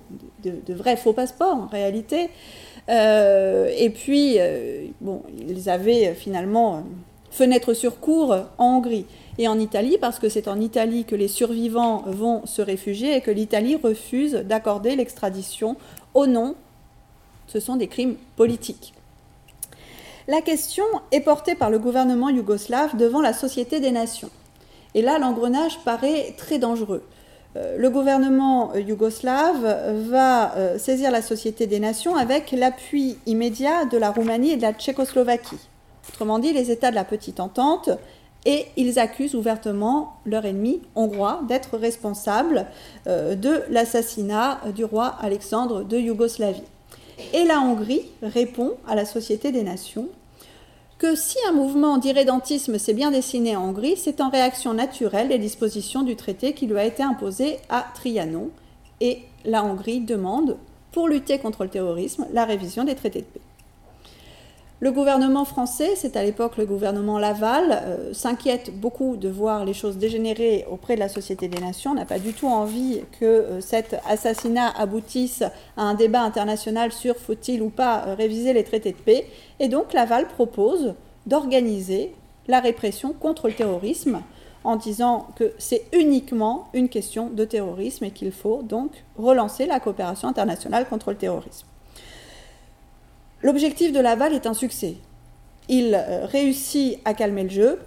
de, 0.44 0.74
vrais 0.74 0.98
faux 0.98 1.14
passeports 1.14 1.56
en 1.56 1.68
réalité. 1.68 2.30
et 2.90 3.90
puis, 3.94 4.38
bon, 5.02 5.22
ils 5.48 5.70
avaient 5.70 6.14
finalement 6.14 6.84
fenêtre 7.38 7.74
sur 7.74 8.00
cour 8.00 8.36
en 8.58 8.78
Hongrie 8.78 9.06
et 9.38 9.48
en 9.48 9.60
Italie, 9.60 9.98
parce 10.00 10.20
que 10.20 10.30
c'est 10.30 10.48
en 10.48 10.60
Italie 10.60 11.06
que 11.06 11.16
les 11.16 11.28
survivants 11.28 12.04
vont 12.08 12.46
se 12.46 12.62
réfugier 12.62 13.16
et 13.16 13.22
que 13.22 13.32
l'Italie 13.32 13.76
refuse 13.76 14.34
d'accorder 14.34 14.96
l'extradition 14.96 15.76
au 16.14 16.26
nom, 16.26 16.56
ce 17.48 17.60
sont 17.60 17.76
des 17.76 17.88
crimes 17.88 18.16
politiques. 18.36 18.94
La 20.28 20.42
question 20.42 20.84
est 21.12 21.22
portée 21.22 21.56
par 21.56 21.70
le 21.70 21.80
gouvernement 21.80 22.30
yougoslave 22.30 22.98
devant 22.98 23.22
la 23.22 23.34
Société 23.34 23.80
des 23.80 23.92
Nations. 23.92 24.30
Et 24.94 25.02
là, 25.02 25.20
l'engrenage 25.20 25.80
paraît 25.86 26.34
très 26.38 26.60
dangereux. 26.60 27.04
Euh, 27.56 27.78
le 27.78 27.90
gouvernement 27.90 28.76
yougoslave 28.76 29.64
va 30.10 30.56
euh, 30.56 30.78
saisir 30.78 31.12
la 31.12 31.22
Société 31.22 31.66
des 31.66 31.80
Nations 31.80 32.16
avec 32.16 32.52
l'appui 32.52 33.18
immédiat 33.26 33.86
de 33.86 33.98
la 33.98 34.12
Roumanie 34.12 34.52
et 34.52 34.58
de 34.58 34.62
la 34.62 34.74
Tchécoslovaquie. 34.74 35.60
Autrement 36.10 36.40
dit, 36.40 36.52
les 36.52 36.72
États 36.72 36.90
de 36.90 36.96
la 36.96 37.06
petite 37.06 37.40
entente 37.40 37.90
et 38.46 38.66
ils 38.78 38.98
accusent 39.00 39.36
ouvertement 39.36 40.14
leur 40.26 40.46
ennemi 40.46 40.82
hongrois 40.96 41.42
d'être 41.48 41.78
responsable 41.78 42.66
euh, 43.08 43.36
de 43.36 43.64
l'assassinat 43.70 44.60
du 44.76 44.86
roi 44.86 45.16
Alexandre 45.22 45.84
de 45.84 45.98
Yougoslavie. 45.98 46.64
Et 47.34 47.46
la 47.46 47.60
Hongrie 47.60 48.04
répond 48.22 48.74
à 48.88 48.96
la 48.96 49.06
Société 49.06 49.52
des 49.52 49.64
Nations 49.64 50.08
que 50.98 51.16
si 51.16 51.38
un 51.48 51.52
mouvement 51.52 51.98
d'irrédentisme 51.98 52.80
s'est 52.80 52.94
bien 52.94 53.12
dessiné 53.12 53.56
en 53.56 53.70
Hongrie, 53.70 53.98
c'est 53.98 54.22
en 54.22 54.30
réaction 54.30 54.74
naturelle 54.74 55.30
des 55.30 55.38
dispositions 55.38 56.04
du 56.04 56.16
traité 56.16 56.54
qui 56.54 56.66
lui 56.66 56.78
a 56.78 56.86
été 56.86 57.04
imposé 57.04 57.58
à 57.70 57.86
Trianon. 57.94 58.50
Et 59.00 59.20
la 59.46 59.64
Hongrie 59.64 60.00
demande, 60.00 60.58
pour 60.92 61.08
lutter 61.08 61.38
contre 61.38 61.64
le 61.64 61.70
terrorisme, 61.70 62.26
la 62.34 62.46
révision 62.46 62.84
des 62.84 62.96
traités 62.96 63.22
de 63.22 63.26
paix. 63.26 63.42
Le 64.80 64.92
gouvernement 64.92 65.44
français, 65.44 65.94
c'est 65.96 66.16
à 66.16 66.24
l'époque 66.24 66.56
le 66.58 66.68
gouvernement 66.68 67.18
Laval, 67.18 67.82
euh, 67.82 68.14
s'inquiète 68.14 68.80
beaucoup 68.80 69.16
de 69.18 69.28
voir 69.28 69.66
les 69.66 69.74
choses 69.74 69.98
dégénérer 69.98 70.68
auprès 70.70 70.94
de 70.94 71.00
la 71.00 71.10
Société 71.10 71.48
des 71.48 71.60
Nations, 71.60 71.96
n'a 71.96 72.06
pas 72.06 72.20
du 72.20 72.32
tout 72.32 72.46
envie 72.46 73.02
que 73.20 73.26
euh, 73.26 73.60
cet 73.60 73.96
assassinat 74.08 74.70
aboutisse 74.78 75.42
à 75.78 75.82
un 75.82 75.96
débat 75.96 76.22
international 76.22 76.92
sur 76.92 77.16
faut-il 77.16 77.64
ou 77.64 77.70
pas 77.70 78.04
euh, 78.06 78.14
réviser 78.14 78.54
les 78.54 78.64
traités 78.64 78.92
de 78.92 78.98
paix. 78.98 79.26
Et 79.60 79.68
donc 79.68 79.94
Laval 79.94 80.28
propose 80.28 80.94
d'organiser 81.26 82.14
la 82.48 82.60
répression 82.60 83.14
contre 83.14 83.48
le 83.48 83.56
terrorisme 83.56 84.22
en 84.64 84.76
disant 84.76 85.26
que 85.36 85.54
c'est 85.58 85.86
uniquement 85.92 86.70
une 86.74 86.90
question 86.90 87.32
de 87.32 87.46
terrorisme 87.46 88.06
et 88.06 88.12
qu'il 88.12 88.32
faut 88.32 88.62
donc 88.62 88.92
relancer 89.18 89.66
la 89.66 89.80
coopération 89.80 90.28
internationale 90.28 90.88
contre 90.88 91.10
le 91.10 91.18
terrorisme. 91.18 91.66
L'objectif 93.48 93.94
de 93.94 94.02
Laval 94.02 94.34
est 94.34 94.46
un 94.46 94.54
succès. 94.54 94.96
Il 95.70 95.96
euh, 95.96 96.26
réussit 96.26 97.00
à 97.06 97.14
calmer 97.14 97.44
le 97.44 97.50
jeu. 97.50 97.80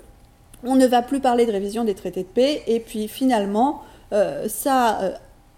On 0.64 0.74
ne 0.74 0.86
va 0.86 1.02
plus 1.02 1.20
parler 1.20 1.44
de 1.44 1.52
révision 1.52 1.84
des 1.84 1.92
traités 1.92 2.22
de 2.22 2.28
paix. 2.28 2.62
Et 2.66 2.80
puis 2.80 3.08
finalement, 3.08 3.82
euh, 4.14 4.48
euh, 4.48 5.10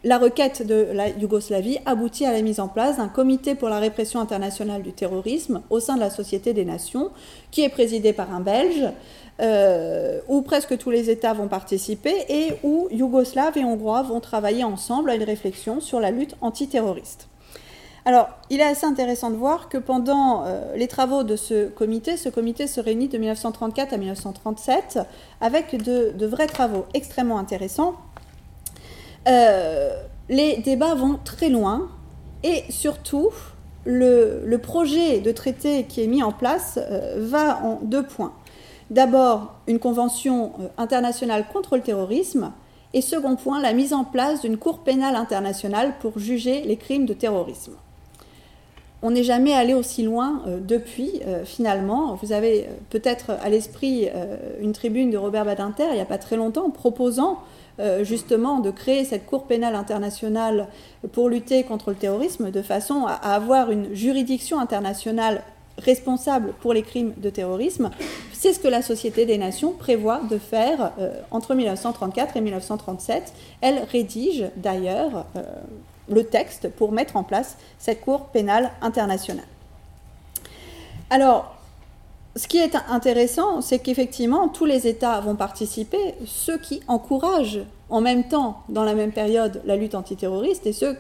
la 0.03 0.19
requête 0.19 0.67
de 0.67 0.89
la 0.93 1.11
Yougoslavie 1.11 1.79
aboutit 1.87 2.27
à 2.27 2.33
la 2.33 2.43
mise 2.43 2.59
en 2.59 2.67
place 2.67 2.97
d'un 2.97 3.07
comité 3.07 3.55
pour 3.55 3.69
la 3.69 3.79
répression 3.79 4.19
internationale 4.19 4.83
du 4.83 4.93
terrorisme 4.93 5.63
au 5.71 5.79
sein 5.79 5.95
de 5.95 6.01
la 6.01 6.11
Société 6.11 6.53
des 6.53 6.65
Nations, 6.65 7.13
qui 7.53 7.63
est 7.63 7.69
présidé 7.69 8.13
par 8.13 8.35
un 8.35 8.41
Belge, 8.41 8.89
où 10.29 10.43
presque 10.43 10.79
tous 10.79 10.91
les 10.91 11.11
États 11.11 11.33
vont 11.33 11.47
participer 11.47 12.15
et 12.29 12.55
où 12.65 12.89
Yougoslaves 12.91 13.57
et 13.57 13.65
Hongrois 13.65 14.03
vont 14.03 14.19
travailler 14.19 14.65
ensemble 14.65 15.11
à 15.11 15.15
une 15.15 15.23
réflexion 15.23 15.81
sur 15.81 16.01
la 16.01 16.11
lutte 16.11 16.35
antiterroriste. 16.41 17.29
Alors, 18.05 18.31
il 18.51 18.61
est 18.61 18.65
assez 18.65 18.85
intéressant 18.85 19.31
de 19.31 19.37
voir 19.37 19.69
que 19.69 19.79
pendant 19.79 20.45
euh, 20.45 20.75
les 20.75 20.89
travaux 20.89 21.23
de 21.23 21.37
ce 21.37 21.69
comité, 21.69 22.17
ce 22.17 22.29
comité 22.29 22.67
se 22.67 22.81
réunit 22.81 23.07
de 23.07 23.17
1934 23.17 23.93
à 23.93 23.97
1937 23.97 24.99
avec 25.41 25.81
de, 25.81 26.27
vrais 26.27 26.49
travaux 26.49 26.85
extrêmement 26.95 27.39
intéressants. 27.39 27.95
Euh, 29.29 29.91
les 30.29 30.57
débats 30.57 30.97
vont 30.97 31.17
très 31.25 31.49
loin 31.49 31.91
et 32.43 32.65
surtout, 32.71 33.31
le, 33.85 34.57
projet 34.57 35.21
de 35.21 35.31
traité 35.31 35.85
qui 35.85 36.03
est 36.03 36.09
mis 36.09 36.25
en 36.25 36.33
place 36.33 36.81
euh, 36.83 37.15
va 37.19 37.63
en 37.63 37.79
deux 37.83 38.03
points. 38.03 38.33
D'abord, 38.91 39.55
une 39.69 39.79
convention 39.79 40.53
internationale 40.77 41.47
contre 41.53 41.77
le 41.77 41.83
terrorisme 41.83 42.51
et 42.95 43.01
second 43.01 43.37
point, 43.37 43.61
la 43.61 43.73
mise 43.75 43.93
en 43.93 44.03
place 44.03 44.41
d'une 44.41 44.57
cour 44.57 44.81
pénale 44.81 45.15
internationale 45.15 45.95
pour 46.01 46.19
juger 46.19 46.63
les 46.63 46.77
crimes 46.77 47.07
de 47.07 47.15
terrorisme 47.15 47.75
on 49.03 49.11
n'est 49.11 49.25
jamais 49.25 49.53
allé 49.53 49.75
aussi 49.75 50.03
loin 50.03 50.43
euh, 50.47 50.59
depuis, 50.61 51.21
euh, 51.27 51.45
finalement. 51.45 52.15
Vous 52.23 52.33
avez 52.33 52.63
euh, 52.63 52.67
peut-être 52.89 53.33
à 53.43 53.49
l'esprit 53.49 54.09
une 54.61 54.73
tribune 54.73 55.11
de 55.11 55.19
Robert 55.19 55.45
Badinter, 55.45 55.87
il 55.91 55.95
n'y 55.95 56.01
a 56.01 56.07
pas 56.07 56.19
très 56.19 56.37
longtemps, 56.37 56.71
proposant 56.71 57.39
justement 58.03 58.61
de 58.61 58.71
créer 58.71 59.05
cette 59.05 59.27
Cour 59.27 59.45
pénale 59.47 59.75
internationale 59.75 60.69
pour 61.11 61.29
lutter 61.29 61.65
contre 61.65 61.91
le 61.91 61.97
terrorisme, 61.97 62.51
de 62.51 62.63
façon 62.63 63.07
à, 63.07 63.15
avoir 63.15 63.71
une 63.71 63.95
juridiction 63.95 64.61
internationale 64.61 65.43
responsable 65.79 66.53
pour 66.61 66.75
les 66.75 66.83
crimes 66.83 67.13
de 67.17 67.31
terrorisme. 67.31 67.91
C'est 68.33 68.53
ce 68.53 68.61
que 68.61 68.69
la 68.69 68.83
Société 68.83 69.25
des 69.25 69.39
Nations 69.39 69.73
prévoit 69.73 70.21
de 70.31 70.39
faire 70.39 70.93
entre 71.31 71.55
1934 71.55 72.37
et 72.37 72.41
1937. 72.43 73.33
Elle 73.63 73.83
rédige 73.91 74.45
d'ailleurs 74.57 75.27
le 76.09 76.25
texte 76.25 76.69
pour 76.69 76.93
mettre 76.93 77.17
en 77.17 77.23
place 77.23 77.57
cette 77.79 78.01
Cour 78.01 78.27
pénale 78.27 78.71
internationale. 78.81 79.47
Alors, 81.11 81.55
ce 82.35 82.49
qui 82.49 82.57
est 82.57 82.75
intéressant, 82.89 83.61
c'est 83.61 83.79
qu'effectivement, 83.79 84.49
tous 84.49 84.65
les 84.65 84.87
États 84.87 85.21
vont 85.21 85.37
participer, 85.37 86.15
ceux 86.25 86.57
qui 86.59 86.81
encouragent 86.89 87.61
en 87.91 88.01
même 88.01 88.25
temps, 88.25 88.63
dans 88.71 88.85
la 88.85 88.95
même 88.95 89.13
période, 89.13 89.61
la 89.67 89.77
lutte 89.77 89.95
antiterroriste 89.95 90.67
et 90.67 90.73
ceux, 90.73 90.97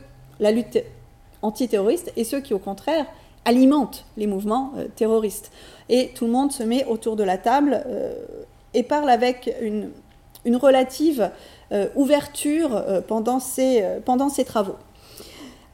qui, 2.41 2.53
au 2.53 2.59
contraire, 2.59 3.07
alimentent 3.47 4.05
les 4.19 4.27
mouvements 4.27 4.73
euh, 4.77 4.89
terroristes. 4.95 5.51
Et 5.89 6.11
tout 6.15 6.27
le 6.27 6.33
monde 6.33 6.53
se 6.53 6.63
met 6.63 6.85
autour 6.85 7.17
de 7.17 7.25
la 7.25 7.39
table 7.39 7.83
euh, 7.87 8.13
et 8.75 8.83
parle 8.83 9.09
avec 9.09 9.51
une, 9.63 9.91
relative 10.57 11.31
euh, 11.73 11.87
ouverture 11.95 12.85
pendant 13.09 13.41
ces 13.41 14.45
travaux. 14.45 14.77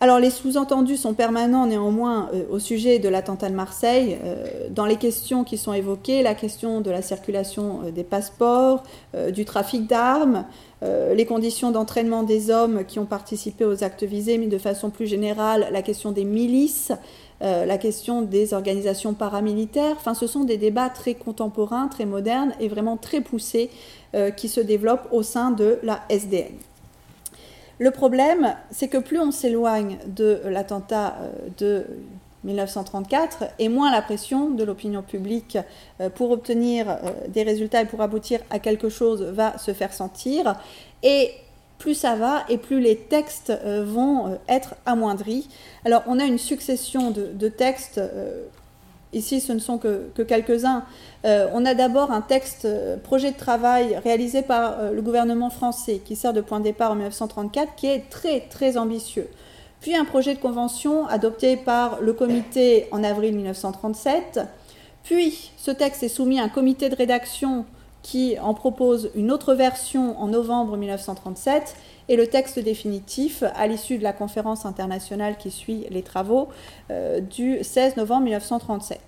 Alors 0.01 0.21
les 0.21 0.31
sous-entendus 0.31 0.97
sont 0.97 1.13
permanents 1.13 1.67
néanmoins 1.67 2.29
euh, 2.33 2.45
au 2.51 2.61
sujet 2.61 3.01
de 3.01 3.09
l'attentat 3.09 3.49
de 3.49 3.55
Marseille. 3.57 4.17
Euh, 4.23 4.69
dans 4.71 4.87
les 4.87 4.95
questions 4.95 5.43
qui 5.43 5.59
sont 5.59 5.73
évoquées, 5.73 6.23
la 6.23 6.35
question 6.35 6.81
de 6.81 6.91
la 6.93 7.03
circulation 7.03 7.81
euh, 7.85 7.91
des 7.91 8.05
passeports, 8.05 8.85
du 9.33 9.45
trafic 9.45 9.87
d'armes, 9.87 10.45
les 10.83 11.27
conditions 11.27 11.71
d'entraînement 11.71 12.23
des 12.23 12.51
hommes 12.51 12.85
qui 12.85 12.99
ont 12.99 13.07
participé 13.07 13.65
aux 13.65 13.83
actes 13.83 14.05
visés, 14.05 14.39
mais 14.39 14.47
de 14.47 14.59
façon 14.59 14.91
plus 14.91 15.07
générale, 15.07 15.69
la 15.73 15.83
question 15.83 16.13
des 16.13 16.25
milices, 16.25 16.93
la 17.41 17.79
question 17.79 18.23
des 18.23 18.55
organisations 18.55 19.15
paramilitaires. 19.15 19.97
Enfin, 19.97 20.15
ce 20.15 20.27
sont 20.27 20.45
des 20.45 20.57
débats 20.57 20.91
très 20.91 21.15
contemporains, 21.15 21.89
très 21.89 22.05
modernes 22.05 22.53
et 22.61 22.69
vraiment 22.69 22.97
très 22.97 23.21
poussés 23.21 23.71
qui 24.37 24.49
se 24.49 24.61
développent 24.61 25.09
au 25.11 25.23
sein 25.23 25.51
de 25.51 25.79
la 25.83 26.01
SDN. 26.11 26.55
Le 27.79 27.93
problème, 27.93 28.57
c'est 28.71 28.89
que 28.89 28.99
plus 28.99 29.21
on 29.21 29.31
s'éloigne 29.31 29.99
de 30.07 30.41
l'attentat 30.45 31.17
euh, 31.21 31.31
de 31.59 31.87
1934 32.45 33.45
et 33.59 33.69
moins 33.69 33.91
la 33.93 34.03
pression 34.03 34.51
de 34.51 34.65
l'opinion 34.65 35.03
publique 35.03 35.59
euh, 36.01 36.11
pour 36.11 36.33
obtenir 36.33 36.89
euh, 36.89 36.97
des 37.29 37.45
résultats 37.45 37.83
et 37.83 37.85
pour 37.85 38.01
aboutir 38.01 38.41
à 38.51 38.59
quelque 38.59 38.89
chose 38.89 39.23
va 39.23 39.59
se 39.59 39.73
faire 39.73 39.93
sentir. 39.93 40.57
Et 41.05 41.31
plus 41.79 41.95
ça 41.95 42.17
va 42.17 42.45
et 42.49 42.59
plus 42.59 42.81
les 42.81 42.97
textes 42.97 43.53
vont 43.85 44.37
être 44.49 44.75
amoindris. 44.85 45.49
Alors 45.85 46.03
on 46.09 46.19
a 46.19 46.25
une 46.25 46.39
succession 46.39 47.13
de, 47.13 47.49
textes 47.49 48.01
Ici, 49.13 49.41
ce 49.41 49.53
ne 49.53 49.59
sont 49.59 49.79
que, 49.79 50.11
quelques-uns. 50.23 50.85
Euh, 51.25 51.49
on 51.55 51.65
a 51.65 51.75
d'abord 51.75 52.11
un 52.11 52.21
texte, 52.21 52.67
euh, 52.67 52.97
projet 52.99 53.33
de 53.33 53.37
travail 53.37 53.97
réalisé 54.05 54.43
par 54.43 54.79
euh, 54.79 54.93
le 54.93 55.01
gouvernement 55.01 55.49
français, 55.49 56.03
qui 56.05 56.15
sert 56.15 56.35
de 56.35 56.43
point 56.43 56.59
de 56.59 56.65
départ 56.65 56.93
en 56.93 56.95
1934, 56.95 57.75
qui 57.75 57.87
est 57.87 58.11
très, 58.11 58.41
très 58.41 58.77
ambitieux. 58.77 59.29
Puis 59.81 59.97
un 59.97 60.05
projet 60.05 60.35
de 60.35 60.41
convention 60.41 61.07
adopté 61.07 61.57
par 61.57 62.01
le 62.01 62.13
comité 62.13 62.87
en 62.91 63.03
avril 63.03 63.35
1937. 63.35 64.41
Puis 65.05 65.53
ce 65.57 65.71
texte 65.71 66.03
est 66.03 66.09
soumis 66.09 66.41
à 66.41 66.45
un 66.45 66.49
comité 66.49 66.89
de 66.89 66.97
rédaction 66.97 67.65
qui 68.03 68.39
en 68.39 68.55
propose 68.55 69.11
une 69.15 69.31
autre 69.31 69.55
version 69.55 70.19
en 70.21 70.29
novembre 70.29 70.77
1937 70.77 71.77
et 72.09 72.17
le 72.17 72.27
texte 72.27 72.59
définitif 72.59 73.43
à 73.55 73.67
l'issue 73.67 73.99
de 73.99 74.03
la 74.03 74.13
conférence 74.13 74.65
internationale 74.65 75.37
qui 75.37 75.51
suit 75.51 75.87
les 75.91 76.03
travaux 76.03 76.49
euh, 76.91 77.21
du 77.21 77.63
16 77.63 77.97
novembre 77.97 78.23
1937. 78.25 79.01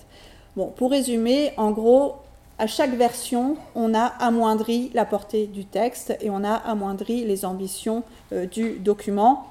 Bon, 0.56 0.66
pour 0.66 0.90
résumer, 0.90 1.52
en 1.56 1.70
gros, 1.70 2.16
à 2.58 2.66
chaque 2.66 2.94
version, 2.94 3.56
on 3.74 3.94
a 3.94 4.04
amoindri 4.04 4.90
la 4.92 5.06
portée 5.06 5.46
du 5.46 5.64
texte 5.64 6.14
et 6.20 6.28
on 6.28 6.44
a 6.44 6.52
amoindri 6.52 7.24
les 7.24 7.44
ambitions 7.44 8.02
euh, 8.32 8.46
du 8.46 8.78
document. 8.78 9.46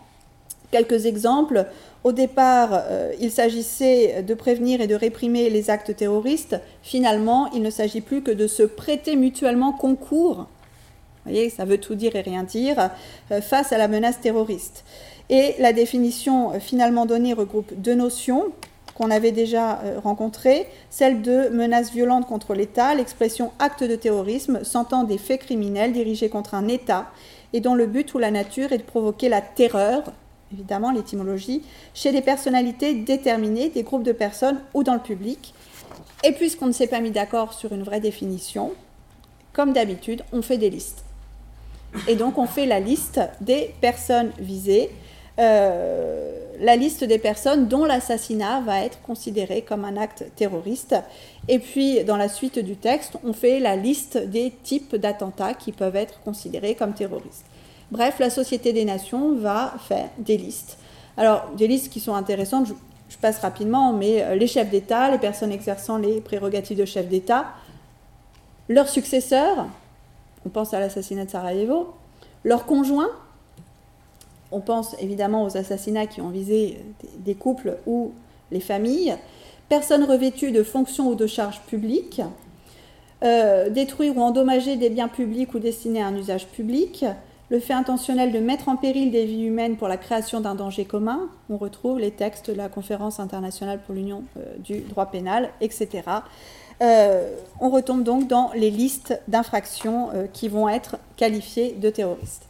Quelques 0.72 1.08
exemples. 1.08 1.66
Au 2.06 2.14
départ, 2.14 2.70
euh, 2.74 3.12
il 3.20 3.30
s'agissait 3.30 4.24
de 4.24 4.34
prévenir 4.34 4.80
et 4.80 4.88
de 4.88 4.96
réprimer 4.96 5.50
les 5.50 5.70
actes 5.70 5.96
terroristes. 5.96 6.60
Finalement, 6.82 7.52
il 7.52 7.62
ne 7.62 7.70
s'agit 7.70 8.00
plus 8.00 8.22
que 8.22 8.32
de 8.32 8.48
se 8.48 8.64
prêter 8.64 9.18
mutuellement 9.18 9.74
concours. 9.74 10.38
Vous 10.38 11.32
voyez, 11.32 11.50
ça 11.50 11.66
veut 11.66 11.78
tout 11.78 11.96
dire 11.96 12.16
et 12.16 12.22
rien 12.22 12.44
dire 12.44 12.90
euh, 13.32 13.42
face 13.42 13.74
à 13.74 13.78
la 13.78 13.90
menace 13.90 14.22
terroriste. 14.22 14.86
Et 15.30 15.56
la 15.60 15.74
définition 15.74 16.54
euh, 16.54 16.60
finalement 16.60 17.06
donnée 17.06 17.34
regroupe 17.34 17.74
deux 17.76 17.96
notions 17.96 18.46
qu'on 18.96 19.12
avait 19.12 19.32
déjà 19.32 19.80
rencontrées, 20.04 20.68
celle 20.90 21.22
de 21.22 21.48
menace 21.48 21.90
violente 21.90 22.28
contre 22.28 22.54
l'État, 22.54 22.94
l'expression 22.96 23.54
acte 23.58 23.82
de 23.82 23.96
terrorisme 23.96 24.66
s'entend 24.66 25.06
des 25.06 25.18
faits 25.18 25.40
criminels 25.40 25.94
dirigés 25.94 26.28
contre 26.28 26.54
un 26.54 26.68
État 26.68 27.10
et 27.54 27.62
dont 27.62 27.76
le 27.76 27.86
but 27.86 28.14
ou 28.14 28.18
la 28.18 28.30
nature 28.30 28.74
est 28.74 28.78
de 28.78 28.84
provoquer 28.84 29.30
la 29.30 29.40
terreur, 29.40 30.04
évidemment 30.54 30.92
l'étymologie, 30.92 31.64
chez 31.94 32.12
des 32.12 32.22
personnalités 32.22 32.94
déterminées, 32.96 33.70
des 33.70 33.84
groupes 33.84 34.04
de 34.04 34.12
personnes 34.12 34.60
ou 34.74 34.84
dans 34.84 34.94
le 34.94 35.00
public. 35.00 35.54
Et 36.24 36.32
puisqu'on 36.32 36.68
ne 36.68 36.72
s'est 36.72 36.88
pas 36.88 37.00
mis 37.00 37.12
d'accord 37.12 37.54
sur 37.54 37.74
une 37.74 37.84
vraie 37.84 38.00
définition, 38.00 38.74
comme 39.54 39.74
d'habitude, 39.74 40.24
on 40.34 40.42
fait 40.42 40.58
des 40.58 40.70
listes. 40.70 41.04
Et 42.08 42.16
donc 42.16 42.38
on 42.38 42.46
fait 42.46 42.66
la 42.66 42.80
liste 42.80 43.20
des 43.42 43.74
personnes 43.82 44.32
visées, 44.40 44.92
euh, 45.40 46.32
la 46.60 46.76
liste 46.76 47.04
des 47.04 47.18
personnes 47.18 47.68
dont 47.68 47.86
l'assassinat 47.86 48.62
va 48.62 48.84
être 48.84 49.02
considéré 49.02 49.62
comme 49.62 49.86
un 49.86 49.98
acte 49.98 50.26
terroriste. 50.36 50.96
Et 51.48 51.60
puis 51.60 52.04
dans 52.04 52.18
la 52.18 52.30
suite 52.30 52.60
du 52.60 52.76
texte, 52.76 53.18
on 53.24 53.34
fait 53.34 53.60
la 53.60 53.76
liste 53.76 54.18
des 54.18 54.54
types 54.64 54.96
d'attentats 54.96 55.54
qui 55.54 55.72
peuvent 55.72 55.96
être 55.96 56.20
considérés 56.22 56.76
comme 56.76 56.94
terroristes. 56.94 57.46
Bref, 57.92 58.20
la 58.20 58.30
Société 58.30 58.72
des 58.72 58.86
Nations 58.86 59.36
va 59.36 59.74
faire 59.88 60.10
des 60.20 60.38
listes. 60.38 60.78
Alors, 61.18 61.50
des 61.58 61.68
listes 61.68 61.92
qui 61.92 62.00
sont 62.00 62.14
intéressantes, 62.14 62.68
je, 62.68 63.18
passe 63.18 63.40
rapidement, 63.40 63.92
mais 63.92 64.22
euh, 64.22 64.36
les 64.36 64.48
chefs 64.48 64.70
d'État, 64.70 65.10
les 65.12 65.18
personnes 65.18 65.52
exerçant 65.52 65.98
les 65.98 66.22
prérogatives 66.22 66.78
de 66.78 66.86
chef 66.86 67.08
d'État, 67.08 67.48
leurs 68.70 68.88
successeurs, 68.88 69.68
on 70.46 70.50
pense 70.50 70.74
à 70.74 70.80
l'assassinat 70.80 71.26
de 71.26 71.30
Sarajevo, 71.30 71.94
leurs 72.44 72.66
conjoints, 72.66 73.10
on 74.52 74.62
pense 74.62 74.96
évidemment 75.00 75.44
aux 75.44 75.58
assassinats 75.58 76.06
qui 76.06 76.22
ont 76.22 76.30
visé 76.30 76.78
des 77.18 77.36
couples 77.36 77.78
ou 77.86 78.14
les 78.52 78.60
familles, 78.60 79.16
personnes 79.68 80.04
revêtues 80.04 80.52
de 80.52 80.64
fonctions 80.64 81.10
ou 81.10 81.16
de 81.16 81.28
charges 81.28 81.62
publiques, 81.62 82.22
euh, 83.24 83.70
détruire 83.70 84.16
ou 84.16 84.22
endommager 84.22 84.78
des 84.78 84.90
biens 84.90 85.08
publics 85.08 85.54
ou 85.54 85.60
destinés 85.60 86.02
à 86.02 86.08
un 86.08 86.16
usage 86.16 86.48
public, 86.48 87.06
le 87.50 87.60
fait 87.60 87.74
intentionnel 87.74 88.32
de 88.32 88.40
mettre 88.40 88.70
en 88.70 88.76
péril 88.76 89.12
des 89.12 89.26
vies 89.26 89.46
humaines 89.46 89.76
pour 89.76 89.88
la 89.88 89.98
création 89.98 90.40
d'un 90.40 90.56
danger 90.56 90.86
commun, 90.86 91.30
on 91.50 91.58
retrouve 91.58 92.00
les 92.00 92.12
textes 92.12 92.52
de 92.52 92.56
la 92.56 92.70
Conférence 92.70 93.20
internationale 93.20 93.80
pour 93.86 93.96
l'Union 93.96 94.24
euh, 94.38 94.56
du 94.60 94.82
droit 94.82 95.08
pénal, 95.08 95.50
etc. 95.60 96.04
Euh, 96.82 97.36
on 97.60 97.70
retombe 97.70 98.04
donc 98.04 98.28
dans 98.28 98.52
les 98.56 98.70
listes 98.70 99.20
d'infractions 99.28 100.10
euh, 100.14 100.28
qui 100.32 100.48
vont 100.48 100.70
être 100.70 100.98
qualifiées 101.18 101.74
de 101.74 101.90
terroristes. 101.90 102.48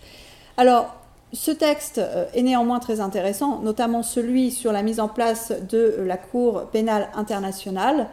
Alors, 0.57 0.95
ce 1.31 1.51
texte 1.51 2.01
est 2.33 2.41
néanmoins 2.41 2.79
très 2.79 3.01
intéressant, 3.01 3.59
notamment 3.59 4.01
celui 4.01 4.49
sur 4.49 4.71
la 4.71 4.81
mise 4.81 4.99
en 4.99 5.07
place 5.07 5.53
de 5.69 5.97
la 5.99 6.17
Cour 6.17 6.63
pénale 6.71 7.07
internationale. 7.13 8.07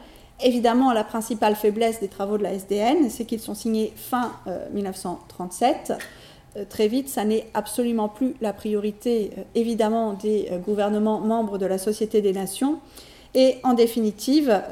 Évidemment, 0.44 0.92
la 0.92 1.02
principale 1.02 1.56
faiblesse 1.56 1.98
des 1.98 2.08
travaux 2.08 2.36
de 2.36 2.42
la 2.42 2.52
SDN, 2.52 3.08
c'est 3.08 3.24
qu'ils 3.24 3.40
sont 3.40 3.54
signés 3.54 3.90
fin 3.96 4.32
1937. 4.74 5.94
Euh, 6.56 6.64
très 6.68 6.88
vite, 6.88 7.08
ça 7.08 7.24
n'est 7.24 7.46
absolument 7.54 8.08
plus 8.08 8.34
la 8.40 8.52
priorité, 8.52 9.30
euh, 9.36 9.42
évidemment, 9.54 10.14
des 10.14 10.48
euh, 10.50 10.58
gouvernements 10.58 11.20
membres 11.20 11.58
de 11.58 11.66
la 11.66 11.78
Société 11.78 12.22
des 12.22 12.32
Nations. 12.32 12.78
Et 13.34 13.58
en 13.64 13.74
définitive, 13.74 14.62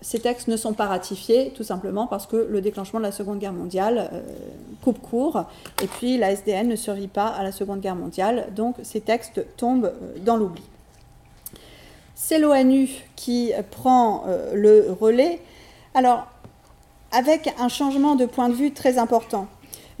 ces 0.00 0.20
textes 0.20 0.46
ne 0.46 0.56
sont 0.56 0.72
pas 0.72 0.86
ratifiés 0.86 1.50
tout 1.52 1.64
simplement 1.64 2.06
parce 2.06 2.28
que 2.28 2.36
le 2.36 2.60
déclenchement 2.60 3.00
de 3.00 3.04
la 3.04 3.10
Seconde 3.10 3.40
Guerre 3.40 3.52
mondiale 3.52 4.08
coupe 4.82 5.00
court 5.02 5.46
et 5.82 5.88
puis 5.88 6.16
la 6.16 6.30
SDN 6.30 6.68
ne 6.68 6.76
survit 6.76 7.08
pas 7.08 7.26
à 7.26 7.42
la 7.42 7.50
Seconde 7.50 7.80
Guerre 7.80 7.96
mondiale, 7.96 8.46
donc 8.54 8.76
ces 8.84 9.00
textes 9.00 9.44
tombent 9.56 9.92
dans 10.24 10.36
l'oubli. 10.36 10.62
C'est 12.14 12.38
l'ONU 12.38 12.88
qui 13.16 13.50
prend 13.72 14.22
le 14.52 14.92
relais. 15.00 15.40
Alors, 15.94 16.28
avec 17.10 17.52
un 17.58 17.68
changement 17.68 18.14
de 18.14 18.26
point 18.26 18.48
de 18.48 18.54
vue 18.54 18.70
très 18.70 18.98
important. 18.98 19.48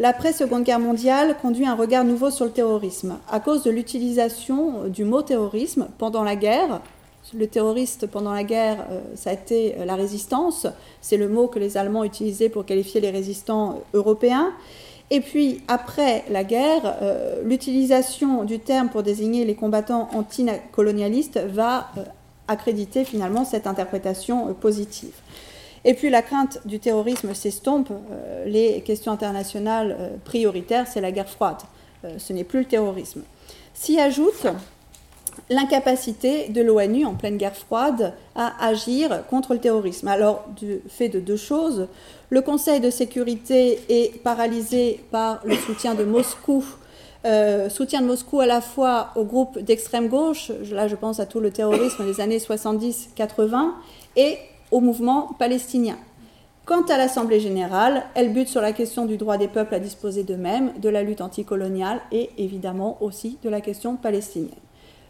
L'après-Seconde 0.00 0.64
Guerre 0.64 0.80
mondiale 0.80 1.36
conduit 1.40 1.66
un 1.66 1.76
regard 1.76 2.04
nouveau 2.04 2.30
sur 2.30 2.44
le 2.44 2.50
terrorisme. 2.50 3.18
À 3.30 3.38
cause 3.38 3.62
de 3.62 3.70
l'utilisation 3.70 4.88
du 4.88 5.04
mot 5.04 5.22
terrorisme 5.22 5.86
pendant 5.98 6.24
la 6.24 6.34
guerre, 6.34 6.80
le 7.32 7.46
terroriste 7.46 8.06
pendant 8.06 8.32
la 8.32 8.44
guerre, 8.44 8.86
euh, 8.90 9.00
ça 9.14 9.30
a 9.30 9.32
été 9.32 9.76
euh, 9.78 9.84
la 9.84 9.94
résistance. 9.94 10.66
C'est 11.00 11.16
le 11.16 11.28
mot 11.28 11.46
que 11.46 11.58
les 11.58 11.76
Allemands 11.76 12.04
utilisaient 12.04 12.48
pour 12.48 12.66
qualifier 12.66 13.00
les 13.00 13.10
résistants 13.10 13.82
euh, 13.94 13.98
européens. 13.98 14.52
Et 15.10 15.20
puis, 15.20 15.62
après 15.68 16.24
la 16.30 16.44
guerre, 16.44 16.96
l'utilisation 17.44 18.42
du 18.42 18.58
terme 18.58 18.88
pour 18.88 19.02
désigner 19.02 19.44
les 19.44 19.54
combattants 19.54 20.08
anticolonialistes 20.14 21.38
va 21.38 21.90
accréditer 22.48 23.04
finalement 23.04 23.44
cette 23.44 23.66
interprétation 23.66 24.54
positive. 24.54 25.12
Et 25.84 25.94
puis 25.94 26.10
la 26.10 26.22
crainte 26.22 26.60
du 26.64 26.80
terrorisme 26.80 27.34
s'estompe. 27.34 27.90
Euh, 27.90 28.44
les 28.46 28.80
questions 28.80 29.12
internationales 29.12 29.96
euh, 29.98 30.08
prioritaires, 30.24 30.86
c'est 30.86 31.00
la 31.00 31.12
guerre 31.12 31.28
froide. 31.28 31.58
Euh, 32.04 32.14
ce 32.18 32.32
n'est 32.32 32.44
plus 32.44 32.60
le 32.60 32.64
terrorisme. 32.64 33.22
S'y 33.74 34.00
ajoute 34.00 34.46
l'incapacité 35.50 36.48
de 36.48 36.62
l'ONU 36.62 37.04
en 37.04 37.14
pleine 37.14 37.36
guerre 37.36 37.56
froide 37.56 38.14
à 38.34 38.52
agir 38.64 39.26
contre 39.28 39.52
le 39.52 39.58
terrorisme. 39.60 40.08
Alors, 40.08 40.44
du 40.56 40.80
fait 40.88 41.08
de 41.08 41.20
deux 41.20 41.36
choses, 41.36 41.88
le 42.30 42.40
Conseil 42.40 42.80
de 42.80 42.88
sécurité 42.88 43.80
est 43.88 44.22
paralysé 44.22 45.04
par 45.10 45.40
le 45.44 45.56
soutien 45.56 45.94
de 45.94 46.04
Moscou 46.04 46.64
soutien 47.70 48.02
de 48.02 48.06
Moscou 48.06 48.40
à 48.40 48.46
la 48.46 48.60
fois 48.60 49.08
au 49.16 49.24
groupe 49.24 49.58
d'extrême 49.58 50.08
gauche, 50.08 50.52
là 50.70 50.88
je 50.88 50.94
pense 50.94 51.20
à 51.20 51.24
tout 51.24 51.40
le 51.40 51.50
terrorisme 51.50 52.04
des 52.04 52.20
années 52.20 52.36
70-80, 52.36 53.70
et 54.16 54.36
au 54.74 54.80
mouvement 54.80 55.30
palestinien. 55.38 55.96
Quant 56.64 56.82
à 56.86 56.98
l'Assemblée 56.98 57.38
générale, 57.38 58.02
elle 58.16 58.32
bute 58.32 58.48
sur 58.48 58.60
la 58.60 58.72
question 58.72 59.06
du 59.06 59.16
droit 59.16 59.36
des 59.36 59.46
peuples 59.46 59.72
à 59.72 59.78
disposer 59.78 60.24
d'eux-mêmes, 60.24 60.72
de 60.80 60.88
la 60.88 61.04
lutte 61.04 61.20
anticoloniale 61.20 62.00
et 62.10 62.30
évidemment 62.38 62.98
aussi 63.00 63.38
de 63.44 63.48
la 63.48 63.60
question 63.60 63.94
palestinienne. 63.94 64.50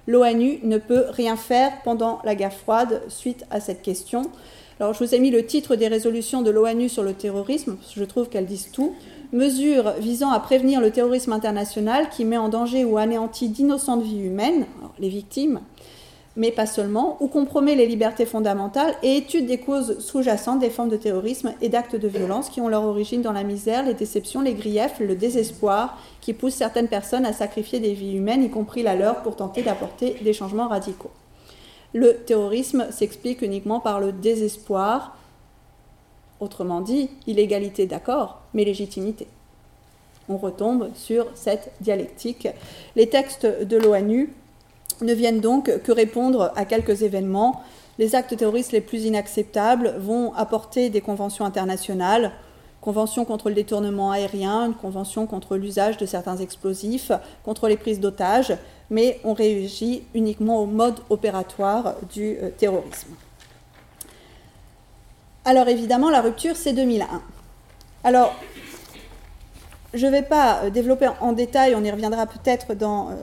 L'ONU 0.07 0.59
ne 0.65 0.77
peut 0.77 1.07
rien 1.09 1.37
faire 1.37 1.73
pendant 1.83 2.21
la 2.25 2.35
guerre 2.35 2.53
froide 2.53 3.01
suite 3.09 3.47
à 3.51 3.59
cette 3.59 3.81
question. 3.81 4.31
Alors 4.81 4.93
je 4.93 5.03
vous 5.03 5.15
ai 5.15 5.19
mis 5.19 5.31
le 5.31 5.47
titre 5.47 5.77
des 5.77 5.89
résolutions 5.89 6.43
de 6.43 6.51
l'ONU 6.51 6.91
sur 6.91 7.03
le 7.03 7.15
terrorisme, 7.15 7.79
je 7.97 8.05
trouve 8.05 8.29
qu'elles 8.29 8.45
disent 8.45 8.71
tout. 8.71 8.93
Mesures 9.33 9.93
visant 9.99 10.31
à 10.31 10.41
prévenir 10.41 10.83
le 10.83 10.91
terrorisme 10.91 11.33
international 11.33 12.11
qui 12.11 12.27
met 12.27 12.37
en 12.37 12.51
danger 12.51 12.85
ou 12.85 12.99
anéantit 12.99 13.49
d'innocentes 13.49 14.03
vies 14.03 14.21
humaines, 14.21 14.67
les 14.99 15.09
victimes, 15.09 15.61
mais 16.37 16.51
pas 16.51 16.67
seulement, 16.67 17.17
ou 17.21 17.29
compromet 17.29 17.77
les 17.77 17.87
libertés 17.87 18.27
fondamentales 18.27 18.95
et 19.03 19.17
étude 19.17 19.47
des 19.47 19.59
causes 19.59 20.01
sous-jacentes 20.01 20.59
des 20.59 20.71
formes 20.71 20.89
de 20.89 20.97
terrorisme 20.97 21.55
et 21.61 21.69
d'actes 21.69 21.95
de 21.95 22.09
violence 22.09 22.49
qui 22.49 22.61
ont 22.61 22.69
leur 22.69 22.83
origine 22.85 23.23
dans 23.23 23.33
la 23.33 23.45
misère, 23.45 23.85
les 23.85 23.95
déceptions, 23.95 24.41
les 24.43 24.55
griefs, 24.55 24.99
le 24.99 25.15
désespoir 25.15 25.99
qui 26.21 26.33
poussent 26.33 26.55
certaines 26.55 26.89
personnes 26.89 27.25
à 27.25 27.33
sacrifier 27.33 27.79
des 27.79 27.95
vies 27.95 28.17
humaines, 28.17 28.43
y 28.43 28.51
compris 28.51 28.83
la 28.83 28.97
leur, 28.97 29.23
pour 29.23 29.37
tenter 29.37 29.63
d'apporter 29.63 30.17
des 30.23 30.33
changements 30.33 30.69
radicaux. 30.69 31.13
Le 31.93 32.17
terrorisme 32.17 32.87
s'explique 32.91 33.43
uniquement 33.43 33.79
par 33.79 34.01
le 34.01 34.11
désespoir, 34.11 35.17
autrement 36.41 36.81
dit, 36.81 37.11
illégalité 37.29 37.87
d'accord, 37.87 38.41
mais 38.55 38.65
légitimité. 38.65 39.29
On 40.29 40.37
retombe 40.37 40.91
sur 40.95 41.27
cette 41.35 41.71
dialectique. 41.81 42.49
Les 42.97 43.09
textes 43.09 43.47
de 43.47 43.77
l'ONU 43.77 44.33
ne 45.01 45.13
viennent 45.13 45.41
donc 45.41 45.83
que 45.83 45.93
répondre 45.93 46.53
à 46.57 46.65
quelques 46.65 47.03
événements. 47.03 47.63
Les 47.99 48.15
actes 48.15 48.37
terroristes 48.37 48.73
les 48.73 48.81
plus 48.81 49.05
inacceptables 49.05 49.95
vont 49.99 50.33
apporter 50.35 50.91
des 50.91 51.01
conventions 51.01 51.45
internationales, 51.45 52.33
convention 52.81 53.25
contre 53.25 53.49
le 53.49 53.55
détournement 53.55 54.11
aérien, 54.11 54.67
une 54.67 54.75
convention 54.75 55.27
contre 55.27 55.57
l'usage 55.57 55.97
de 55.97 56.07
certains 56.07 56.37
explosifs, 56.37 57.13
contre 57.45 57.69
les 57.69 57.77
prises 57.77 58.01
d'otages, 58.01 58.57
mais 58.91 59.21
on 59.25 59.33
réagit 59.33 60.03
uniquement 60.15 60.61
au 60.61 60.67
mode 60.67 61.01
opératoire 61.09 61.95
du 62.13 62.37
euh, 62.43 62.51
terrorisme. 62.51 63.15
Alors 65.45 65.69
évidemment, 65.69 66.11
la 66.11 66.21
rupture, 66.21 66.57
c'est 66.57 66.73
2001. 66.73 67.23
Alors, 68.03 68.35
je 69.95 70.07
ne 70.07 70.11
vais 70.11 70.23
pas 70.23 70.65
euh, 70.65 70.71
développer 70.71 71.09
en 71.21 71.33
détail, 71.33 71.75
on 71.75 71.85
y 71.85 71.91
reviendra 71.91 72.27
peut-être 72.27 72.75
dans 72.75 73.11
euh, 73.11 73.15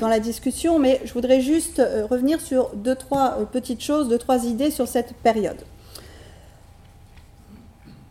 dans 0.00 0.08
la 0.08 0.20
discussion, 0.20 0.78
mais 0.78 1.00
je 1.04 1.12
voudrais 1.12 1.40
juste 1.40 1.78
euh, 1.78 2.06
revenir 2.06 2.40
sur 2.40 2.70
deux, 2.74 2.94
trois 2.94 3.36
euh, 3.38 3.44
petites 3.44 3.82
choses, 3.82 4.08
deux, 4.08 4.18
trois 4.18 4.44
idées 4.46 4.70
sur 4.70 4.88
cette 4.88 5.14
période. 5.14 5.60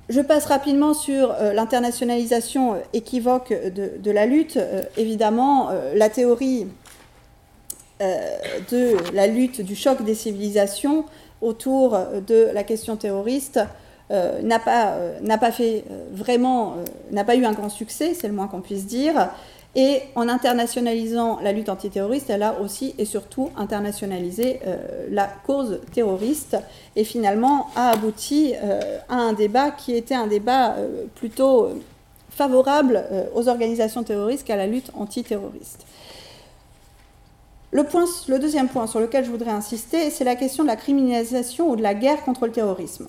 Je 0.10 0.22
passe 0.22 0.46
rapidement 0.46 0.94
sur 0.94 1.32
euh, 1.32 1.54
l'internationalisation 1.54 2.76
équivoque 2.94 3.54
de, 3.54 4.12
la 4.12 4.26
lutte. 4.26 4.60
évidemment, 4.98 5.70
la 5.96 6.10
théorie 6.10 6.68
de 8.00 9.14
la 9.14 9.28
lutte 9.28 9.62
du 9.62 9.76
choc 9.76 10.04
des 10.04 10.16
civilisations 10.16 11.06
autour 11.40 11.98
de 12.28 12.50
la 12.52 12.64
question 12.64 12.98
terroriste 12.98 13.60
n'a 14.10 14.60
pas, 14.60 14.98
pas 15.40 15.52
fait 15.52 15.86
vraiment, 16.12 16.78
n'a 17.12 17.24
pas 17.24 17.36
eu 17.36 17.46
un 17.46 17.54
grand 17.54 17.70
succès, 17.70 18.16
c'est 18.16 18.28
le 18.28 18.34
moins 18.34 18.48
qu'on 18.48 18.62
puisse 18.62 18.88
dire. 18.88 19.30
Et 19.76 20.02
en 20.16 20.28
internationalisant 20.28 21.40
la 21.42 21.54
lutte 21.54 21.70
antiterroriste, 21.70 22.30
elle 22.30 22.44
a 22.44 22.60
aussi 22.60 22.94
et 22.98 23.06
surtout 23.06 23.52
internationalisé 23.56 24.60
euh, 24.68 25.08
la 25.10 25.28
cause 25.28 25.80
terroriste 25.94 26.58
et 26.98 27.06
finalement 27.06 27.68
a 27.78 27.92
abouti 27.92 28.54
euh, 28.62 28.98
à 29.08 29.16
un 29.16 29.32
débat 29.32 29.72
qui 29.72 29.96
était 29.96 30.16
un 30.16 30.28
débat 30.28 30.74
euh, 30.74 31.06
plutôt 31.16 31.70
favorable 32.30 33.04
aux 33.36 33.50
organisations 33.50 34.04
terroristes 34.04 34.46
qu'à 34.46 34.56
la 34.56 34.66
lutte 34.66 34.90
antiterroriste. 34.96 35.86
Le, 37.74 38.38
deuxième 38.38 38.68
point 38.68 38.88
sur 38.88 39.00
lequel 39.00 39.26
je 39.26 39.30
voudrais 39.30 39.52
insister, 39.52 40.10
c'est 40.10 40.24
la 40.24 40.36
question 40.36 40.64
de 40.64 40.68
la 40.68 40.78
criminalisation 40.78 41.70
ou 41.70 41.76
de 41.76 41.82
la 41.82 41.94
guerre 41.94 42.24
contre 42.24 42.46
le 42.46 42.52
terrorisme. 42.52 43.06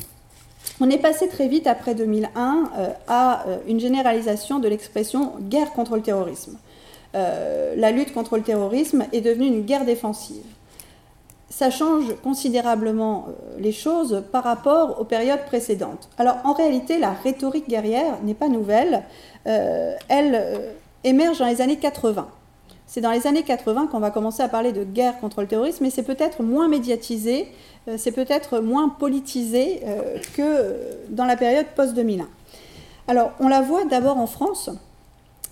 On 0.84 0.90
est 0.90 0.98
passé 0.98 1.28
très 1.28 1.46
vite 1.46 1.68
après 1.68 1.94
2001 1.94 2.70
euh, 2.76 2.88
à 3.06 3.46
euh, 3.46 3.58
une 3.68 3.78
généralisation 3.78 4.58
de 4.58 4.66
l'expression 4.66 5.30
guerre 5.42 5.72
contre 5.74 5.94
le 5.94 6.02
terrorisme. 6.02 6.58
Euh, 7.14 7.76
la 7.76 7.92
lutte 7.92 8.12
contre 8.12 8.36
le 8.36 8.42
terrorisme 8.42 9.04
est 9.12 9.20
devenue 9.20 9.46
une 9.46 9.62
guerre 9.62 9.84
défensive. 9.84 10.42
Ça 11.48 11.70
change 11.70 12.06
considérablement 12.24 13.28
les 13.60 13.70
choses 13.70 14.24
par 14.32 14.42
rapport 14.42 15.00
aux 15.00 15.04
périodes 15.04 15.44
précédentes. 15.46 16.08
Alors 16.18 16.38
en 16.42 16.52
réalité, 16.52 16.98
la 16.98 17.12
rhétorique 17.12 17.68
guerrière 17.68 18.20
n'est 18.24 18.34
pas 18.34 18.48
nouvelle. 18.48 19.04
elle 19.44 20.74
émerge 21.04 21.38
dans 21.38 21.46
les 21.46 21.60
années 21.60 21.76
80. 21.76 22.26
C'est 22.92 23.00
dans 23.00 23.10
les 23.10 23.26
années 23.26 23.42
80 23.42 23.86
qu'on 23.86 24.00
va 24.00 24.10
commencer 24.10 24.42
à 24.42 24.50
parler 24.50 24.70
de 24.72 24.84
guerre 24.84 25.18
contre 25.18 25.40
le 25.40 25.46
terrorisme, 25.46 25.82
mais 25.82 25.88
c'est 25.88 26.02
peut-être 26.02 26.42
moins 26.42 26.68
médiatisé 26.68 27.48
euh, 27.88 27.96
c'est 27.98 28.12
peut-être 28.12 28.60
moins 28.60 28.88
politisé 28.88 29.80
euh, 29.84 30.18
que 30.36 31.08
dans 31.08 31.24
la 31.24 31.36
période 31.36 31.66
post-2001. 31.74 32.26
Alors, 33.08 33.32
on 33.40 33.48
la 33.48 33.60
voit 33.60 33.84
d'abord 33.86 34.18
en 34.18 34.26
France, 34.26 34.70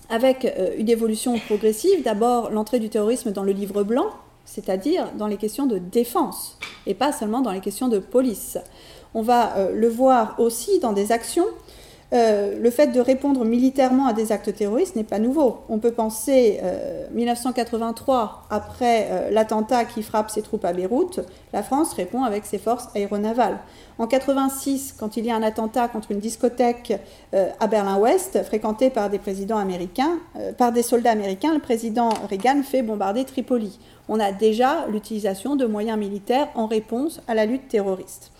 avec 0.09 0.45
euh, 0.45 0.75
une 0.77 0.89
évolution 0.89 1.37
progressive. 1.39 2.03
D'abord, 2.03 2.49
l'entrée 2.51 2.79
du 2.79 2.89
terrorisme 2.89 3.31
dans 3.31 3.43
le 3.43 3.51
livre 3.51 3.83
blanc, 3.83 4.11
c'est-à-dire 4.45 5.11
dans 5.17 5.27
les 5.27 5.37
questions 5.37 5.65
de 5.65 5.77
défense, 5.77 6.57
et 6.85 6.93
pas 6.93 7.11
seulement 7.11 7.41
dans 7.41 7.51
les 7.51 7.59
questions 7.59 7.87
de 7.87 7.99
police. 7.99 8.57
On 9.13 9.23
va 9.23 9.55
le 9.73 9.89
voir 9.89 10.35
aussi 10.39 10.79
dans 10.79 10.93
des 10.93 11.11
actions 11.11 11.47
euh, 12.13 12.59
le 12.59 12.69
fait 12.71 12.87
de 12.87 12.99
répondre 12.99 13.45
militairement 13.45 14.05
à 14.05 14.13
des 14.13 14.33
actes 14.33 14.53
terroristes 14.53 14.97
n'est 14.97 15.05
pas 15.05 15.19
nouveau. 15.19 15.59
On 15.69 15.79
peut 15.79 15.91
penser 15.91 16.59
euh, 16.61 17.05
1983, 17.13 18.47
après 18.49 19.07
euh, 19.09 19.29
l'attentat 19.31 19.85
qui 19.85 20.03
frappe 20.03 20.29
ses 20.29 20.41
troupes 20.41 20.65
à 20.65 20.73
Beyrouth, 20.73 21.21
la 21.53 21.63
France 21.63 21.93
répond 21.93 22.23
avec 22.23 22.45
ses 22.45 22.57
forces 22.57 22.89
aéronavales. 22.95 23.59
En 23.97 24.07
86, 24.07 24.95
quand 24.99 25.15
il 25.15 25.25
y 25.25 25.31
a 25.31 25.35
un 25.35 25.43
attentat 25.43 25.87
contre 25.87 26.11
une 26.11 26.19
discothèque 26.19 26.99
euh, 27.33 27.49
à 27.61 27.67
Berlin-Ouest, 27.67 28.43
fréquentée 28.43 28.89
par 28.89 29.09
des 29.09 29.19
présidents 29.19 29.57
américains, 29.57 30.17
par 30.57 30.71
des 30.71 30.81
soldats 30.81 31.11
américains, 31.11 31.53
le 31.53 31.59
président 31.59 32.09
Reagan 32.29 32.63
fait 32.63 32.81
bombarder 32.81 33.23
Tripoli. 33.23 33.79
On 34.09 34.19
a 34.19 34.31
déjà 34.31 34.87
l'utilisation 34.87 35.55
de 35.55 35.65
moyens 35.65 35.97
militaires 35.97 36.49
en 36.55 36.67
réponse 36.67 37.21
à 37.27 37.35
la 37.35 37.45
lutte 37.45 37.69
terroriste. 37.69 38.30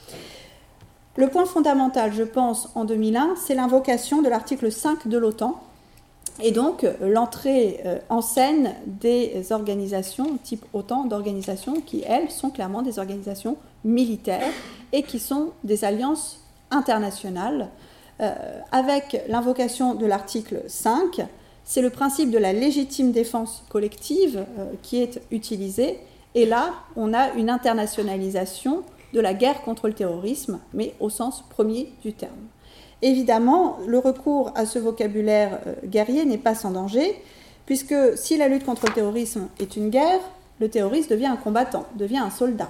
Le 1.15 1.27
point 1.27 1.45
fondamental, 1.45 2.13
je 2.13 2.23
pense, 2.23 2.69
en 2.75 2.85
2001, 2.85 3.35
c'est 3.35 3.55
l'invocation 3.55 4.21
de 4.21 4.29
l'article 4.29 4.71
5 4.71 5.07
de 5.07 5.17
l'OTAN, 5.17 5.59
et 6.41 6.51
donc 6.51 6.85
l'entrée 7.01 7.81
euh, 7.85 7.99
en 8.09 8.21
scène 8.21 8.73
des 8.85 9.51
organisations 9.51 10.37
type 10.43 10.65
OTAN, 10.73 11.05
d'organisations 11.05 11.81
qui, 11.85 12.03
elles, 12.07 12.31
sont 12.31 12.49
clairement 12.49 12.81
des 12.81 12.99
organisations 12.99 13.57
militaires 13.83 14.53
et 14.91 15.03
qui 15.03 15.19
sont 15.19 15.49
des 15.63 15.83
alliances 15.83 16.39
internationales. 16.71 17.69
Euh, 18.21 18.33
avec 18.71 19.21
l'invocation 19.27 19.95
de 19.95 20.05
l'article 20.05 20.61
5, 20.67 21.21
c'est 21.63 21.81
le 21.81 21.89
principe 21.89 22.31
de 22.31 22.37
la 22.37 22.53
légitime 22.53 23.11
défense 23.11 23.63
collective 23.69 24.45
euh, 24.57 24.71
qui 24.81 25.01
est 25.01 25.21
utilisé. 25.31 25.99
Et 26.33 26.45
là, 26.45 26.73
on 26.95 27.13
a 27.13 27.33
une 27.33 27.49
internationalisation 27.49 28.83
de 29.13 29.19
la 29.19 29.33
guerre 29.33 29.61
contre 29.61 29.87
le 29.87 29.93
terrorisme, 29.93 30.59
mais 30.73 30.93
au 30.99 31.09
sens 31.09 31.43
premier 31.49 31.91
du 32.03 32.13
terme. 32.13 32.31
Évidemment, 33.01 33.77
le 33.87 33.97
recours 33.97 34.51
à 34.55 34.65
ce 34.65 34.77
vocabulaire 34.77 35.59
euh, 35.65 35.73
guerrier 35.85 36.25
n'est 36.25 36.37
pas 36.37 36.55
sans 36.55 36.71
danger, 36.71 37.21
puisque 37.65 37.95
si 38.15 38.37
la 38.37 38.47
lutte 38.47 38.65
contre 38.65 38.85
le 38.87 38.93
terrorisme 38.93 39.47
est 39.59 39.75
une 39.75 39.89
guerre, 39.89 40.19
le 40.59 40.69
terroriste 40.69 41.09
devient 41.09 41.27
un 41.27 41.37
combattant, 41.37 41.85
devient 41.95 42.19
un 42.19 42.29
soldat. 42.29 42.69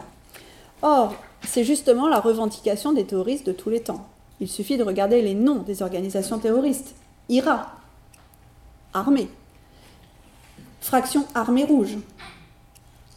Or, 0.81 1.13
c'est 1.45 1.63
justement 1.63 2.07
la 2.07 2.19
revendication 2.19 2.93
des 2.93 3.05
terroristes 3.05 3.45
de 3.45 3.51
tous 3.51 3.69
les 3.69 3.81
temps. 3.81 4.07
Il 4.39 4.47
suffit 4.47 4.77
de 4.77 4.83
regarder 4.83 5.21
les 5.21 5.35
noms 5.35 5.63
des 5.63 5.81
organisations 5.81 6.39
terroristes. 6.39 6.95
IRA, 7.29 7.73
armée. 8.93 9.27
Fraction 10.79 11.25
armée 11.35 11.63
rouge, 11.63 11.97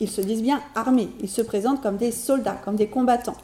ils 0.04 0.10
se 0.10 0.20
disent 0.20 0.42
bien 0.42 0.60
armés, 0.74 1.08
ils 1.22 1.30
se 1.30 1.40
présentent 1.40 1.82
comme 1.82 1.96
des 1.96 2.12
soldats, 2.12 2.60
comme 2.64 2.76
des 2.76 2.88
combattants. 2.88 3.36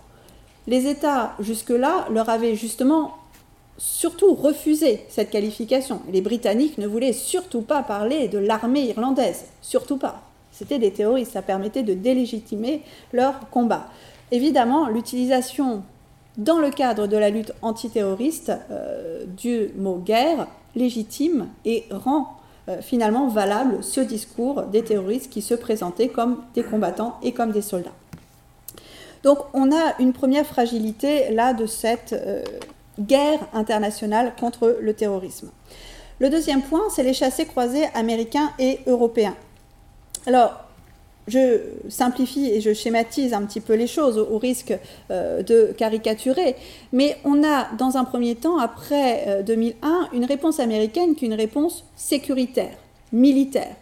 Les 0.66 0.86
États, 0.86 1.32
jusque-là, 1.40 2.06
leur 2.10 2.28
avaient 2.28 2.54
justement 2.54 3.14
surtout 3.78 4.34
refusé 4.34 5.06
cette 5.08 5.30
qualification. 5.30 6.02
Les 6.12 6.20
Britanniques 6.20 6.76
ne 6.76 6.86
voulaient 6.86 7.14
surtout 7.14 7.62
pas 7.62 7.82
parler 7.82 8.28
de 8.28 8.36
l'armée 8.36 8.88
irlandaise, 8.88 9.46
surtout 9.62 9.96
pas. 9.96 10.20
C'était 10.52 10.78
des 10.78 10.92
terroristes, 10.92 11.32
ça 11.32 11.40
permettait 11.40 11.82
de 11.82 11.94
délégitimer 11.94 12.82
leur 13.14 13.48
combat. 13.48 13.86
Évidemment, 14.30 14.88
l'utilisation 14.88 15.82
dans 16.36 16.58
le 16.58 16.70
cadre 16.70 17.06
de 17.06 17.16
la 17.16 17.30
lutte 17.30 17.52
antiterroriste 17.62 18.52
euh, 18.70 19.24
du 19.24 19.70
mot 19.78 19.96
guerre 19.96 20.46
légitime 20.76 21.48
et 21.64 21.84
rend 21.90 22.36
finalement 22.80 23.28
valable 23.28 23.82
ce 23.82 24.00
discours 24.00 24.62
des 24.62 24.82
terroristes 24.82 25.30
qui 25.30 25.42
se 25.42 25.54
présentaient 25.54 26.08
comme 26.08 26.42
des 26.54 26.62
combattants 26.62 27.16
et 27.22 27.32
comme 27.32 27.52
des 27.52 27.62
soldats. 27.62 27.90
Donc 29.22 29.38
on 29.52 29.70
a 29.72 29.94
une 29.98 30.12
première 30.12 30.46
fragilité 30.46 31.30
là 31.30 31.52
de 31.52 31.66
cette 31.66 32.12
euh, 32.12 32.42
guerre 32.98 33.40
internationale 33.52 34.32
contre 34.38 34.78
le 34.80 34.94
terrorisme. 34.94 35.50
Le 36.18 36.28
deuxième 36.28 36.62
point, 36.62 36.82
c'est 36.90 37.02
les 37.02 37.14
chassés 37.14 37.46
croisés 37.46 37.86
américains 37.94 38.50
et 38.58 38.80
européens. 38.86 39.34
Alors, 40.26 40.69
je 41.30 41.60
simplifie 41.88 42.46
et 42.46 42.60
je 42.60 42.72
schématise 42.72 43.32
un 43.32 43.42
petit 43.42 43.60
peu 43.60 43.74
les 43.74 43.86
choses 43.86 44.18
au, 44.18 44.38
risque 44.38 44.74
euh, 45.10 45.42
de 45.42 45.72
caricaturer, 45.76 46.56
mais 46.92 47.16
on 47.24 47.44
a 47.44 47.68
dans 47.78 47.96
un 47.96 48.04
premier 48.04 48.34
temps, 48.34 48.58
après 48.58 49.42
2001, 49.46 49.88
euh, 49.88 50.04
une 50.12 50.24
réponse 50.24 50.60
américaine 50.60 51.14
qui 51.14 51.24
est 51.24 51.28
une 51.28 51.34
réponse 51.34 51.84
sécuritaire, 51.96 52.76
militaire. 53.12 53.76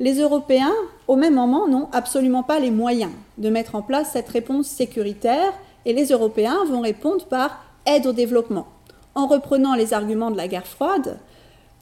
Les 0.00 0.20
Européens, 0.20 0.74
au 1.06 1.16
même 1.16 1.34
moment, 1.34 1.68
n'ont 1.68 1.88
absolument 1.92 2.42
pas 2.42 2.58
les 2.58 2.70
moyens 2.70 3.12
de 3.38 3.48
mettre 3.48 3.74
en 3.76 3.82
place 3.82 4.10
cette 4.12 4.28
réponse 4.28 4.66
sécuritaire, 4.66 5.52
et 5.86 5.92
les 5.92 6.06
Européens 6.06 6.64
vont 6.68 6.80
répondre 6.80 7.24
par 7.26 7.64
aide 7.86 8.06
au 8.06 8.12
développement, 8.12 8.66
en 9.14 9.26
reprenant 9.26 9.74
les 9.74 9.92
arguments 9.92 10.30
de 10.30 10.36
la 10.36 10.48
guerre 10.48 10.66
froide, 10.66 11.18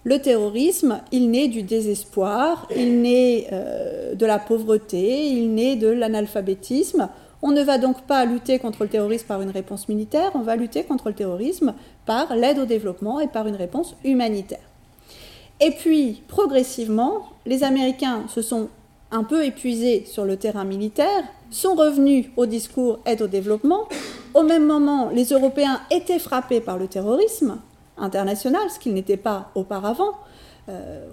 le 0.05 0.19
terrorisme, 0.19 1.01
il 1.13 1.31
naît 1.31 1.49
du 1.49 1.63
désespoir, 1.63 2.69
il 2.75 3.01
naît 3.03 3.47
euh, 3.53 4.15
de 4.15 4.27
la 4.27 4.39
pauvreté, 4.39 5.27
il 5.29 5.55
naît 5.55 5.77
de 5.77 5.89
l'analphabétisme. 5.89 7.09
On 7.41 7.51
ne 7.51 7.63
va 7.63 7.79
donc 7.79 8.03
pas 8.03 8.25
lutter 8.25 8.59
contre 8.59 8.83
le 8.83 8.89
terrorisme 8.89 9.27
par 9.27 9.43
une 9.43 9.51
réponse 9.51 9.89
militaire, 9.89 10.31
on 10.35 10.41
va 10.41 10.57
lutter 10.57 10.85
contre 10.85 11.09
le 11.09 11.15
terrorisme 11.15 11.75
par 12.07 12.35
l'aide 12.35 12.59
au 12.59 12.65
développement 12.65 13.21
et 13.21 13.29
par 13.29 13.47
une 13.47 13.57
réponse 13.57 13.97
humanitaire. 14.05 14.61
Et 15.61 15.71
puis, 15.71 16.23
progressivement, 16.27 17.29
les 17.47 17.63
Américains 17.63 18.25
se 18.29 18.43
sont 18.43 18.69
un 19.13 19.23
peu 19.23 19.45
épuisés 19.45 20.05
sur 20.07 20.25
le 20.25 20.37
terrain 20.37 20.65
militaire, 20.65 21.23
sont 21.51 21.75
revenus 21.75 22.27
au 22.37 22.47
discours 22.47 22.99
aide 23.07 23.23
au 23.23 23.29
développement. 23.29 23.89
Au 24.35 24.43
même 24.43 24.67
moment, 24.67 25.11
les 25.11 25.27
Européens 25.27 25.81
étaient 25.91 26.19
frappés 26.19 26.61
par 26.61 26.79
le 26.79 26.89
terrorisme, 26.89 27.59
international, 27.97 28.63
ce 28.71 28.79
qu'il 28.79 28.95
n'était 28.95 29.17
pas 29.17 29.51
auparavant. 29.55 30.13
Euh, 30.69 31.09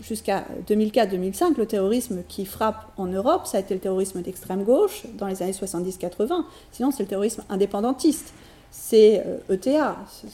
jusqu'à 0.00 0.44
2004-2005, 0.68 1.56
le 1.58 1.66
terrorisme 1.66 2.22
qui 2.28 2.46
frappe 2.46 2.86
en 2.96 3.06
Europe, 3.06 3.46
ça 3.46 3.56
a 3.56 3.60
été 3.60 3.74
le 3.74 3.80
terrorisme 3.80 4.22
d'extrême 4.22 4.62
gauche 4.62 5.02
dans 5.14 5.26
les 5.26 5.42
années 5.42 5.52
70-80. 5.52 6.44
Sinon, 6.70 6.90
c'est 6.92 7.02
le 7.02 7.08
terrorisme 7.08 7.42
indépendantiste. 7.48 8.32
C'est 8.70 9.24
ETA. 9.50 9.90
Euh, 9.90 10.26
e 10.26 10.30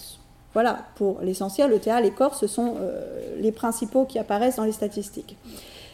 voilà, 0.53 0.81
pour 0.97 1.21
l'essentiel, 1.23 1.73
ETA, 1.73 2.01
les 2.01 2.11
corps, 2.11 2.35
ce 2.35 2.47
sont 2.47 2.75
euh, 2.81 3.37
les 3.39 3.53
principaux 3.53 4.05
qui 4.05 4.19
apparaissent 4.19 4.57
dans 4.57 4.65
les 4.65 4.73
statistiques. 4.73 5.37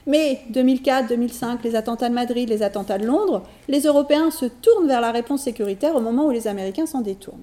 Mais 0.07 0.41
2004, 0.51 1.09
2005, 1.09 1.63
les 1.65 1.75
attentats 1.75 2.09
de 2.09 2.15
Madrid, 2.15 2.49
les 2.49 2.63
attentats 2.63 2.99
de 2.99 3.07
Londres, 3.07 3.43
les 3.69 3.81
Européens 3.81 4.31
se 4.31 4.47
tournent 4.47 4.87
vers 4.87 5.01
la 5.01 5.11
réponse 5.11 5.43
sécuritaire 5.43 5.95
au 5.95 6.01
moment 6.01 6.27
où 6.27 6.31
les 6.31 6.47
Américains 6.47 6.87
s'en 6.87 7.01
détournent. 7.01 7.43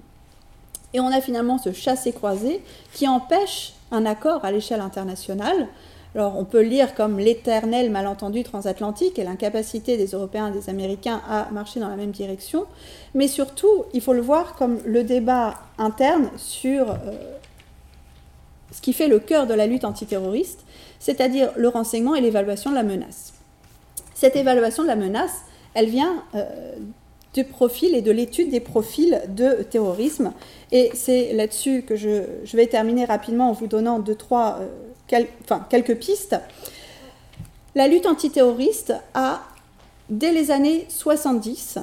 Et 0.94 1.00
on 1.00 1.08
a 1.08 1.22
finalement 1.22 1.58
ce 1.58 1.72
chassé-croisé 1.72 2.62
qui 2.94 3.08
empêche 3.08 3.74
un 3.92 4.06
accord 4.06 4.46
à 4.46 4.52
l'échelle 4.52 4.82
internationale 4.82 5.68
Alors 6.16 6.38
on 6.38 6.46
peut 6.46 6.62
lire 6.62 6.94
comme 6.94 7.18
l'éternel 7.18 7.90
malentendu 7.90 8.44
transatlantique 8.44 9.18
et 9.18 9.24
l'incapacité 9.24 9.98
des 9.98 10.08
Européens 10.08 10.50
et 10.50 10.52
des 10.52 10.70
Américains 10.70 11.22
à 11.28 11.50
marcher 11.52 11.80
dans 11.80 11.90
la 11.90 11.96
même 11.96 12.12
direction, 12.12 12.66
mais 13.16 13.28
surtout 13.28 13.86
il 13.94 14.02
faut 14.02 14.14
le 14.14 14.22
voir 14.22 14.56
comme 14.56 14.80
le 14.86 15.04
débat 15.04 15.56
interne 15.80 16.30
sur 16.38 16.92
euh, 16.92 16.96
ce 18.72 18.82
qui 18.82 18.94
fait 18.94 19.08
le 19.08 19.20
cœur 19.20 19.48
de 19.48 19.56
la 19.56 19.66
lutte 19.66 19.86
antiterroriste, 19.86 20.64
c'est-à-dire 21.00 21.52
le 21.56 21.68
renseignement 21.68 22.14
et 22.14 22.22
l'évaluation 22.22 22.70
de 22.70 22.76
la 22.76 22.84
menace. 22.84 23.34
Cette 24.14 24.36
évaluation 24.36 24.84
de 24.84 24.88
la 24.88 24.96
menace, 24.96 25.42
elle 25.74 25.90
vient 25.90 26.24
euh, 26.36 26.76
du 27.34 27.44
profil 27.44 27.96
et 27.96 28.02
de 28.02 28.12
l'étude 28.12 28.50
des 28.50 28.60
profils 28.60 29.22
de 29.28 29.64
terrorisme. 29.64 30.34
Et 30.72 30.92
c'est 30.94 31.34
là-dessus 31.34 31.84
que 31.84 31.96
je, 31.96 32.24
vais 32.54 32.68
terminer 32.68 33.06
rapidement 33.06 33.50
en 33.50 33.54
vous 33.54 33.68
donnant 33.68 34.00
deux, 34.00 34.16
trois, 34.16 34.60
euh, 34.62 35.26
enfin, 35.44 35.66
quelques 35.70 35.96
pistes. 35.96 36.36
La 37.76 37.88
lutte 37.88 38.06
antiterroriste 38.06 38.94
a, 39.16 39.42
dès 40.10 40.32
les 40.32 40.52
années 40.52 40.86
70, 40.90 41.80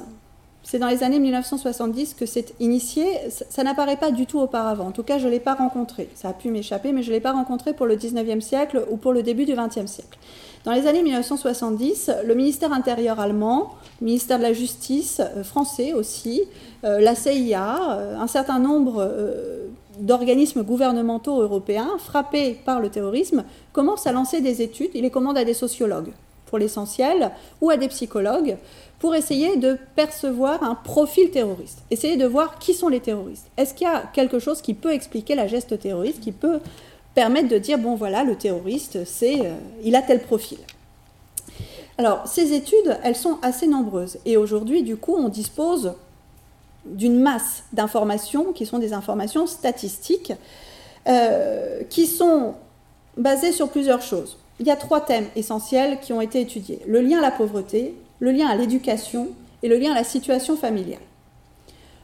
c'est 0.62 0.78
dans 0.78 0.88
les 0.88 1.02
années 1.02 1.18
1970 1.18 2.14
que 2.14 2.26
c'est 2.26 2.54
initié. 2.60 3.04
Ça, 3.28 3.64
n'apparaît 3.64 3.96
pas 3.96 4.12
du 4.12 4.26
tout 4.26 4.38
auparavant. 4.38 4.86
En 4.86 4.92
tout 4.92 5.02
cas, 5.02 5.18
je 5.18 5.26
ne 5.26 5.32
l'ai 5.32 5.40
pas 5.40 5.54
rencontré. 5.54 6.08
Ça 6.14 6.28
a 6.28 6.32
pu 6.32 6.48
m'échapper, 6.50 6.92
mais 6.92 7.02
je 7.02 7.08
ne 7.08 7.14
l'ai 7.14 7.20
pas 7.20 7.32
rencontré 7.32 7.72
pour 7.72 7.86
le 7.86 7.96
19e 7.96 8.40
siècle 8.40 8.84
ou 8.88 8.96
pour 8.96 9.12
le 9.12 9.24
début 9.24 9.46
du 9.46 9.54
20e 9.54 9.88
siècle. 9.88 10.16
Dans 10.64 10.72
les 10.72 10.86
années 10.86 11.02
1970, 11.02 12.10
le 12.26 12.34
ministère 12.34 12.70
intérieur 12.74 13.18
allemand, 13.18 13.76
le 14.02 14.06
ministère 14.06 14.36
de 14.36 14.42
la 14.42 14.52
Justice 14.52 15.20
euh, 15.20 15.42
français 15.42 15.94
aussi, 15.94 16.42
euh, 16.84 17.00
la 17.00 17.14
CIA, 17.14 17.96
euh, 17.96 18.16
un 18.18 18.26
certain 18.26 18.58
nombre 18.58 19.08
d'organismes 19.98 20.62
gouvernementaux 20.62 21.40
européens 21.40 21.88
frappés 21.98 22.60
par 22.66 22.80
le 22.80 22.90
terrorisme 22.90 23.44
commencent 23.72 24.06
à 24.06 24.12
lancer 24.12 24.42
des 24.42 24.60
études. 24.60 24.90
Ils 24.94 25.02
les 25.02 25.10
commandent 25.10 25.38
à 25.38 25.44
des 25.44 25.54
sociologues 25.54 26.12
pour 26.44 26.58
l'essentiel 26.58 27.30
ou 27.62 27.70
à 27.70 27.78
des 27.78 27.88
psychologues 27.88 28.58
pour 28.98 29.14
essayer 29.14 29.56
de 29.56 29.78
percevoir 29.96 30.62
un 30.62 30.74
profil 30.74 31.30
terroriste, 31.30 31.78
essayer 31.90 32.18
de 32.18 32.26
voir 32.26 32.58
qui 32.58 32.74
sont 32.74 32.88
les 32.88 33.00
terroristes. 33.00 33.46
Est-ce 33.56 33.72
qu'il 33.72 33.86
y 33.86 33.90
a 33.90 34.02
quelque 34.12 34.38
chose 34.38 34.60
qui 34.60 34.74
peut 34.74 34.92
expliquer 34.92 35.34
la 35.34 35.46
geste 35.46 35.78
terroriste, 35.78 36.20
qui 36.20 36.32
peut 36.32 36.60
permettre 37.14 37.48
de 37.48 37.58
dire, 37.58 37.78
bon 37.78 37.94
voilà, 37.94 38.24
le 38.24 38.36
terroriste, 38.36 39.04
c'est, 39.04 39.40
euh, 39.40 39.54
il 39.84 39.96
a 39.96 40.02
tel 40.02 40.20
profil. 40.20 40.58
Alors, 41.98 42.26
ces 42.26 42.54
études, 42.54 42.98
elles 43.02 43.16
sont 43.16 43.38
assez 43.42 43.66
nombreuses. 43.66 44.18
Et 44.24 44.36
aujourd'hui, 44.36 44.82
du 44.82 44.96
coup, 44.96 45.14
on 45.16 45.28
dispose 45.28 45.94
d'une 46.86 47.20
masse 47.20 47.64
d'informations 47.72 48.52
qui 48.52 48.64
sont 48.64 48.78
des 48.78 48.92
informations 48.92 49.46
statistiques, 49.46 50.32
euh, 51.08 51.82
qui 51.90 52.06
sont 52.06 52.54
basées 53.16 53.52
sur 53.52 53.68
plusieurs 53.68 54.00
choses. 54.00 54.38
Il 54.60 54.66
y 54.66 54.70
a 54.70 54.76
trois 54.76 55.00
thèmes 55.00 55.26
essentiels 55.36 56.00
qui 56.00 56.12
ont 56.12 56.20
été 56.20 56.40
étudiés. 56.40 56.80
Le 56.86 57.00
lien 57.00 57.18
à 57.18 57.22
la 57.22 57.30
pauvreté, 57.30 57.94
le 58.18 58.30
lien 58.30 58.46
à 58.46 58.56
l'éducation 58.56 59.28
et 59.62 59.68
le 59.68 59.76
lien 59.76 59.92
à 59.92 59.94
la 59.94 60.04
situation 60.04 60.56
familiale. 60.56 61.00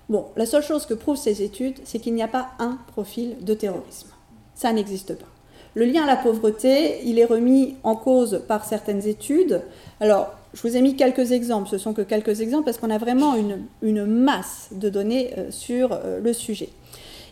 Bon, 0.09 0.26
la 0.36 0.46
seule 0.46 0.62
chose 0.62 0.86
que 0.86 0.94
prouvent 0.94 1.16
ces 1.16 1.42
études, 1.42 1.78
c'est 1.84 1.98
qu'il 1.98 2.14
n'y 2.14 2.22
a 2.22 2.28
pas 2.28 2.50
un 2.59 2.78
profil 2.92 3.36
de 3.40 3.54
terrorisme. 3.54 4.09
Ça 4.57 4.72
n'existe 4.72 5.14
pas. 5.14 5.26
Le 5.74 5.84
lien 5.84 6.04
à 6.04 6.07
la 6.07 6.16
pauvreté, 6.16 7.02
il 7.04 7.18
est 7.18 7.26
remis 7.26 7.76
en 7.82 7.94
cause 7.94 8.42
par 8.48 8.64
certaines 8.64 9.07
études. 9.07 9.61
Alors, 10.00 10.32
je 10.54 10.62
vous 10.62 10.74
ai 10.74 10.80
mis 10.80 10.96
quelques 10.96 11.32
exemples, 11.32 11.68
ce 11.68 11.76
sont 11.76 11.92
que 11.92 12.00
quelques 12.00 12.40
exemples 12.40 12.64
parce 12.64 12.78
qu'on 12.78 12.88
a 12.88 12.96
vraiment 12.96 13.34
une, 13.82 14.07
masse 14.07 14.68
de 14.72 14.88
données 14.88 15.34
euh, 15.36 15.50
sur 15.50 15.92
euh, 15.92 16.18
le 16.18 16.32
sujet. 16.32 16.70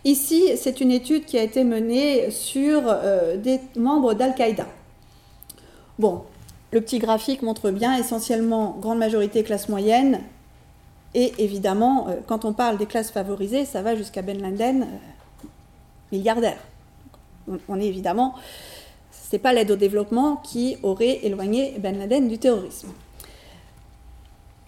Ici, 0.04 0.42
c'est 0.58 0.82
une 0.82 0.90
étude 0.90 1.24
qui 1.24 1.38
a 1.38 1.42
été 1.42 1.64
menée 1.64 2.30
sur 2.30 2.82
euh, 2.84 3.38
des 3.38 3.60
membres 3.76 4.12
d'Al-Qaïda. 4.12 4.66
Bon, 5.98 6.24
le 6.70 6.82
petit 6.82 6.98
graphique 6.98 7.40
montre 7.40 7.70
bien 7.70 7.96
essentiellement 7.96 8.76
grande 8.78 8.98
majorité 8.98 9.42
classe 9.42 9.70
moyenne. 9.70 10.20
Et 11.14 11.32
évidemment, 11.38 12.08
quand 12.26 12.44
on 12.44 12.52
parle 12.52 12.76
des 12.76 12.86
classes 12.86 13.12
favorisées, 13.12 13.64
ça 13.64 13.80
va 13.80 13.94
jusqu'à 13.94 14.20
Ben 14.20 14.42
Laden, 14.42 14.86
milliardaire 16.12 16.58
on, 17.68 17.80
est 17.80 17.86
évidemment, 17.86 18.34
ce 19.10 19.34
n'est 19.34 19.38
pas 19.38 19.52
l'aide 19.52 19.70
au 19.70 19.76
développement 19.76 20.36
qui 20.36 20.76
aurait 20.82 21.20
éloigné 21.24 21.74
Ben 21.78 21.98
Laden 21.98 22.28
du 22.28 22.38
terrorisme. 22.38 22.88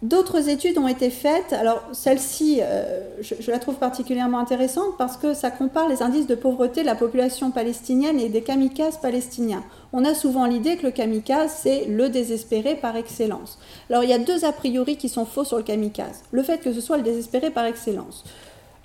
D'autres 0.02 0.50
études 0.50 0.76
ont 0.76 0.88
été 0.88 1.08
faites. 1.08 1.54
Alors, 1.54 1.82
celle-ci, 1.92 2.60
euh, 2.60 3.00
je, 3.20 3.50
la 3.50 3.58
trouve 3.58 3.76
particulièrement 3.76 4.38
intéressante 4.38 4.96
parce 4.98 5.16
que 5.16 5.32
ça 5.32 5.50
compare 5.50 5.88
les 5.88 6.02
indices 6.02 6.26
de 6.26 6.34
pauvreté 6.34 6.82
de 6.82 6.86
la 6.86 6.94
population 6.94 7.50
palestinienne 7.50 8.20
et 8.20 8.28
des 8.28 8.42
kamikazes 8.42 8.98
palestiniens. 8.98 9.64
On 9.94 10.04
a 10.04 10.12
souvent 10.12 10.44
l'idée 10.44 10.76
que 10.76 10.84
le 10.84 10.92
kamikaze, 10.92 11.50
c'est 11.62 11.86
le 11.86 12.10
désespéré 12.10 12.74
par 12.74 12.94
excellence. 12.94 13.58
Alors, 13.88 14.04
il 14.04 14.10
y 14.10 14.12
a 14.12 14.18
deux 14.18 14.44
a 14.44 14.52
priori 14.52 14.98
qui 14.98 15.08
sont 15.08 15.24
faux 15.24 15.44
sur 15.44 15.56
le 15.56 15.62
kamikaze. 15.62 16.22
Le 16.30 16.42
fait 16.42 16.58
que 16.58 16.74
ce 16.74 16.82
soit 16.82 16.98
le 16.98 17.02
désespéré 17.02 17.50
par 17.50 17.64
excellence. 17.64 18.22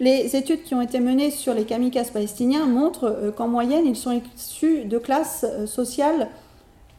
Les 0.02 0.36
études 0.36 0.64
qui 0.64 0.74
ont 0.74 0.82
été 0.82 1.00
menées 1.00 1.30
sur 1.30 1.54
les 1.54 1.64
kamikazes 1.64 2.10
palestiniens 2.10 2.66
montrent 2.66 3.06
euh, 3.06 3.32
qu'en 3.32 3.48
moyenne, 3.48 3.86
ils 3.86 3.96
sont 3.96 4.20
issus 4.36 4.86
de 4.86 4.98
classes 4.98 5.46
euh, 5.48 5.68
sociales 5.68 6.30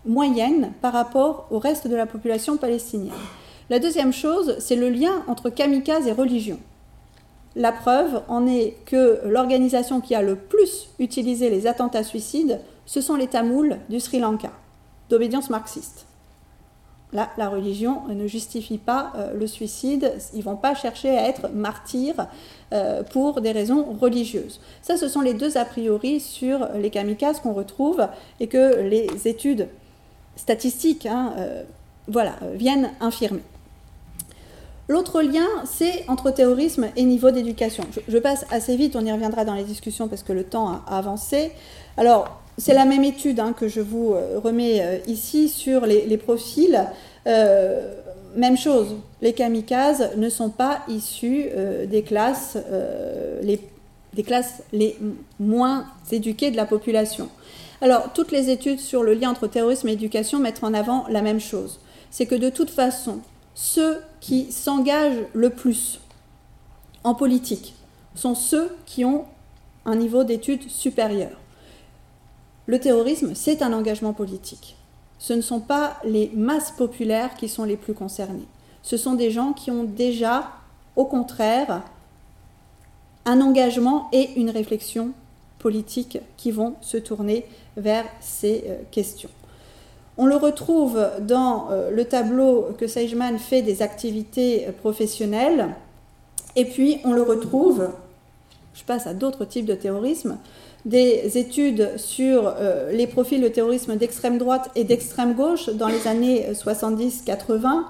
moyennes 0.07 0.71
par 0.81 0.93
rapport 0.93 1.49
au 1.51 1.59
reste 1.59 1.89
de 1.89 1.97
la 1.97 2.07
population 2.07 2.57
palestinienne. 2.59 3.11
La 3.71 3.81
deuxième 3.81 4.13
chose, 4.13 4.55
c'est 4.61 4.77
le 4.77 4.89
lien 4.89 5.25
entre 5.27 5.51
kamikazes 5.51 6.07
et 6.07 6.13
religion. 6.13 6.61
La 7.57 7.73
preuve 7.73 8.23
en 8.29 8.47
est 8.47 8.77
que 8.87 9.21
l'organisation 9.25 10.01
qui 10.01 10.15
a 10.15 10.23
le 10.23 10.37
plus 10.37 10.89
utilisé 11.01 11.51
les 11.51 11.67
attentats 11.67 12.05
suicides, 12.05 12.61
ce 12.87 13.01
sont 13.01 13.17
les 13.17 13.27
Tamouls 13.27 13.79
du 13.91 13.99
Sri 13.99 14.21
Lanka, 14.21 14.53
d'obédience 15.11 15.51
marxiste. 15.51 16.07
Là, 17.13 17.29
la 17.37 17.51
religion 17.51 18.03
ne 18.09 18.27
justifie 18.27 18.79
pas 18.79 19.13
euh, 19.17 19.35
le 19.35 19.47
suicide. 19.47 20.15
Ils 20.33 20.43
vont 20.43 20.57
pas 20.57 20.75
chercher 20.75 21.11
à 21.11 21.29
être 21.29 21.51
martyrs 21.51 22.27
euh, 22.73 23.03
pour 23.03 23.43
des 23.43 23.53
raisons 23.53 23.85
religieuses. 24.01 24.61
Ça, 24.81 24.97
ce 24.97 25.09
sont 25.09 25.21
les 25.21 25.35
deux 25.35 25.59
a 25.59 25.67
priori 25.67 26.21
sur 26.21 26.69
les 26.75 26.89
kamikazes 26.89 27.41
qu'on 27.41 27.53
retrouve 27.53 28.07
et 28.41 28.47
que 28.47 28.81
les 28.81 29.29
études 29.29 29.69
statistiques 30.37 31.05
hein, 31.05 31.35
euh, 31.37 31.63
voilà, 32.09 32.37
viennent 32.55 32.91
infirmer. 33.01 33.43
L'autre 34.89 35.23
lien, 35.23 35.47
c'est 35.65 36.05
entre 36.09 36.31
terrorisme 36.31 36.89
et 36.97 37.05
niveau 37.05 37.31
d'éducation. 37.31 37.85
Je, 38.09 38.19
passe 38.19 38.45
assez 38.51 38.77
vite, 38.77 38.97
on 38.97 39.05
y 39.05 39.13
reviendra 39.13 39.45
dans 39.45 39.55
les 39.55 39.65
discussions 39.65 40.09
parce 40.09 40.23
que 40.23 40.33
le 40.33 40.45
temps 40.45 40.83
a, 40.87 40.97
avancé. 40.97 41.53
Alors, 41.97 42.42
c'est 42.59 42.75
la 42.75 42.85
même 42.85 43.05
étude 43.05 43.41
hein, 43.41 43.55
que 43.59 43.69
je 43.69 43.81
vous 43.81 44.13
euh, 44.13 44.39
remets 44.39 45.03
ici 45.07 45.49
sur 45.49 45.87
les, 45.87 46.17
profils. 46.19 46.87
Même 48.35 48.57
chose, 48.57 48.97
les 49.21 49.35
kamikazes 49.35 50.17
ne 50.17 50.29
sont 50.31 50.49
pas 50.49 50.83
issus 50.89 51.47
euh, 51.55 51.85
des, 51.87 52.03
classes, 52.03 52.57
euh, 52.57 53.41
les, 53.43 53.61
des 54.15 54.23
classes 54.23 54.63
les 54.73 54.97
moins 55.39 55.87
éduquées 56.11 56.51
de 56.51 56.57
la 56.57 56.65
population. 56.65 57.29
Alors, 57.83 58.13
toutes 58.15 58.33
les 58.33 58.49
études 58.49 58.79
sur 58.79 59.03
le 59.03 59.13
lien 59.13 59.31
entre 59.31 59.49
terrorisme 59.49 59.89
et 59.89 59.93
éducation 59.93 60.39
mettent 60.39 60.65
en 60.65 60.73
avant 60.73 61.05
la 61.11 61.21
même 61.21 61.41
chose. 61.41 61.81
C'est 62.11 62.27
que 62.27 62.35
de 62.35 62.49
toute 62.49 62.71
façon, 62.71 63.21
ceux 63.55 63.99
qui 64.21 64.51
s'engagent 64.51 65.25
le 65.35 65.51
plus 65.51 66.01
en 67.05 67.15
politique 67.15 67.75
sont 68.15 68.35
ceux 68.35 68.71
qui 68.87 69.05
ont 69.05 69.27
un 69.85 69.97
niveau 69.97 70.25
d'études 70.25 70.71
supérieur. 70.71 71.42
Le 72.67 72.79
terrorisme, 72.79 73.35
c'est 73.35 73.63
un 73.63 73.73
engagement 73.73 74.13
politique 74.13 74.77
ce 75.23 75.33
ne 75.35 75.41
sont 75.41 75.61
pas 75.61 75.99
les 76.05 76.33
masses 76.35 76.73
populaires 76.73 77.37
qui 77.37 77.49
sont 77.49 77.63
les 77.63 77.77
plus 77.77 77.95
concernées. 77.95 78.49
Ce 78.83 78.97
sont 78.97 79.15
des 79.15 79.31
gens 79.31 79.53
qui 79.53 79.71
ont 79.71 79.85
déjà, 79.85 80.51
au 80.97 81.05
contraire, 81.05 81.83
un 83.25 83.41
engagement 83.41 84.09
et 84.11 84.31
une 84.35 84.51
réflexion 84.51 85.13
politique 85.61 86.19
qui 86.37 86.51
vont 86.51 86.75
se 86.81 86.97
tourner 86.97 87.47
vers 87.77 88.05
ces 88.19 88.65
euh, 88.67 88.75
questions. 88.91 89.29
On 90.19 90.27
le 90.27 90.35
retrouve 90.35 91.01
dans 91.21 91.69
euh, 91.71 91.93
le 91.93 92.05
tableau 92.05 92.71
que 92.77 92.89
Seigeman 92.89 93.39
fait 93.39 93.63
des 93.63 93.81
activités 93.81 94.67
euh, 94.67 94.73
professionnelles, 94.73 95.69
et 96.57 96.65
puis 96.65 96.99
on 97.05 97.13
le 97.13 97.23
retrouve, 97.23 97.91
je 98.75 98.83
passe 98.83 99.07
à 99.07 99.15
d'autres 99.15 99.45
types 99.45 99.67
de 99.67 99.77
terrorisme, 99.77 100.37
des 100.85 101.39
études 101.39 101.97
sur 101.97 102.47
euh, 102.47 102.91
les 102.93 103.07
profils 103.07 103.41
de 103.41 103.49
terrorisme 103.49 103.97
d'extrême 103.97 104.39
droite 104.39 104.71
et 104.75 104.85
d'extrême 104.85 105.35
gauche 105.35 105.69
dans 105.71 105.89
les 105.89 106.09
années 106.09 106.47
70-80. 106.53 107.85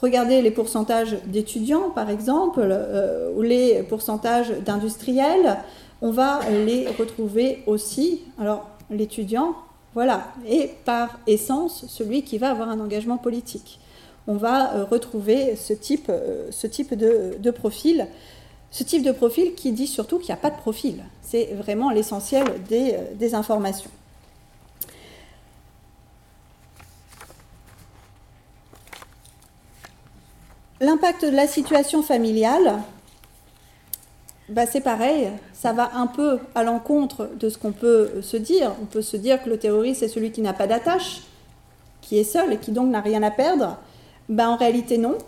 Regardez 0.00 0.40
les 0.40 0.50
pourcentages 0.50 1.16
d'étudiants, 1.26 1.90
par 1.90 2.08
exemple, 2.08 2.60
euh, 2.62 3.30
ou 3.36 3.42
les 3.42 3.82
pourcentages 3.82 4.50
d'industriels. 4.64 5.58
On 6.00 6.10
va 6.10 6.40
les 6.64 6.88
retrouver 6.88 7.62
aussi. 7.66 8.22
Alors, 8.40 8.66
l'étudiant, 8.90 9.54
voilà, 9.92 10.28
est 10.48 10.70
par 10.86 11.20
essence 11.26 11.84
celui 11.88 12.22
qui 12.22 12.38
va 12.38 12.50
avoir 12.50 12.70
un 12.70 12.80
engagement 12.80 13.18
politique. 13.18 13.78
On 14.26 14.36
va 14.36 14.74
euh, 14.74 14.84
retrouver 14.84 15.56
ce 15.56 15.74
type, 15.74 16.10
de 16.10 17.50
profil. 17.50 18.06
Ce 18.70 18.84
type 18.84 19.02
de 19.02 19.12
profil 19.12 19.54
qui 19.54 19.72
dit 19.72 19.86
surtout 19.86 20.18
qu'il 20.18 20.28
n'y 20.28 20.38
a 20.38 20.42
pas 20.42 20.50
de 20.50 20.56
profil. 20.56 21.04
C'est 21.22 21.54
vraiment 21.54 21.90
l'essentiel 21.90 22.44
des, 22.68 22.94
euh, 22.94 23.34
informations. 23.34 23.90
L'impact 30.80 31.24
de 31.24 31.30
la 31.30 31.46
situation 31.46 32.02
familiale, 32.02 32.80
bah, 34.48 34.66
c'est 34.66 34.80
pareil, 34.80 35.30
ça 35.52 35.72
va 35.72 35.90
un 35.94 36.06
peu 36.06 36.38
à 36.54 36.62
l'encontre 36.62 37.28
de 37.38 37.48
ce 37.50 37.58
qu'on 37.58 37.72
peut 37.72 38.22
se 38.22 38.36
dire. 38.36 38.72
On 38.80 38.86
peut 38.86 39.02
se 39.02 39.16
dire 39.16 39.42
que 39.42 39.50
le 39.50 39.58
terroriste 39.58 40.02
est 40.02 40.08
celui 40.08 40.32
qui 40.32 40.40
n'a 40.40 40.54
pas 40.54 40.66
d'attache, 40.66 41.22
qui 42.00 42.18
est 42.18 42.24
seul 42.24 42.52
et 42.54 42.56
qui 42.56 42.70
donc 42.70 42.88
n'a 42.88 43.00
rien 43.00 43.22
à 43.22 43.30
perdre. 43.30 43.76
Bah, 44.28 44.48
en 44.48 44.56
réalité, 44.56 44.96
non. 44.96 45.18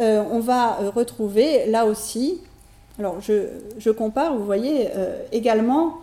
Euh, 0.00 0.22
on 0.30 0.40
va 0.40 0.80
euh, 0.80 0.90
retrouver 0.90 1.66
là 1.66 1.84
aussi 1.84 2.40
alors 2.98 3.20
je, 3.20 3.90
compare, 3.90 4.34
vous 4.36 4.44
voyez, 4.44 4.88
euh, 4.94 5.22
également 5.32 5.98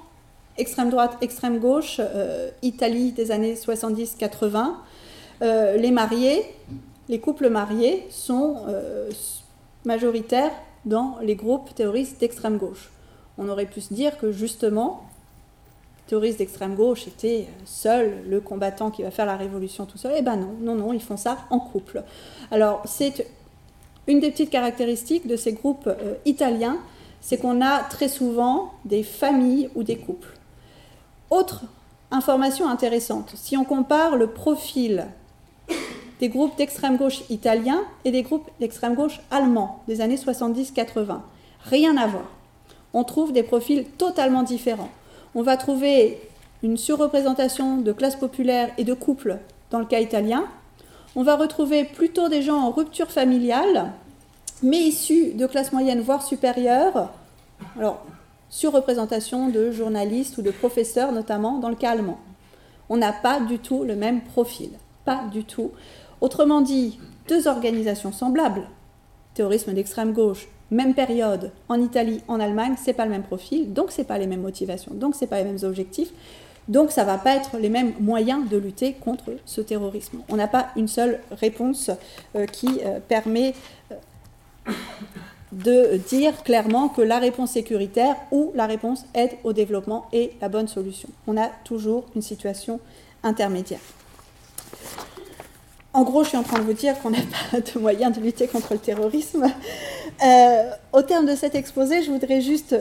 extrême 0.58 0.90
droite, 0.90 1.18
extrême 1.22 1.60
gauche, 1.60 2.00
euh, 2.00 2.50
Italie 2.62 3.12
des 3.12 3.32
années 3.32 3.56
70-80, 3.56 4.74
les 5.42 5.92
mariés, 5.92 6.46
les 7.10 7.20
couples 7.20 7.50
mariés 7.50 8.08
sont 8.10 8.66
majoritaires 9.84 10.54
dans 10.86 11.18
les 11.22 11.36
groupes 11.36 11.76
terroristes 11.76 12.20
d'extrême 12.22 12.58
gauche. 12.58 12.92
On 13.38 13.50
aurait 13.50 13.66
pu 13.66 13.82
se 13.82 13.94
dire 13.94 14.18
que 14.18 14.32
justement, 14.32 15.04
terroristes 16.08 16.40
d'extrême 16.40 16.76
gauche 16.76 17.08
étaient 17.08 17.48
seul 17.66 18.24
le 18.28 18.40
combattant 18.40 18.92
qui 18.92 19.04
va 19.04 19.12
faire 19.12 19.26
la 19.26 19.38
révolution 19.38 19.86
tout 19.86 19.98
seul. 19.98 20.14
Eh 20.18 20.22
ben 20.22 20.36
non, 20.36 20.56
non, 20.60 20.76
non, 20.76 20.94
ils 20.94 21.02
font 21.02 21.18
ça 21.18 21.38
en 21.50 21.60
couple. 21.60 22.04
Alors 22.52 22.84
c'est 22.86 23.26
une 24.08 24.20
des 24.20 24.32
petites 24.32 24.50
caractéristiques 24.50 25.28
de 25.28 25.36
ces 25.36 25.54
groupes 25.54 25.88
euh, 25.88 26.16
italiens, 26.26 26.78
c'est 27.22 27.38
qu'on 27.38 27.62
a 27.62 27.80
très 27.80 28.10
souvent 28.10 28.74
des 28.86 29.04
familles 29.04 29.70
ou 29.76 29.84
des 29.84 29.98
couples. 29.98 30.38
Autre 31.30 31.64
information 32.12 32.68
intéressante, 32.68 33.32
si 33.36 33.58
on 33.58 33.64
compare 33.64 34.18
le 34.18 34.28
profil 34.28 35.08
des 36.20 36.30
groupes 36.30 36.58
d'extrême 36.58 36.98
gauche 36.98 37.22
italiens 37.30 37.82
et 38.06 38.12
des 38.12 38.22
groupes 38.22 38.50
d'extrême 38.60 38.96
gauche 38.96 39.20
allemands 39.32 39.84
des 39.88 40.00
années 40.00 40.16
70-80. 40.16 41.20
Rien 41.66 41.98
à 41.98 42.08
voir. 42.08 42.26
On 42.94 43.04
trouve 43.04 43.34
des 43.34 43.44
profils 43.44 43.86
totalement 43.98 44.44
différents. 44.44 44.92
On 45.36 45.42
va 45.42 45.58
trouver 45.58 46.22
une 46.62 46.78
surreprésentation 46.78 47.78
de 47.78 47.92
classes 47.92 48.16
populaires 48.16 48.70
et 48.78 48.84
de 48.84 48.94
couples 48.94 49.38
dans 49.72 49.80
le 49.80 49.86
cas 49.86 50.00
italien. 50.00 50.46
On 51.16 51.24
va 51.24 51.36
retrouver 51.36 51.84
plutôt 51.84 52.28
des 52.28 52.42
gens 52.42 52.58
en 52.58 52.72
rupture 52.72 53.12
familiale, 53.12 53.92
mais 54.64 54.80
issus 54.80 55.34
de 55.34 55.46
classes 55.46 55.72
moyennes, 55.72 56.02
voire 56.02 56.24
supérieures. 56.24 57.12
Alors, 57.78 58.04
surreprésentation 58.50 59.50
de 59.50 59.72
journalistes 59.72 60.38
ou 60.38 60.42
de 60.42 60.52
professeurs, 60.52 61.12
notamment 61.12 61.60
dans 61.60 61.70
le 61.70 61.76
cas 61.76 61.92
allemand. 61.92 62.20
On 62.90 62.98
n'a 62.98 63.14
pas 63.14 63.40
du 63.40 63.60
tout 63.60 63.84
le 63.84 63.96
même 63.96 64.22
profil. 64.22 64.72
Pas 65.06 65.24
du 65.32 65.44
tout. 65.44 65.72
Autrement 66.22 66.62
dit, 66.62 67.00
deux 67.28 67.48
organisations 67.48 68.12
semblables, 68.12 68.68
terrorisme 69.34 69.74
d'extrême 69.74 70.14
gauche, 70.14 70.48
même 70.72 70.96
période, 70.96 71.52
en 71.70 71.80
Italie, 71.80 72.22
en 72.28 72.40
Allemagne, 72.40 72.76
c'est 72.78 72.94
pas 72.94 73.06
le 73.06 73.12
même 73.12 73.24
profil, 73.24 73.74
donc 73.74 73.92
c'est 73.92 74.04
pas 74.04 74.18
les 74.18 74.28
mêmes 74.28 74.42
motivations, 74.42 74.94
donc 74.96 75.14
c'est 75.16 75.28
pas 75.28 75.38
les 75.38 75.44
mêmes 75.44 75.64
objectifs, 75.64 76.12
donc 76.68 76.92
ça 76.92 77.04
va 77.04 77.18
pas 77.18 77.36
être 77.36 77.58
les 77.58 77.70
mêmes 77.70 77.94
moyens 78.00 78.48
de 78.50 78.58
lutter 78.58 78.94
contre 78.94 79.32
ce 79.46 79.62
terrorisme. 79.62 80.20
On 80.30 80.36
n'a 80.36 80.48
pas 80.48 80.70
une 80.76 80.88
seule 80.88 81.20
réponse 81.32 81.92
euh, 82.36 82.46
qui 82.46 82.82
euh, 82.86 83.00
permet 83.06 83.54
euh, 83.92 84.72
de 85.52 85.98
dire 85.98 86.44
clairement 86.44 86.88
que 86.90 87.02
la 87.02 87.20
réponse 87.20 87.52
sécuritaire 87.52 88.16
ou 88.32 88.52
la 88.56 88.66
réponse 88.66 89.06
aide 89.14 89.32
au 89.44 89.54
développement 89.54 90.08
est 90.14 90.32
la 90.42 90.50
bonne 90.50 90.68
solution. 90.68 91.10
On 91.28 91.38
a 91.38 91.48
toujours 91.66 92.06
une 92.16 92.22
situation 92.22 92.80
intermédiaire. 93.24 93.82
En 95.92 96.04
gros, 96.04 96.24
je 96.24 96.30
suis 96.30 96.38
en 96.38 96.44
train 96.44 96.58
de 96.58 96.64
vous 96.64 96.74
dire 96.74 97.00
qu'on 97.02 97.12
n'a 97.12 97.20
pas 97.52 97.60
de 97.60 97.80
moyens 97.80 98.18
de 98.18 98.22
lutter 98.22 98.48
contre 98.48 98.74
le 98.74 98.80
terrorisme. 98.80 99.46
Au 100.94 101.02
terme 101.02 101.26
de 101.26 101.36
cet 101.36 101.54
exposé, 101.54 102.02
je 102.02 102.10
voudrais 102.10 102.42
juste 102.42 102.74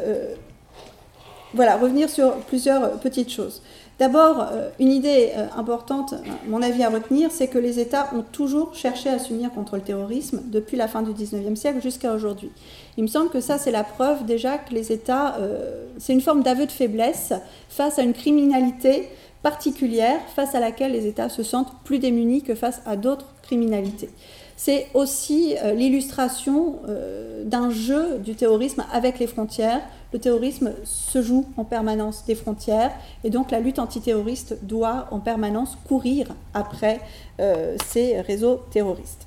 voilà, 1.54 1.76
revenir 1.76 2.08
sur 2.08 2.32
plusieurs 2.40 2.92
petites 3.00 3.30
choses. 3.30 3.62
D'abord, 3.98 4.48
euh, 4.50 4.70
une 4.80 4.90
idée 4.90 5.30
importante, 5.56 6.14
mon 6.48 6.62
avis 6.62 6.82
à 6.82 6.88
retenir, 6.88 7.30
c'est 7.30 7.46
que 7.46 7.58
les 7.58 7.78
États 7.78 8.10
ont 8.14 8.22
toujours 8.22 8.74
cherché 8.74 9.08
à 9.08 9.18
s'unir 9.18 9.52
contre 9.52 9.76
le 9.76 9.82
terrorisme 9.82 10.40
depuis 10.46 10.76
la 10.76 10.88
fin 10.88 11.02
du 11.02 11.12
19e 11.12 11.54
siècle 11.56 11.80
jusqu'à 11.82 12.12
aujourd'hui. 12.12 12.50
Il 12.96 13.04
me 13.04 13.08
semble 13.08 13.30
que 13.30 13.40
ça, 13.40 13.58
c'est 13.58 13.70
la 13.70 13.84
preuve 13.84 14.24
déjà 14.24 14.58
que 14.58 14.74
les 14.74 14.92
États, 14.92 15.36
c'est 15.98 16.12
une 16.12 16.20
forme 16.20 16.42
d'aveu 16.42 16.66
de 16.66 16.72
faiblesse 16.72 17.32
face 17.68 17.98
à 17.98 18.02
une 18.02 18.12
criminalité 18.12 19.08
particulière 19.42 20.20
face 20.34 20.54
à 20.54 20.60
laquelle 20.60 20.92
les 20.92 21.06
États 21.06 21.28
se 21.28 21.42
sentent 21.42 21.72
plus 21.84 21.98
démunis 21.98 22.42
que 22.42 22.54
face 22.54 22.80
à 22.86 22.96
d'autres 22.96 23.26
criminalités. 23.42 24.10
C'est 24.64 24.86
aussi 24.94 25.56
euh, 25.60 25.72
l'illustration 25.72 26.76
euh, 26.88 27.42
d'un 27.42 27.70
jeu 27.70 28.18
du 28.18 28.36
terrorisme 28.36 28.84
avec 28.92 29.18
les 29.18 29.26
frontières. 29.26 29.80
Le 30.12 30.20
terrorisme 30.20 30.70
se 30.84 31.20
joue 31.20 31.46
en 31.56 31.64
permanence 31.64 32.24
des 32.26 32.36
frontières 32.36 32.92
et 33.24 33.30
donc 33.30 33.50
la 33.50 33.58
lutte 33.58 33.80
antiterroriste 33.80 34.58
doit 34.62 35.08
en 35.10 35.18
permanence 35.18 35.76
courir 35.88 36.28
après 36.54 37.00
euh, 37.40 37.76
ces 37.86 38.20
réseaux 38.20 38.60
terroristes. 38.70 39.26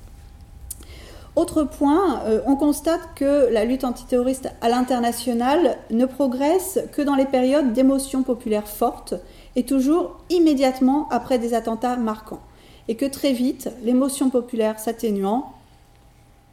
Autre 1.34 1.64
point, 1.64 2.22
on 2.46 2.56
constate 2.56 3.02
que 3.14 3.52
la 3.52 3.66
lutte 3.66 3.84
antiterroriste 3.84 4.48
à 4.62 4.70
l'international 4.70 5.76
ne 5.90 6.06
progresse 6.06 6.78
que 6.92 7.02
dans 7.02 7.14
les 7.14 7.26
périodes 7.26 7.74
d'émotions 7.74 8.22
populaires 8.22 8.66
fortes 8.66 9.12
et 9.54 9.64
toujours 9.64 10.16
immédiatement 10.30 11.08
après 11.10 11.38
des 11.38 11.52
attentats 11.52 11.96
marquants. 11.96 12.40
Et 12.88 12.94
que 12.94 13.06
très 13.06 13.32
vite, 13.32 13.70
l'émotion 13.82 14.30
populaire 14.30 14.78
s'atténuant, 14.78 15.52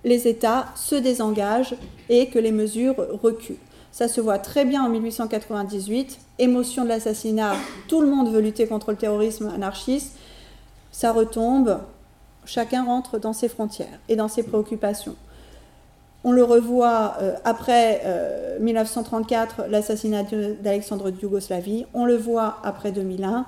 les 0.04 0.28
États 0.28 0.68
se 0.76 0.96
désengagent 0.96 1.76
et 2.10 2.28
que 2.28 2.40
les 2.40 2.52
mesures 2.52 2.96
reculent. 3.22 3.58
Ça 3.92 4.08
se 4.08 4.20
voit 4.20 4.40
très 4.40 4.66
bien 4.66 4.84
en 4.84 4.90
1898, 4.90 6.20
émotion 6.40 6.84
de 6.84 6.90
l'assassinat, 6.90 7.54
tout 7.88 8.02
le 8.02 8.08
monde 8.08 8.32
veut 8.32 8.42
lutter 8.42 8.68
contre 8.68 8.92
le 8.92 8.98
terrorisme 8.98 9.52
anarchiste, 9.54 10.16
ça 10.92 11.12
retombe, 11.12 11.80
chacun 12.46 12.86
rentre 12.86 13.20
dans 13.20 13.34
ses 13.34 13.50
frontières 13.50 14.00
et 14.10 14.16
dans 14.16 14.28
ses 14.28 14.44
préoccupations. 14.44 15.16
On 16.24 16.32
le 16.32 16.44
revoit 16.44 17.16
euh, 17.22 17.36
après 17.44 18.02
1934, 18.62 19.60
euh, 19.60 19.68
l'assassinat 19.68 20.24
d'Alexandre 20.62 21.12
de 21.12 21.20
Yougoslavie. 21.20 21.86
On 21.94 22.06
le 22.06 22.16
voit 22.16 22.60
après 22.64 22.94
2001. 22.94 23.46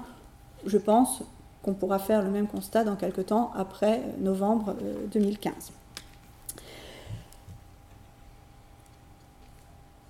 Je 0.66 0.78
pense 0.78 1.22
qu'on 1.66 1.74
pourra 1.74 1.98
faire 1.98 2.22
le 2.22 2.30
même 2.30 2.46
constat 2.46 2.84
dans 2.84 2.96
quelques 2.96 3.26
temps 3.26 3.52
après 3.56 4.02
novembre 4.20 4.76
2015. 5.12 5.54
Euh, 5.54 5.72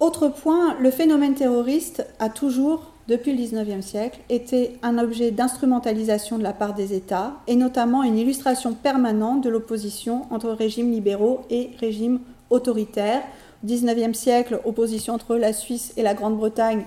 Autre 0.01 0.28
point, 0.28 0.76
le 0.80 0.91
phénomène 0.91 1.34
terroriste 1.34 2.06
a 2.20 2.28
toujours, 2.28 2.91
depuis 3.08 3.32
le 3.32 3.41
XIXe 3.41 3.84
siècle, 3.84 4.20
été 4.28 4.78
un 4.84 4.97
objet 4.97 5.32
d'instrumentalisation 5.32 6.38
de 6.38 6.43
la 6.43 6.51
part 6.51 6.74
des 6.74 6.93
États, 6.93 7.36
et 7.47 7.56
notamment 7.56 8.03
une 8.03 8.18
illustration 8.18 8.74
permanente 8.74 9.41
de 9.41 9.49
l'opposition 9.49 10.24
entre 10.32 10.49
régimes 10.49 10.91
libéraux 10.91 11.43
et 11.49 11.72
régimes 11.80 12.20
autoritaire. 12.49 13.24
Au 13.64 13.68
XIXe 13.68 14.18
siècle, 14.18 14.60
opposition 14.65 15.14
entre 15.14 15.38
la 15.38 15.53
Suisse 15.53 15.94
et 15.95 16.03
la 16.03 16.14
Grande-Bretagne, 16.14 16.86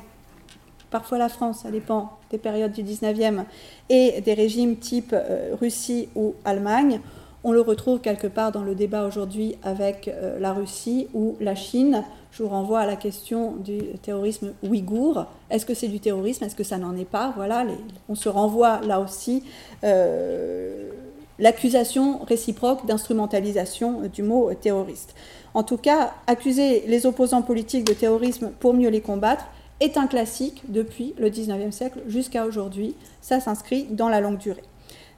parfois 0.90 1.18
la 1.18 1.28
France, 1.28 1.60
ça 1.62 1.70
dépend 1.70 2.10
des 2.30 2.38
périodes 2.38 2.72
du 2.72 2.82
XIXe, 2.82 3.42
et 3.88 4.20
des 4.20 4.34
régimes 4.34 4.76
type 4.76 5.12
euh, 5.12 5.54
Russie 5.60 6.08
ou 6.14 6.34
Allemagne. 6.44 7.00
On 7.44 7.52
le 7.52 7.60
retrouve 7.60 8.00
quelque 8.00 8.26
part 8.26 8.50
dans 8.50 8.62
le 8.62 8.74
débat 8.74 9.06
aujourd'hui 9.06 9.56
avec 9.62 10.08
euh, 10.08 10.38
la 10.40 10.52
Russie 10.52 11.06
ou 11.14 11.36
la 11.40 11.54
Chine. 11.54 12.04
Je 12.32 12.42
vous 12.42 12.48
renvoie 12.48 12.80
à 12.80 12.86
la 12.86 12.96
question 12.96 13.54
du 13.56 13.78
terrorisme 14.02 14.52
ouïghour. 14.62 15.26
Est-ce 15.48 15.64
que 15.64 15.74
c'est 15.74 15.88
du 15.88 16.00
terrorisme? 16.00 16.44
Est-ce 16.44 16.56
que 16.56 16.64
ça 16.64 16.78
n'en 16.78 16.96
est 16.96 17.04
pas? 17.04 17.32
Voilà, 17.36 17.64
on 18.08 18.14
se 18.14 18.28
renvoie 18.28 18.80
là 18.80 19.00
aussi 19.00 19.44
euh, 19.84 20.90
l'accusation 21.38 22.18
réciproque 22.24 22.84
d'instrumentalisation 22.86 24.02
du 24.12 24.22
mot 24.22 24.52
terroriste. 24.54 25.14
En 25.54 25.62
tout 25.62 25.78
cas, 25.78 26.12
accuser 26.26 26.84
les 26.86 27.06
opposants 27.06 27.42
politiques 27.42 27.84
de 27.84 27.94
terrorisme 27.94 28.50
pour 28.58 28.74
mieux 28.74 28.90
les 28.90 29.00
combattre 29.00 29.46
est 29.80 29.96
un 29.96 30.06
classique 30.06 30.62
depuis 30.68 31.14
le 31.18 31.30
19e 31.30 31.70
siècle 31.70 32.00
jusqu'à 32.06 32.46
aujourd'hui. 32.46 32.94
Ça 33.20 33.40
s'inscrit 33.40 33.86
dans 33.90 34.08
la 34.08 34.20
longue 34.20 34.38
durée. 34.38 34.64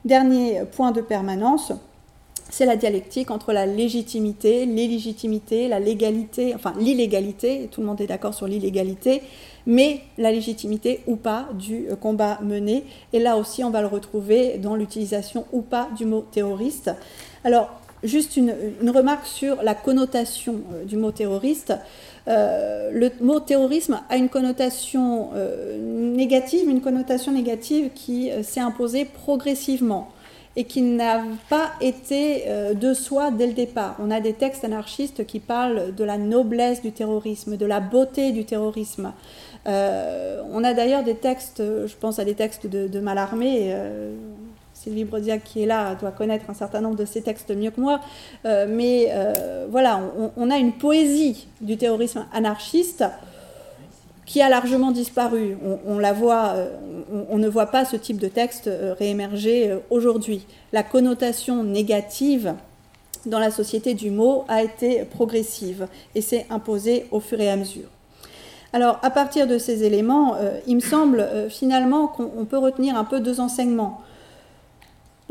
Dernier 0.05 0.63
point 0.71 0.91
de 0.91 1.01
permanence, 1.01 1.73
c'est 2.49 2.65
la 2.65 2.75
dialectique 2.75 3.31
entre 3.31 3.53
la 3.53 3.65
légitimité, 3.65 4.65
l'illégitimité, 4.65 5.67
la 5.67 5.79
légalité, 5.79 6.53
enfin 6.53 6.73
l'illégalité, 6.77 7.69
tout 7.71 7.79
le 7.79 7.87
monde 7.87 8.01
est 8.01 8.07
d'accord 8.07 8.33
sur 8.33 8.45
l'illégalité, 8.45 9.21
mais 9.65 10.01
la 10.17 10.31
légitimité 10.31 11.01
ou 11.07 11.15
pas 11.15 11.47
du 11.53 11.85
combat 12.01 12.39
mené. 12.41 12.83
Et 13.13 13.19
là 13.19 13.37
aussi, 13.37 13.63
on 13.63 13.69
va 13.69 13.81
le 13.81 13.87
retrouver 13.87 14.57
dans 14.57 14.75
l'utilisation 14.75 15.45
ou 15.53 15.61
pas 15.61 15.87
du 15.95 16.05
mot 16.05 16.25
terroriste. 16.29 16.91
Alors, 17.45 17.69
juste 18.03 18.37
une, 18.37 18.53
remarque 18.89 19.27
sur 19.27 19.61
la 19.63 19.75
connotation 19.75 20.61
euh, 20.73 20.83
du 20.85 20.97
mot 20.97 21.11
terroriste. 21.11 21.73
Euh, 22.27 22.91
le 22.91 23.09
mot 23.21 23.39
terrorisme 23.39 23.99
a 24.09 24.17
une 24.17 24.29
connotation 24.29 25.29
euh, 25.35 25.77
négative, 26.15 26.69
une 26.69 26.81
connotation 26.81 27.31
négative 27.31 27.89
qui 27.95 28.29
s'est 28.43 28.59
imposée 28.59 29.05
progressivement. 29.05 30.11
et 30.55 30.65
qui 30.65 30.81
n'a 30.81 31.23
pas 31.49 31.71
été 31.79 32.43
euh, 32.47 32.73
de 32.73 32.93
soi 32.93 33.31
dès 33.31 33.47
le 33.47 33.53
départ. 33.53 33.95
On 33.99 34.11
a 34.11 34.19
des 34.19 34.33
textes 34.33 34.65
anarchistes 34.65 35.25
qui 35.25 35.39
parlent 35.39 35.95
de 35.95 36.03
la 36.03 36.17
noblesse 36.17 36.81
du 36.81 36.91
terrorisme, 36.91 37.55
de 37.55 37.65
la 37.65 37.79
beauté 37.79 38.31
du 38.31 38.43
terrorisme. 38.43 39.13
Euh, 39.67 40.41
on 40.51 40.63
a 40.63 40.73
d'ailleurs 40.73 41.03
des 41.03 41.15
textes, 41.15 41.61
je 41.61 41.95
pense 41.95 42.19
à 42.19 42.25
des 42.25 42.33
textes 42.33 42.67
de, 42.67 42.87
de 42.87 43.01
euh, 43.01 44.13
Sylvie 44.83 45.05
Brodiac 45.05 45.43
qui 45.43 45.63
est 45.63 45.65
là 45.65 45.95
doit 45.95 46.11
connaître 46.11 46.49
un 46.49 46.53
certain 46.53 46.81
nombre 46.81 46.95
de 46.95 47.05
ces 47.05 47.21
textes 47.21 47.55
mieux 47.55 47.71
que 47.71 47.79
moi, 47.81 47.99
mais 48.43 49.11
voilà, 49.69 50.01
on, 50.37 50.49
a 50.49 50.57
une 50.57 50.73
poésie 50.73 51.47
du 51.61 51.77
terrorisme 51.77 52.25
anarchiste 52.33 53.03
qui 54.31 54.41
a 54.41 54.47
largement 54.47 54.91
disparu. 54.91 55.57
On, 55.85 55.99
la 55.99 56.13
voit, 56.13 56.53
euh, 56.55 56.69
on, 57.29 57.37
ne 57.37 57.49
voit 57.49 57.65
pas 57.65 57.83
ce 57.83 57.97
type 57.97 58.17
de 58.17 58.29
texte 58.29 58.67
euh, 58.67 58.95
réémerger 58.97 59.69
euh, 59.69 59.79
aujourd'hui. 59.89 60.47
La 60.71 60.83
connotation 60.83 61.65
négative 61.65 62.53
dans 63.25 63.39
la 63.39 63.51
société 63.51 63.93
du 63.93 64.09
mot 64.09 64.45
a 64.47 64.63
été 64.63 65.03
progressive 65.03 65.87
et 66.15 66.21
s'est 66.21 66.45
imposée 66.49 67.07
au 67.11 67.19
fur 67.19 67.41
et 67.41 67.49
à 67.49 67.57
mesure. 67.57 67.89
Alors, 68.71 68.99
à 69.03 69.09
partir 69.09 69.47
de 69.47 69.57
ces 69.57 69.83
éléments, 69.83 70.37
il 70.65 70.75
me 70.75 70.81
semble 70.81 71.27
finalement 71.49 72.07
qu'on 72.07 72.45
peut 72.45 72.57
retenir 72.57 72.95
un 72.95 73.03
peu 73.03 73.19
deux 73.19 73.41
enseignements. 73.41 74.01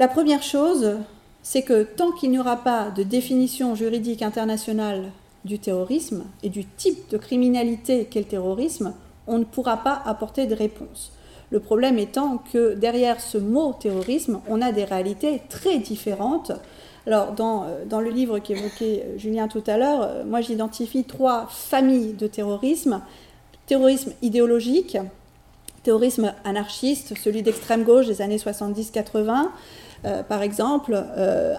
La 0.00 0.08
première 0.08 0.42
chose, 0.42 0.96
c'est 1.42 1.60
que 1.60 1.82
tant 1.82 2.10
qu'il 2.12 2.30
n'y 2.30 2.38
aura 2.38 2.56
pas 2.56 2.88
de 2.88 3.02
définition 3.02 3.74
juridique 3.74 4.22
internationale 4.22 5.12
du 5.44 5.58
terrorisme 5.58 6.24
et 6.42 6.48
du 6.48 6.64
type 6.64 7.10
de 7.10 7.18
criminalité 7.18 8.06
qu'est 8.06 8.20
le 8.20 8.24
terrorisme, 8.24 8.94
on 9.26 9.36
ne 9.36 9.44
pourra 9.44 9.76
pas 9.76 10.00
apporter 10.06 10.46
de 10.46 10.54
réponse. 10.54 11.12
Le 11.50 11.60
problème 11.60 11.98
étant 11.98 12.42
que 12.50 12.72
derrière 12.72 13.20
ce 13.20 13.36
mot 13.36 13.74
terrorisme, 13.74 14.40
on 14.48 14.62
a 14.62 14.72
des 14.72 14.84
réalités 14.84 15.42
très 15.50 15.76
différentes. 15.76 16.52
Alors, 17.06 17.32
dans, 17.32 17.64
euh, 17.64 17.84
dans 17.84 18.00
le 18.00 18.08
livre 18.08 18.38
qu'évoquait 18.38 19.04
euh, 19.04 19.18
Julien 19.18 19.48
tout 19.48 19.64
à 19.66 19.76
l'heure, 19.76 20.00
euh, 20.02 20.24
moi 20.24 20.40
j'identifie 20.40 21.04
trois 21.04 21.46
familles 21.50 22.14
de 22.14 22.26
terrorisme. 22.26 23.02
Terrorisme 23.66 24.12
idéologique, 24.22 24.96
terrorisme 25.82 26.32
anarchiste, 26.44 27.14
celui 27.18 27.42
d'extrême 27.42 27.84
gauche 27.84 28.06
des 28.06 28.22
années 28.22 28.38
70-80, 28.38 29.48
par 30.28 30.42
exemple, 30.42 30.94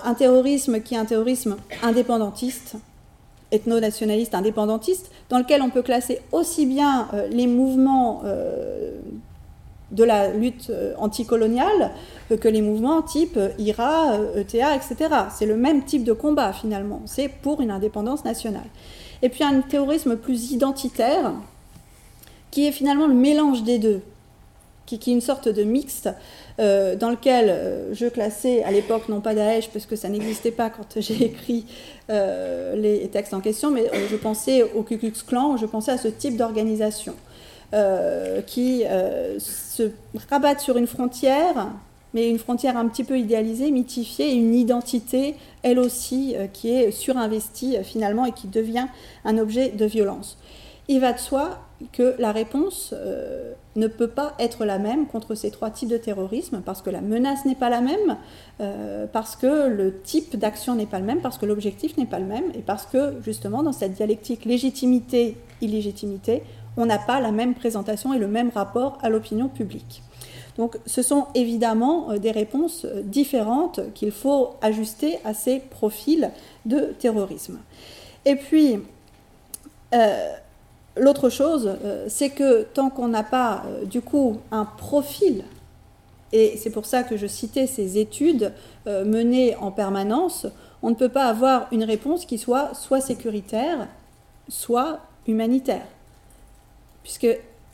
un 0.04 0.14
terrorisme 0.14 0.82
qui 0.82 0.96
est 0.96 0.98
un 0.98 1.06
terrorisme 1.06 1.58
indépendantiste, 1.84 2.78
ethno-nationaliste 3.52 4.34
indépendantiste, 4.34 5.12
dans 5.30 5.38
lequel 5.38 5.62
on 5.62 5.70
peut 5.70 5.82
classer 5.82 6.22
aussi 6.32 6.66
bien 6.66 7.08
euh, 7.14 7.28
les 7.28 7.48
mouvements 7.48 8.22
euh, 8.26 9.00
de 9.92 10.04
la 10.04 10.32
lutte 10.32 10.70
euh, 10.70 10.94
anticoloniale 10.98 11.92
que 12.40 12.48
les 12.48 12.62
mouvements 12.62 13.02
type 13.02 13.38
IRA, 13.60 14.18
ETA, 14.38 14.76
etc. 14.76 14.96
C'est 15.38 15.46
le 15.46 15.58
même 15.58 15.84
type 15.84 16.06
de 16.06 16.14
combat 16.14 16.54
finalement, 16.54 17.02
c'est 17.06 17.28
pour 17.28 17.60
une 17.60 17.72
indépendance 17.72 18.24
nationale. 18.24 18.68
Et 19.22 19.28
puis 19.28 19.44
un 19.44 19.60
terrorisme 19.62 20.16
plus 20.16 20.52
identitaire, 20.52 21.34
qui 22.52 22.68
est 22.68 22.72
finalement 22.72 23.08
le 23.08 23.14
mélange 23.14 23.64
des 23.64 23.80
deux, 23.80 24.02
qui, 24.86 24.96
est 24.96 25.08
une 25.08 25.22
sorte 25.22 25.48
de 25.48 25.64
mixte 25.64 26.10
euh, 26.60 26.96
dans 26.96 27.10
lequel 27.10 27.50
euh, 27.50 27.94
je 27.94 28.08
classais 28.08 28.64
à 28.64 28.72
l'époque 28.72 29.10
non 29.10 29.22
pas 29.22 29.34
Daesh 29.34 29.70
parce 29.70 29.86
que 29.86 29.96
ça 29.96 30.10
n'existait 30.10 30.52
pas 30.52 30.70
quand 30.70 31.00
j'ai 31.00 31.24
écrit 31.26 31.66
euh, 32.10 32.76
les 32.76 33.08
textes 33.08 33.34
en 33.34 33.40
question, 33.42 33.72
mais 33.72 33.90
je 34.10 34.16
pensais 34.16 34.64
au 34.64 34.84
Ku 34.84 34.98
Klux 34.98 35.14
Klan, 35.26 35.58
je 35.58 35.66
pensais 35.66 35.92
à 35.92 35.98
ce 35.98 36.08
type 36.08 36.38
d'organisation 36.38 37.16
qui 38.48 38.84
se 39.40 39.84
rabattent 40.30 40.60
sur 40.60 40.76
une 40.76 40.88
frontière, 40.88 41.70
mais 42.14 42.30
une 42.30 42.38
frontière 42.38 42.76
un 42.76 42.86
petit 42.90 43.06
peu 43.06 43.18
idéalisée, 43.18 43.72
mythifiée, 43.72 44.34
une 44.34 44.54
identité, 44.54 45.38
elle 45.64 45.80
aussi, 45.80 46.36
qui 46.52 46.70
est 46.70 46.92
surinvestie 46.92 47.78
finalement 47.84 48.26
et 48.26 48.34
qui 48.34 48.48
devient 48.48 48.88
un 49.24 49.38
objet 49.38 49.70
de 49.70 49.86
violence. 49.86 50.38
Il 50.90 51.00
va 51.00 51.14
de 51.14 51.20
soi 51.20 51.60
que 51.94 52.14
la 52.20 52.34
réponse 52.34 52.94
ne 53.76 53.88
peut 53.88 54.08
pas 54.08 54.34
être 54.40 54.66
la 54.66 54.80
même 54.80 55.08
contre 55.08 55.36
ces 55.36 55.52
trois 55.52 55.70
types 55.70 55.90
de 55.90 55.98
terrorisme, 55.98 56.62
parce 56.66 56.82
que 56.82 56.90
la 56.90 57.02
menace 57.02 57.46
n'est 57.46 57.56
pas 57.56 57.70
la 57.70 57.82
même, 57.82 58.18
euh, 58.60 59.06
parce 59.12 59.36
que 59.36 59.68
le 59.68 60.02
type 60.02 60.36
d'action 60.36 60.76
n'est 60.76 60.86
pas 60.86 61.00
le 61.00 61.06
même, 61.06 61.22
parce 61.22 61.38
que 61.38 61.46
l'objectif 61.46 61.98
n'est 61.98 62.06
pas 62.06 62.20
le 62.20 62.26
même, 62.26 62.46
et 62.54 62.62
parce 62.62 62.86
que 62.86 63.16
justement 63.24 63.64
dans 63.64 63.72
cette 63.72 63.94
dialectique 63.94 64.46
légitimité-illégitimité, 64.46 66.44
on 66.78 66.86
n'a 66.86 67.00
pas 67.00 67.20
la 67.20 67.32
même 67.32 67.54
présentation 67.54 68.14
et 68.14 68.20
le 68.20 68.28
même 68.28 68.52
rapport 68.54 68.98
à 69.02 69.10
l'opinion 69.10 69.48
publique. 69.48 70.04
Donc 70.58 70.78
ce 70.86 71.02
sont 71.02 71.28
évidemment 71.34 72.12
euh, 72.12 72.18
des 72.18 72.32
réponses 72.32 72.86
différentes 73.04 73.80
qu'il 73.94 74.12
faut 74.12 74.52
ajuster 74.62 75.18
à 75.24 75.34
ces 75.34 75.60
profils 75.60 76.30
de 76.66 76.94
terrorisme. 77.00 77.60
Et 78.26 78.36
puis, 78.36 78.80
L'autre 80.98 81.30
chose, 81.30 81.78
euh, 81.86 82.06
c'est 82.10 82.32
que 82.32 82.64
tant 82.64 82.90
qu'on 82.90 83.08
n'a 83.08 83.24
pas 83.24 83.64
euh, 83.66 83.86
du 83.86 84.02
coup 84.02 84.40
un 84.52 84.66
profil, 84.66 85.46
et 86.34 86.58
c'est 86.58 86.70
pour 86.70 86.86
ça 86.86 87.04
que 87.04 87.16
je 87.16 87.28
citais 87.28 87.66
ces 87.66 87.98
études 87.98 88.52
euh, 88.88 89.06
menées 89.06 89.56
en 89.56 89.72
permanence, 89.72 90.48
on 90.82 90.90
ne 90.90 90.96
peut 90.96 91.10
pas 91.10 91.26
avoir 91.26 91.68
une 91.72 91.84
réponse 91.84 92.26
qui 92.26 92.38
soit 92.38 92.74
soit 92.74 93.00
sécuritaire, 93.00 93.88
soit 94.50 95.00
humanitaire. 95.28 95.86
Puisque 97.04 97.28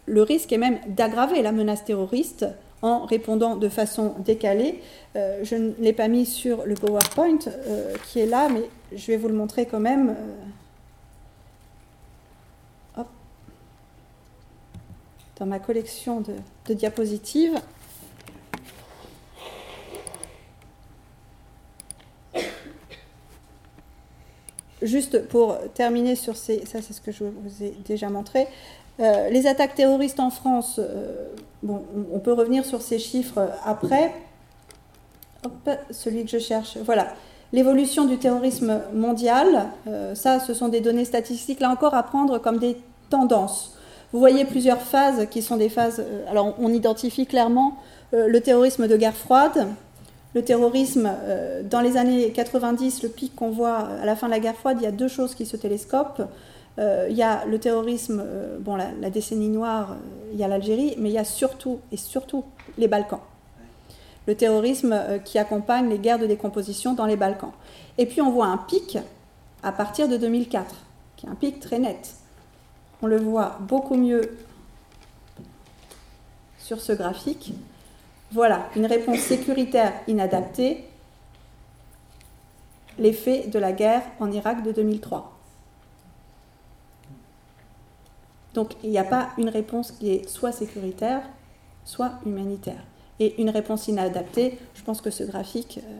le 0.06 0.22
risque 0.22 0.54
est 0.54 0.58
même 0.58 0.80
d'aggraver 0.88 1.42
la 1.42 1.52
menace 1.52 1.86
terroriste 1.86 2.46
en 2.84 3.06
répondant 3.06 3.56
de 3.56 3.70
façon 3.70 4.14
décalée. 4.20 4.82
je 5.16 5.56
ne 5.56 5.72
l'ai 5.80 5.94
pas 5.94 6.08
mis 6.08 6.26
sur 6.26 6.66
le 6.66 6.76
PowerPoint 6.76 7.40
qui 8.08 8.20
est 8.20 8.26
là, 8.26 8.50
mais 8.50 8.70
je 8.96 9.08
vais 9.08 9.18
vous 9.18 9.28
le 9.28 9.34
montrer 9.34 9.66
quand 9.66 9.80
même. 9.80 10.16
Dans 15.40 15.46
ma 15.46 15.60
collection 15.60 16.22
de, 16.22 16.74
diapositives. 16.74 17.60
Juste 24.82 25.28
pour 25.28 25.58
terminer 25.74 26.16
sur 26.16 26.38
ces, 26.38 26.66
ça 26.66 26.82
c'est 26.82 26.94
ce 26.94 27.02
que 27.02 27.12
je 27.12 27.24
vous 27.24 27.64
ai 27.64 27.72
déjà 27.86 28.10
montré, 28.10 28.48
euh, 29.00 29.30
les 29.30 29.46
attaques 29.46 29.76
terroristes 29.76 30.20
en 30.20 30.30
France, 30.30 30.80
euh, 30.80 31.30
bon, 31.62 31.84
on, 32.12 32.20
peut 32.20 32.34
revenir 32.34 32.66
sur 32.66 32.82
ces 32.82 32.98
chiffres 32.98 33.52
après. 33.64 34.14
Hop, 35.46 35.70
celui 35.92 36.26
que 36.26 36.32
je 36.32 36.40
cherche, 36.40 36.78
voilà. 36.78 37.14
L'évolution 37.54 38.06
du 38.06 38.18
terrorisme 38.18 38.82
mondial, 38.94 39.68
euh, 39.88 40.16
ça 40.16 40.40
ce 40.40 40.54
sont 40.54 40.68
des 40.68 40.82
données 40.82 41.06
statistiques, 41.06 41.60
là 41.60 41.70
encore 41.70 41.94
à 41.94 42.04
prendre 42.04 42.40
comme 42.40 42.58
des 42.58 42.78
tendances. 43.10 43.77
Vous 44.14 44.20
voyez 44.20 44.46
plusieurs 44.46 44.82
phases 44.82 45.28
qui 45.30 45.42
sont 45.42 45.58
des 45.58 45.70
phases. 45.70 46.00
Euh, 46.00 46.24
alors, 46.30 46.56
on 46.60 46.70
identifie 46.70 47.26
clairement 47.26 47.78
euh, 48.14 48.28
le 48.28 48.40
terrorisme 48.40 48.88
de 48.88 48.96
guerre 48.96 49.16
froide, 49.16 49.68
le 50.34 50.44
terrorisme 50.44 51.12
euh, 51.24 51.62
dans 51.64 51.82
les 51.82 51.98
années 51.98 52.32
90, 52.32 53.04
le 53.04 53.10
pic 53.10 53.36
qu'on 53.36 53.50
voit 53.50 53.78
à 54.02 54.06
la 54.06 54.16
fin 54.16 54.28
de 54.28 54.32
la 54.32 54.40
guerre 54.40 54.56
froide, 54.56 54.78
il 54.80 54.84
y 54.84 54.88
a 54.88 54.92
deux 54.92 55.10
choses 55.10 55.36
qui 55.36 55.46
se 55.46 55.58
télescopent. 55.58 56.22
il 56.78 57.16
y 57.18 57.24
a 57.24 57.44
le 57.46 57.60
terrorisme, 57.60 58.24
bon, 58.60 58.76
la, 58.76 59.10
décennie 59.10 59.50
noire, 59.50 59.98
il 60.32 60.40
y 60.40 60.44
a 60.44 60.48
l'Algérie, 60.48 60.96
mais 61.00 61.10
il 61.10 61.14
y 61.14 61.18
a 61.18 61.26
surtout, 61.26 61.80
et 61.92 61.98
surtout, 61.98 62.44
les 62.78 62.88
Balkans. 62.88 63.22
Le 64.28 64.36
terrorisme 64.36 64.96
qui 65.26 65.40
accompagne 65.40 65.90
les 65.90 65.98
guerres 65.98 66.20
de 66.20 66.28
décomposition 66.28 66.94
dans 66.94 67.08
les 67.08 67.16
Balkans. 67.16 67.54
Et 67.98 68.06
puis 68.06 68.22
on 68.22 68.30
voit 68.30 68.46
un 68.46 68.58
pic 68.58 69.00
à 69.64 69.72
partir 69.72 70.08
de 70.08 70.18
2004, 70.18 70.76
qui 71.16 71.26
est 71.26 71.30
un 71.30 71.36
pic 71.36 71.60
très 71.60 71.80
net 71.80 72.14
on 73.02 73.08
le 73.08 73.18
voit 73.18 73.58
beaucoup 73.62 73.96
mieux 73.96 74.38
sur 76.60 76.82
ce 76.82 76.92
graphique. 76.92 77.54
Voilà, 78.32 78.70
une 78.76 78.86
réponse 78.86 79.20
sécuritaire 79.20 79.94
inadaptée, 80.08 80.84
l'effet 82.98 83.48
de 83.48 83.60
la 83.60 83.72
guerre 83.72 84.04
en 84.20 84.32
Irak 84.32 84.64
de 84.64 84.72
2003. 84.72 85.34
Donc 88.54 88.74
il 88.84 88.90
n'y 88.90 88.98
a 88.98 89.04
pas 89.04 89.30
une 89.38 89.50
réponse 89.50 89.92
qui 89.92 90.12
est 90.12 90.28
soit 90.28 90.52
sécuritaire, 90.52 91.22
soit 91.86 92.14
humanitaire. 92.26 92.84
Et 93.20 93.40
une 93.42 93.50
réponse 93.50 93.88
inadaptée, 93.88 94.58
je 94.76 94.84
pense 94.84 95.00
que 95.00 95.10
ce 95.10 95.24
graphique, 95.24 95.80
euh, 95.84 95.96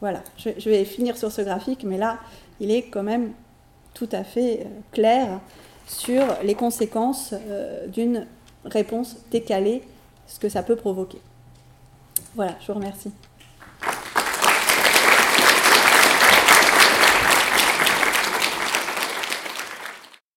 voilà, 0.00 0.22
je, 0.36 0.50
vais 0.68 0.84
finir 0.84 1.16
sur 1.16 1.30
ce 1.32 1.42
graphique, 1.42 1.84
mais 1.84 1.98
là, 1.98 2.18
il 2.58 2.70
est 2.70 2.84
quand 2.84 3.02
même 3.02 3.32
tout 3.92 4.08
à 4.12 4.22
fait 4.22 4.60
euh, 4.60 4.68
clair 4.92 5.40
sur 5.90 6.24
les 6.44 6.54
conséquences 6.54 7.34
euh, 7.34 7.88
d'une 7.88 8.26
réponse 8.64 9.16
décalée, 9.30 9.82
ce 10.26 10.38
que 10.38 10.48
ça 10.48 10.62
peut 10.62 10.76
provoquer. 10.76 11.20
Voilà, 12.36 12.56
je 12.60 12.68
vous 12.68 12.78
remercie. 12.78 13.10